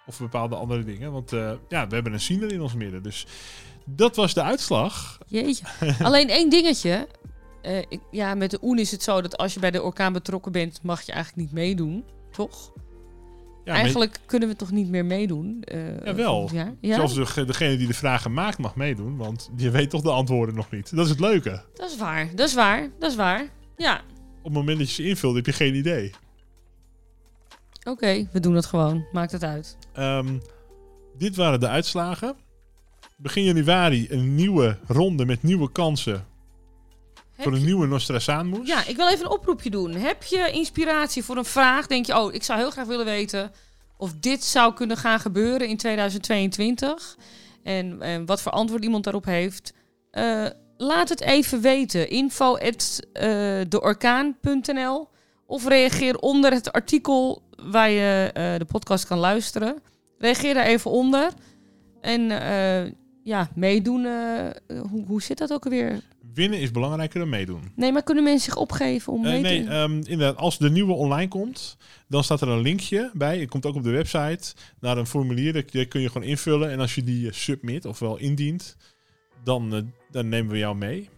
Of 0.06 0.18
bepaalde 0.18 0.56
andere 0.56 0.84
dingen. 0.84 1.12
Want 1.12 1.30
ja, 1.68 1.86
we 1.88 1.94
hebben 1.94 2.12
een 2.12 2.20
ziener 2.20 2.52
in 2.52 2.60
ons 2.60 2.74
midden. 2.74 3.02
Dus 3.02 3.26
dat 3.84 4.16
was 4.16 4.34
de 4.34 4.42
uitslag. 4.42 5.18
Jeetje. 5.26 5.64
Alleen 6.02 6.28
één 6.28 6.50
dingetje. 6.50 7.08
Ik- 7.88 8.00
ja, 8.10 8.34
met 8.34 8.50
de 8.50 8.58
OEN 8.62 8.78
is 8.78 8.90
het 8.90 9.02
zo 9.02 9.20
dat 9.20 9.36
als 9.36 9.54
je 9.54 9.60
bij 9.60 9.70
de 9.70 9.82
orkaan 9.82 10.12
betrokken 10.12 10.52
bent, 10.52 10.82
mag 10.82 11.02
je 11.02 11.12
eigenlijk 11.12 11.42
niet 11.42 11.52
meedoen. 11.52 12.04
Toch? 12.30 12.72
Ja, 13.66 13.72
maar 13.72 13.80
eigenlijk 13.80 14.18
kunnen 14.26 14.48
we 14.48 14.56
toch 14.56 14.70
niet 14.70 14.88
meer 14.88 15.04
meedoen? 15.04 15.64
Jawel. 16.04 16.30
volgend 16.32 16.50
jaar? 16.58 16.74
Ja, 16.80 16.94
Zelfs 16.94 17.34
de, 17.34 17.44
degene 17.44 17.76
die 17.76 17.86
de 17.86 17.94
vragen 17.94 18.32
maakt 18.32 18.58
mag 18.58 18.76
meedoen. 18.76 19.16
Want 19.16 19.50
je 19.56 19.70
weet 19.70 19.90
toch 19.90 20.02
de 20.02 20.10
antwoorden 20.10 20.54
nog 20.54 20.70
niet. 20.70 20.96
Dat 20.96 21.04
is 21.04 21.10
het 21.10 21.20
leuke. 21.20 21.62
dat 21.74 21.90
is 21.90 21.96
waar. 21.96 22.28
Dat 22.34 22.48
is 22.48 22.54
waar. 22.54 22.88
Dat 22.98 23.10
is 23.10 23.16
waar. 23.16 23.48
Ja, 23.76 24.00
Op 24.38 24.44
het 24.44 24.52
moment 24.52 24.78
dat 24.78 24.88
je 24.88 24.94
ze 25.02 25.08
invult 25.08 25.34
heb 25.36 25.46
je 25.46 25.52
geen 25.52 25.74
idee. 25.74 26.12
oké. 27.84 28.28
we 28.32 28.40
doen 28.40 28.54
het 28.54 28.66
gewoon. 28.66 29.06
Maakt 29.12 29.32
het 29.32 29.44
uit. 29.44 29.76
Ehm, 29.92 30.38
dit 31.18 31.36
waren 31.36 31.60
de 31.60 31.68
uitslagen. 31.68 32.36
Begin 33.16 33.44
januari 33.44 34.06
een 34.10 34.34
nieuwe 34.34 34.78
ronde 34.86 35.26
met 35.26 35.42
nieuwe 35.42 35.72
kansen. 35.72 36.24
Voor 37.38 37.52
een 37.52 37.64
nieuwe 37.64 37.86
Nostradamus. 37.86 38.66
Ja, 38.68 38.86
ik 38.86 38.96
wil 38.96 39.08
even 39.08 39.24
een 39.24 39.30
oproepje 39.30 39.70
doen. 39.70 39.92
Heb 39.92 40.22
je 40.22 40.50
inspiratie 40.52 41.24
voor 41.24 41.36
een 41.36 41.44
vraag? 41.44 41.86
Denk 41.86 42.06
je, 42.06 42.18
oh, 42.18 42.34
ik 42.34 42.42
zou 42.42 42.58
heel 42.58 42.70
graag 42.70 42.86
willen 42.86 43.04
weten 43.04 43.52
of 43.96 44.12
dit 44.20 44.44
zou 44.44 44.74
kunnen 44.74 44.96
gaan 44.96 45.20
gebeuren 45.20 45.68
in 45.68 45.76
2022. 45.76 47.16
En, 47.62 48.02
en 48.02 48.26
wat 48.26 48.42
voor 48.42 48.52
antwoord 48.52 48.82
iemand 48.82 49.04
daarop 49.04 49.24
heeft. 49.24 49.72
Eh, 50.10 50.46
laat 50.76 51.08
het 51.08 51.20
even 51.20 51.60
weten. 51.60 52.08
Info 52.10 52.56
at, 52.56 53.00
eh, 53.12 53.60
deorkaan.nl 53.68 55.08
Of 55.46 55.66
reageer 55.66 56.18
onder 56.18 56.52
het 56.52 56.72
artikel 56.72 57.42
waar 57.62 57.90
je 57.90 58.30
eh, 58.32 58.56
de 58.58 58.64
podcast 58.64 59.06
kan 59.06 59.18
luisteren. 59.18 59.82
Reageer 60.18 60.54
daar 60.54 60.66
even 60.66 60.90
onder. 60.90 61.32
En 62.00 62.30
ja, 63.26 63.48
meedoen. 63.54 64.04
eh, 64.04 64.80
hoe, 64.90 65.04
hoe 65.06 65.22
zit 65.22 65.38
dat 65.38 65.52
ook 65.52 65.64
alweer? 65.64 66.00
Winnen 66.34 66.60
is 66.60 66.70
belangrijker 66.70 67.18
dan 67.18 67.28
meedoen. 67.28 67.72
Nee, 67.74 67.92
maar 67.92 68.02
kunnen 68.02 68.24
mensen 68.24 68.44
zich 68.52 68.60
opgeven 68.60 69.12
om 69.12 69.24
Eh, 69.24 69.30
mee 69.30 69.42
te 69.42 69.48
nee, 69.48 69.68
ehm, 69.68 69.92
inderdaad, 69.92 70.36
als 70.36 70.58
de 70.58 70.70
nieuwe 70.70 70.92
online 70.92 71.28
komt, 71.28 71.76
dan 72.08 72.24
staat 72.24 72.40
er 72.40 72.48
een 72.48 72.60
linkje 72.60 73.10
bij. 73.14 73.38
Het 73.38 73.48
komt 73.48 73.66
ook 73.66 73.74
op 73.74 73.82
de 73.82 73.90
website 73.90 74.54
naar 74.80 74.98
een 74.98 75.06
formulier. 75.06 75.52
Dat 75.52 75.88
kun 75.88 76.00
je 76.00 76.08
gewoon 76.08 76.28
invullen. 76.28 76.70
En 76.70 76.80
als 76.80 76.94
je 76.94 77.02
die 77.02 77.26
eh, 77.28 77.32
submit, 77.32 77.84
ofwel 77.84 78.16
indient, 78.16 78.76
dan, 79.44 79.92
dan 80.10 80.28
nemen 80.28 80.52
we 80.52 80.58
jou 80.58 80.76
mee. 80.76 81.08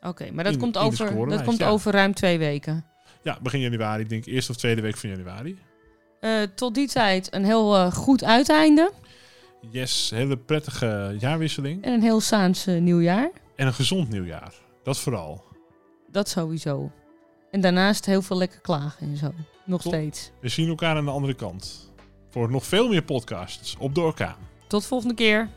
Oké, 0.00 0.30
maar 0.32 0.44
dat 0.44 0.52
In- 0.52 0.58
komt, 0.58 0.76
over, 0.78 1.28
dat 1.28 1.42
komt 1.42 1.58
ja. 1.58 1.68
over 1.68 1.92
ruim 1.92 2.14
twee 2.14 2.38
weken. 2.38 2.86
Ja, 3.22 3.38
begin 3.42 3.60
januari. 3.60 4.02
Ik 4.02 4.08
denk 4.08 4.26
eerste 4.26 4.50
of 4.52 4.56
tweede 4.58 4.80
week 4.80 4.96
van 4.96 5.08
januari. 5.10 5.58
Tot 6.54 6.74
die 6.74 6.88
tijd 6.88 7.34
een 7.34 7.44
heel 7.44 7.90
goed 7.90 8.24
uiteinde 8.24 8.92
Yes, 9.70 10.10
hele 10.10 10.36
prettige 10.36 11.16
jaarwisseling. 11.18 11.84
en 11.84 11.92
een 11.92 12.02
heel 12.02 12.20
Saans 12.20 12.66
eh, 12.66 12.80
nieuwjaar. 12.80 13.30
En 13.56 13.66
een 13.66 13.74
gezond 13.74 14.08
nieuwjaar. 14.08 14.54
Dat 14.82 14.98
vooral. 14.98 15.44
Dat 16.10 16.28
sowieso. 16.28 16.90
En 17.50 17.60
daarnaast 17.60 18.06
heel 18.06 18.22
veel 18.22 18.36
lekker 18.36 18.60
klagen 18.60 19.06
en 19.06 19.16
zo. 19.16 19.32
Nog 19.64 19.80
steeds. 19.80 20.30
We 20.40 20.48
zien 20.48 20.68
elkaar 20.68 20.96
aan 20.96 21.04
de 21.04 21.10
andere 21.10 21.34
kant. 21.34 21.92
Voor 22.30 22.50
nog 22.50 22.66
veel 22.66 22.88
meer 22.88 23.02
podcasts 23.02 23.76
op 23.78 23.94
de 23.94 24.00
orkaan. 24.00 24.36
Tot 24.66 24.86
volgende 24.86 25.14
keer. 25.14 25.48